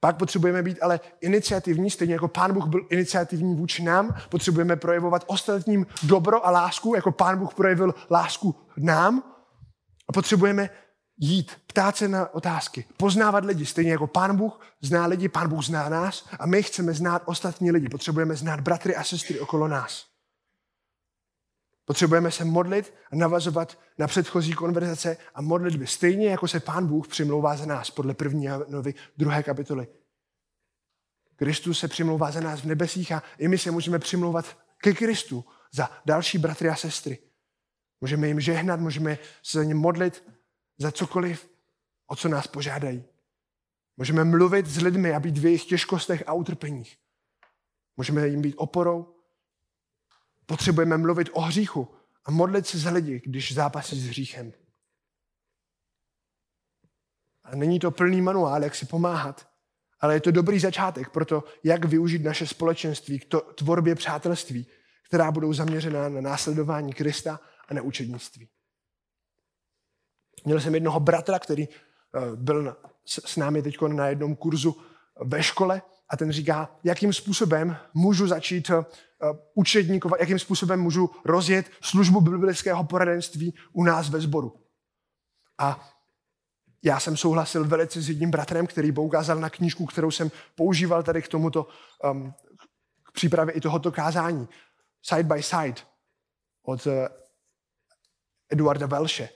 Pak 0.00 0.16
potřebujeme 0.16 0.62
být 0.62 0.82
ale 0.82 1.00
iniciativní, 1.20 1.90
stejně 1.90 2.14
jako 2.14 2.28
Pán 2.28 2.52
Bůh 2.52 2.66
byl 2.66 2.80
iniciativní 2.90 3.54
vůči 3.54 3.82
nám, 3.82 4.14
potřebujeme 4.28 4.76
projevovat 4.76 5.24
ostatním 5.26 5.86
dobro 6.02 6.46
a 6.46 6.50
lásku, 6.50 6.94
jako 6.94 7.12
Pán 7.12 7.38
Bůh 7.38 7.54
projevil 7.54 7.94
lásku 8.10 8.54
nám. 8.76 9.22
A 10.08 10.12
potřebujeme 10.12 10.70
jít, 11.20 11.52
ptát 11.66 11.96
se 11.96 12.08
na 12.08 12.34
otázky, 12.34 12.84
poznávat 12.96 13.44
lidi, 13.44 13.66
stejně 13.66 13.90
jako 13.90 14.06
Pán 14.06 14.36
Bůh 14.36 14.60
zná 14.80 15.06
lidi, 15.06 15.28
Pán 15.28 15.48
Bůh 15.48 15.64
zná 15.64 15.88
nás 15.88 16.28
a 16.38 16.46
my 16.46 16.62
chceme 16.62 16.92
znát 16.92 17.22
ostatní 17.26 17.70
lidi. 17.70 17.88
Potřebujeme 17.88 18.36
znát 18.36 18.60
bratry 18.60 18.96
a 18.96 19.04
sestry 19.04 19.40
okolo 19.40 19.68
nás. 19.68 20.15
Potřebujeme 21.86 22.30
se 22.30 22.44
modlit 22.44 22.94
a 23.12 23.16
navazovat 23.16 23.78
na 23.98 24.06
předchozí 24.06 24.52
konverzace 24.52 25.16
a 25.34 25.40
modlitby, 25.40 25.86
stejně 25.86 26.30
jako 26.30 26.48
se 26.48 26.60
Pán 26.60 26.86
Bůh 26.86 27.08
přimlouvá 27.08 27.56
za 27.56 27.66
nás, 27.66 27.90
podle 27.90 28.14
první 28.14 28.48
novy 28.68 28.94
druhé 29.16 29.42
kapitoly. 29.42 29.88
Kristus 31.36 31.78
se 31.78 31.88
přimlouvá 31.88 32.30
za 32.30 32.40
nás 32.40 32.60
v 32.60 32.64
nebesích 32.64 33.12
a 33.12 33.22
i 33.38 33.48
my 33.48 33.58
se 33.58 33.70
můžeme 33.70 33.98
přimlouvat 33.98 34.58
ke 34.78 34.92
Kristu 34.92 35.44
za 35.72 35.90
další 36.06 36.38
bratry 36.38 36.68
a 36.68 36.76
sestry. 36.76 37.18
Můžeme 38.00 38.28
jim 38.28 38.40
žehnat, 38.40 38.80
můžeme 38.80 39.18
se 39.42 39.58
za 39.58 39.64
ně 39.64 39.74
modlit 39.74 40.24
za 40.78 40.92
cokoliv, 40.92 41.50
o 42.06 42.16
co 42.16 42.28
nás 42.28 42.46
požádají. 42.46 43.04
Můžeme 43.96 44.24
mluvit 44.24 44.66
s 44.66 44.76
lidmi 44.82 45.14
a 45.14 45.20
být 45.20 45.38
v 45.38 45.44
jejich 45.44 45.64
těžkostech 45.64 46.24
a 46.26 46.32
utrpeních. 46.32 46.98
Můžeme 47.96 48.28
jim 48.28 48.42
být 48.42 48.54
oporou. 48.56 49.15
Potřebujeme 50.46 50.98
mluvit 50.98 51.28
o 51.32 51.40
hříchu 51.40 51.88
a 52.24 52.30
modlit 52.30 52.66
se 52.66 52.78
za 52.78 52.90
lidi, 52.90 53.22
když 53.24 53.54
zápasí 53.54 54.00
s 54.00 54.06
hříchem. 54.06 54.52
A 57.44 57.56
není 57.56 57.78
to 57.78 57.90
plný 57.90 58.22
manuál, 58.22 58.64
jak 58.64 58.74
si 58.74 58.86
pomáhat, 58.86 59.48
ale 60.00 60.14
je 60.14 60.20
to 60.20 60.30
dobrý 60.30 60.60
začátek 60.60 61.10
pro 61.10 61.24
to, 61.24 61.44
jak 61.64 61.84
využít 61.84 62.24
naše 62.24 62.46
společenství 62.46 63.18
k 63.18 63.24
to, 63.24 63.40
tvorbě 63.40 63.94
přátelství, 63.94 64.66
která 65.08 65.32
budou 65.32 65.52
zaměřená 65.52 66.08
na 66.08 66.20
následování 66.20 66.92
Krista 66.92 67.40
a 67.68 67.74
na 67.74 67.82
učednictví. 67.82 68.48
Měl 70.44 70.60
jsem 70.60 70.74
jednoho 70.74 71.00
bratra, 71.00 71.38
který 71.38 71.68
eh, 71.68 72.36
byl 72.36 72.76
s 73.04 73.36
námi 73.36 73.62
teď 73.62 73.76
na 73.82 74.08
jednom 74.08 74.36
kurzu 74.36 74.76
ve 75.24 75.42
škole 75.42 75.82
a 76.08 76.16
ten 76.16 76.32
říká, 76.32 76.76
jakým 76.84 77.12
způsobem 77.12 77.76
můžu 77.94 78.26
začít 78.26 78.70
eh, 78.70 78.84
učedníkovat, 79.54 80.20
jakým 80.20 80.38
způsobem 80.38 80.80
můžu 80.80 81.10
rozjet 81.24 81.70
službu 81.80 82.20
biblického 82.20 82.84
poradenství 82.84 83.54
u 83.72 83.84
nás 83.84 84.10
ve 84.10 84.20
sboru. 84.20 84.60
A 85.58 85.88
já 86.84 87.00
jsem 87.00 87.16
souhlasil 87.16 87.64
velice 87.64 88.02
s 88.02 88.08
jedním 88.08 88.30
bratrem, 88.30 88.66
který 88.66 88.92
poukázal 88.92 89.38
na 89.38 89.50
knížku, 89.50 89.86
kterou 89.86 90.10
jsem 90.10 90.30
používal 90.54 91.02
tady 91.02 91.22
k 91.22 91.28
tomuto, 91.28 91.68
um, 92.10 92.32
k 93.02 93.12
přípravě 93.12 93.54
i 93.54 93.60
tohoto 93.60 93.92
kázání. 93.92 94.48
Side 95.02 95.22
by 95.22 95.42
Side 95.42 95.80
od 96.62 96.86
uh, 96.86 96.92
Eduarda 98.52 98.86
Velše, 98.86 99.28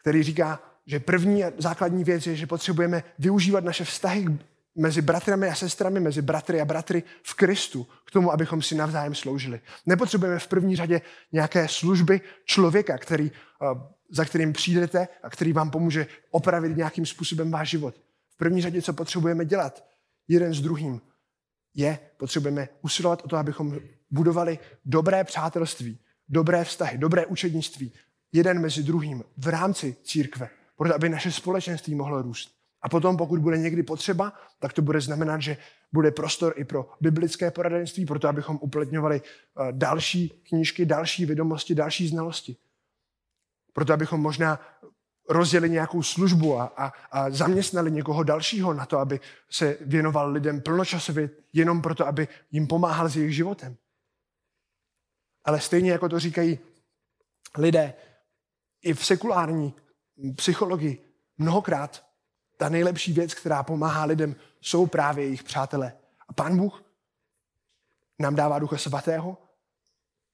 který 0.00 0.22
říká, 0.22 0.62
že 0.86 1.00
první 1.00 1.42
základní 1.58 2.04
věc 2.04 2.26
je, 2.26 2.36
že 2.36 2.46
potřebujeme 2.46 3.02
využívat 3.18 3.64
naše 3.64 3.84
vztahy 3.84 4.38
mezi 4.78 5.02
bratrami 5.02 5.48
a 5.48 5.54
sestrami, 5.54 6.00
mezi 6.00 6.22
bratry 6.22 6.60
a 6.60 6.64
bratry 6.64 7.02
v 7.22 7.34
Kristu, 7.34 7.86
k 8.04 8.10
tomu, 8.10 8.32
abychom 8.32 8.62
si 8.62 8.74
navzájem 8.74 9.14
sloužili. 9.14 9.60
Nepotřebujeme 9.86 10.38
v 10.38 10.46
první 10.46 10.76
řadě 10.76 11.00
nějaké 11.32 11.68
služby 11.68 12.20
člověka, 12.44 12.98
který, 12.98 13.30
uh, 13.30 13.80
za 14.10 14.24
kterým 14.24 14.52
přijdete 14.52 15.08
a 15.22 15.30
který 15.30 15.52
vám 15.52 15.70
pomůže 15.70 16.06
opravit 16.30 16.76
nějakým 16.76 17.06
způsobem 17.06 17.50
váš 17.50 17.70
život. 17.70 17.94
V 18.30 18.36
první 18.36 18.62
řadě, 18.62 18.82
co 18.82 18.92
potřebujeme 18.92 19.44
dělat, 19.44 19.84
jeden 20.28 20.54
s 20.54 20.60
druhým, 20.60 21.00
je, 21.74 21.98
potřebujeme 22.16 22.68
usilovat 22.82 23.22
o 23.24 23.28
to, 23.28 23.36
abychom 23.36 23.78
budovali 24.10 24.58
dobré 24.84 25.24
přátelství, 25.24 25.98
dobré 26.28 26.64
vztahy, 26.64 26.98
dobré 26.98 27.26
učednictví, 27.26 27.92
jeden 28.32 28.60
mezi 28.60 28.82
druhým 28.82 29.24
v 29.36 29.48
rámci 29.48 29.96
církve, 30.02 30.50
proto 30.76 30.94
aby 30.94 31.08
naše 31.08 31.32
společenství 31.32 31.94
mohlo 31.94 32.22
růst. 32.22 32.57
A 32.82 32.88
potom, 32.88 33.16
pokud 33.16 33.40
bude 33.40 33.58
někdy 33.58 33.82
potřeba, 33.82 34.32
tak 34.58 34.72
to 34.72 34.82
bude 34.82 35.00
znamenat, 35.00 35.42
že 35.42 35.56
bude 35.92 36.10
prostor 36.10 36.54
i 36.56 36.64
pro 36.64 36.90
biblické 37.00 37.50
poradenství, 37.50 38.06
proto 38.06 38.28
abychom 38.28 38.58
uplatňovali 38.62 39.22
eh, 39.22 39.68
další 39.72 40.28
knížky, 40.28 40.86
další 40.86 41.26
vědomosti, 41.26 41.74
další 41.74 42.08
znalosti. 42.08 42.56
Proto 43.72 43.92
abychom 43.92 44.20
možná 44.20 44.60
rozjeli 45.28 45.70
nějakou 45.70 46.02
službu 46.02 46.58
a, 46.58 46.64
a, 46.76 46.92
a 47.10 47.30
zaměstnali 47.30 47.90
někoho 47.90 48.22
dalšího 48.22 48.74
na 48.74 48.86
to, 48.86 48.98
aby 48.98 49.20
se 49.50 49.76
věnoval 49.80 50.32
lidem 50.32 50.60
plnočasově, 50.60 51.30
jenom 51.52 51.82
proto, 51.82 52.06
aby 52.06 52.28
jim 52.50 52.66
pomáhal 52.66 53.08
s 53.08 53.16
jejich 53.16 53.34
životem. 53.34 53.76
Ale 55.44 55.60
stejně 55.60 55.90
jako 55.90 56.08
to 56.08 56.18
říkají 56.18 56.58
lidé 57.56 57.94
i 58.82 58.94
v 58.94 59.06
sekulární 59.06 59.74
psychologii, 60.36 61.04
mnohokrát 61.38 62.07
ta 62.58 62.68
nejlepší 62.68 63.12
věc, 63.12 63.34
která 63.34 63.62
pomáhá 63.62 64.04
lidem, 64.04 64.36
jsou 64.60 64.86
právě 64.86 65.24
jejich 65.24 65.42
přátelé. 65.42 65.92
A 66.28 66.32
pán 66.32 66.56
Bůh 66.56 66.84
nám 68.18 68.34
dává 68.34 68.58
ducha 68.58 68.78
svatého 68.78 69.38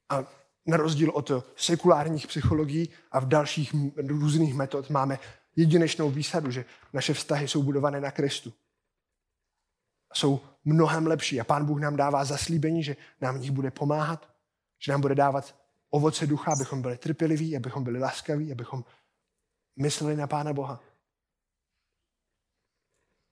a 0.09 0.25
na 0.67 0.77
rozdíl 0.77 1.11
od 1.11 1.31
sekulárních 1.57 2.27
psychologií 2.27 2.89
a 3.13 3.21
v 3.21 3.29
dalších 3.29 3.75
různých 3.97 4.55
metod 4.55 4.91
máme 4.91 5.19
jedinečnou 5.57 6.11
výsadu, 6.11 6.51
že 6.51 6.65
naše 6.93 7.15
vztahy 7.15 7.49
jsou 7.49 7.63
budované 7.63 8.01
na 8.01 8.11
Kristu. 8.11 8.53
Jsou 10.15 10.41
mnohem 10.65 11.07
lepší 11.07 11.41
a 11.41 11.45
Pán 11.45 11.67
Bůh 11.67 11.81
nám 11.81 11.97
dává 11.97 12.25
zaslíbení, 12.25 12.83
že 12.83 12.97
nám 13.21 13.39
v 13.39 13.41
nich 13.41 13.51
bude 13.51 13.71
pomáhat, 13.71 14.29
že 14.79 14.93
nám 14.93 15.01
bude 15.01 15.15
dávat 15.15 15.55
ovoce 15.91 16.27
ducha, 16.27 16.53
abychom 16.53 16.83
byli 16.83 16.99
trpěliví, 16.99 17.57
abychom 17.57 17.85
byli 17.85 17.99
laskaví, 17.99 18.53
abychom 18.53 18.85
mysleli 19.77 20.17
na 20.17 20.27
Pána 20.27 20.53
Boha. 20.53 20.81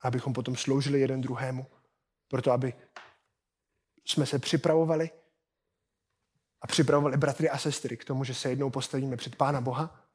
Abychom 0.02 0.32
potom 0.32 0.56
sloužili 0.56 1.00
jeden 1.00 1.20
druhému, 1.20 1.66
proto 2.28 2.52
aby 2.52 2.74
jsme 4.04 4.26
se 4.26 4.38
připravovali 4.38 5.10
a 6.60 6.66
připravovali 6.66 7.16
bratry 7.16 7.50
a 7.50 7.58
sestry 7.58 7.96
k 7.96 8.04
tomu, 8.04 8.24
že 8.24 8.34
se 8.34 8.50
jednou 8.50 8.70
postavíme 8.70 9.16
před 9.16 9.36
Pána 9.36 9.60
Boha 9.60 10.08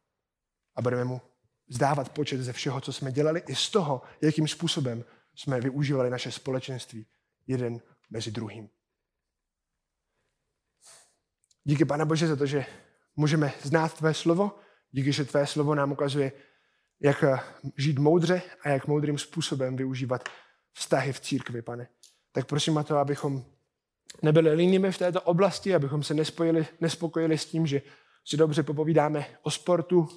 a 0.75 0.81
budeme 0.81 1.03
mu 1.03 1.21
zdávat 1.69 2.09
počet 2.09 2.41
ze 2.41 2.53
všeho, 2.53 2.81
co 2.81 2.93
jsme 2.93 3.11
dělali, 3.11 3.43
i 3.47 3.55
z 3.55 3.69
toho, 3.69 4.01
jakým 4.21 4.47
způsobem 4.47 5.05
jsme 5.35 5.61
využívali 5.61 6.09
naše 6.09 6.31
společenství 6.31 7.07
jeden 7.47 7.81
mezi 8.09 8.31
druhým. 8.31 8.69
Díky 11.63 11.85
Pána 11.85 12.05
Bože 12.05 12.27
za 12.27 12.35
to, 12.35 12.45
že 12.45 12.65
můžeme 13.15 13.53
znát 13.61 13.93
Tvé 13.93 14.13
slovo, 14.13 14.59
díky, 14.91 15.11
že 15.11 15.25
Tvé 15.25 15.47
slovo 15.47 15.75
nám 15.75 15.91
ukazuje, 15.91 16.31
jak 16.99 17.23
žít 17.77 17.99
moudře 17.99 18.41
a 18.63 18.69
jak 18.69 18.87
moudrým 18.87 19.17
způsobem 19.17 19.75
využívat 19.75 20.29
vztahy 20.73 21.13
v 21.13 21.19
církvi, 21.19 21.61
pane. 21.61 21.87
Tak 22.31 22.45
prosím 22.45 22.77
o 22.77 22.83
to, 22.83 22.97
abychom 22.97 23.45
nebyli 24.21 24.53
línými 24.53 24.91
v 24.91 24.97
této 24.97 25.21
oblasti, 25.21 25.75
abychom 25.75 26.03
se 26.03 26.13
nespojili, 26.13 26.67
nespokojili 26.81 27.37
s 27.37 27.45
tím, 27.45 27.67
že 27.67 27.81
si 28.25 28.37
dobře 28.37 28.63
popovídáme 28.63 29.25
o 29.41 29.51
sportu, 29.51 30.07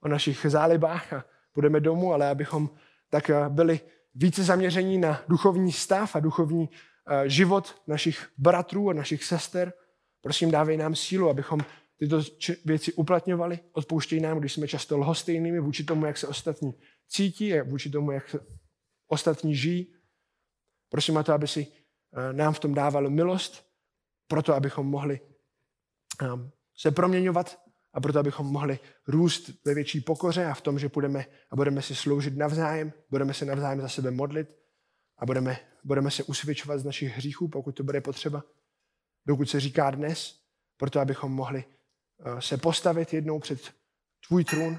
o 0.00 0.08
našich 0.08 0.46
zálibách 0.48 1.12
a 1.12 1.24
půjdeme 1.52 1.80
domů, 1.80 2.12
ale 2.12 2.28
abychom 2.28 2.70
tak 3.10 3.30
byli 3.48 3.80
více 4.14 4.44
zaměření 4.44 4.98
na 4.98 5.22
duchovní 5.28 5.72
stav 5.72 6.16
a 6.16 6.20
duchovní 6.20 6.70
eh, 6.70 7.28
život 7.28 7.82
našich 7.86 8.28
bratrů 8.38 8.90
a 8.90 8.92
našich 8.92 9.24
sester. 9.24 9.72
Prosím, 10.20 10.50
dávej 10.50 10.76
nám 10.76 10.94
sílu, 10.94 11.30
abychom 11.30 11.60
tyto 11.98 12.22
věci 12.64 12.92
uplatňovali. 12.92 13.58
Odpouštěj 13.72 14.20
nám, 14.20 14.38
když 14.38 14.52
jsme 14.52 14.68
často 14.68 14.98
lhostejnými 14.98 15.60
vůči 15.60 15.84
tomu, 15.84 16.06
jak 16.06 16.18
se 16.18 16.26
ostatní 16.26 16.74
cítí 17.08 17.54
a 17.54 17.64
vůči 17.64 17.90
tomu, 17.90 18.10
jak 18.10 18.28
se 18.28 18.40
ostatní 19.06 19.56
žijí. 19.56 19.92
Prosím 20.88 21.16
o 21.16 21.22
to, 21.22 21.32
aby 21.32 21.48
si 21.48 21.66
Eh, 22.16 22.32
nám 22.32 22.54
v 22.54 22.58
tom 22.58 22.74
dával 22.74 23.10
milost, 23.10 23.66
proto 24.28 24.54
abychom 24.54 24.86
mohli 24.86 25.20
ehm, 26.22 26.50
se 26.76 26.90
proměňovat 26.90 27.60
a 27.92 28.00
proto 28.00 28.18
abychom 28.18 28.46
mohli 28.46 28.78
růst 29.08 29.50
ve 29.64 29.74
větší 29.74 30.00
pokoře 30.00 30.46
a 30.46 30.54
v 30.54 30.60
tom, 30.60 30.78
že 30.78 30.88
půjdeme 30.88 31.26
a 31.50 31.56
budeme 31.56 31.82
si 31.82 31.94
sloužit 31.94 32.36
navzájem, 32.36 32.92
budeme 33.10 33.34
se 33.34 33.44
navzájem 33.44 33.80
za 33.80 33.88
sebe 33.88 34.10
modlit 34.10 34.48
a 35.18 35.26
budeme, 35.26 35.58
budeme 35.84 36.10
se 36.10 36.22
usvědčovat 36.22 36.80
z 36.80 36.84
našich 36.84 37.12
hříchů, 37.12 37.48
pokud 37.48 37.72
to 37.72 37.84
bude 37.84 38.00
potřeba, 38.00 38.42
dokud 39.26 39.50
se 39.50 39.60
říká 39.60 39.90
dnes, 39.90 40.40
proto 40.76 41.00
abychom 41.00 41.32
mohli 41.32 41.64
se 42.38 42.56
postavit 42.56 43.12
jednou 43.12 43.40
před 43.40 43.74
tvůj 44.28 44.44
trůn 44.44 44.78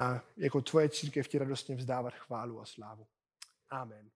a 0.00 0.20
jako 0.36 0.62
tvoje 0.62 0.88
církev 0.88 1.28
ti 1.28 1.38
radostně 1.38 1.76
vzdávat 1.76 2.14
chválu 2.14 2.60
a 2.60 2.64
slávu. 2.64 3.06
Amen. 3.70 4.10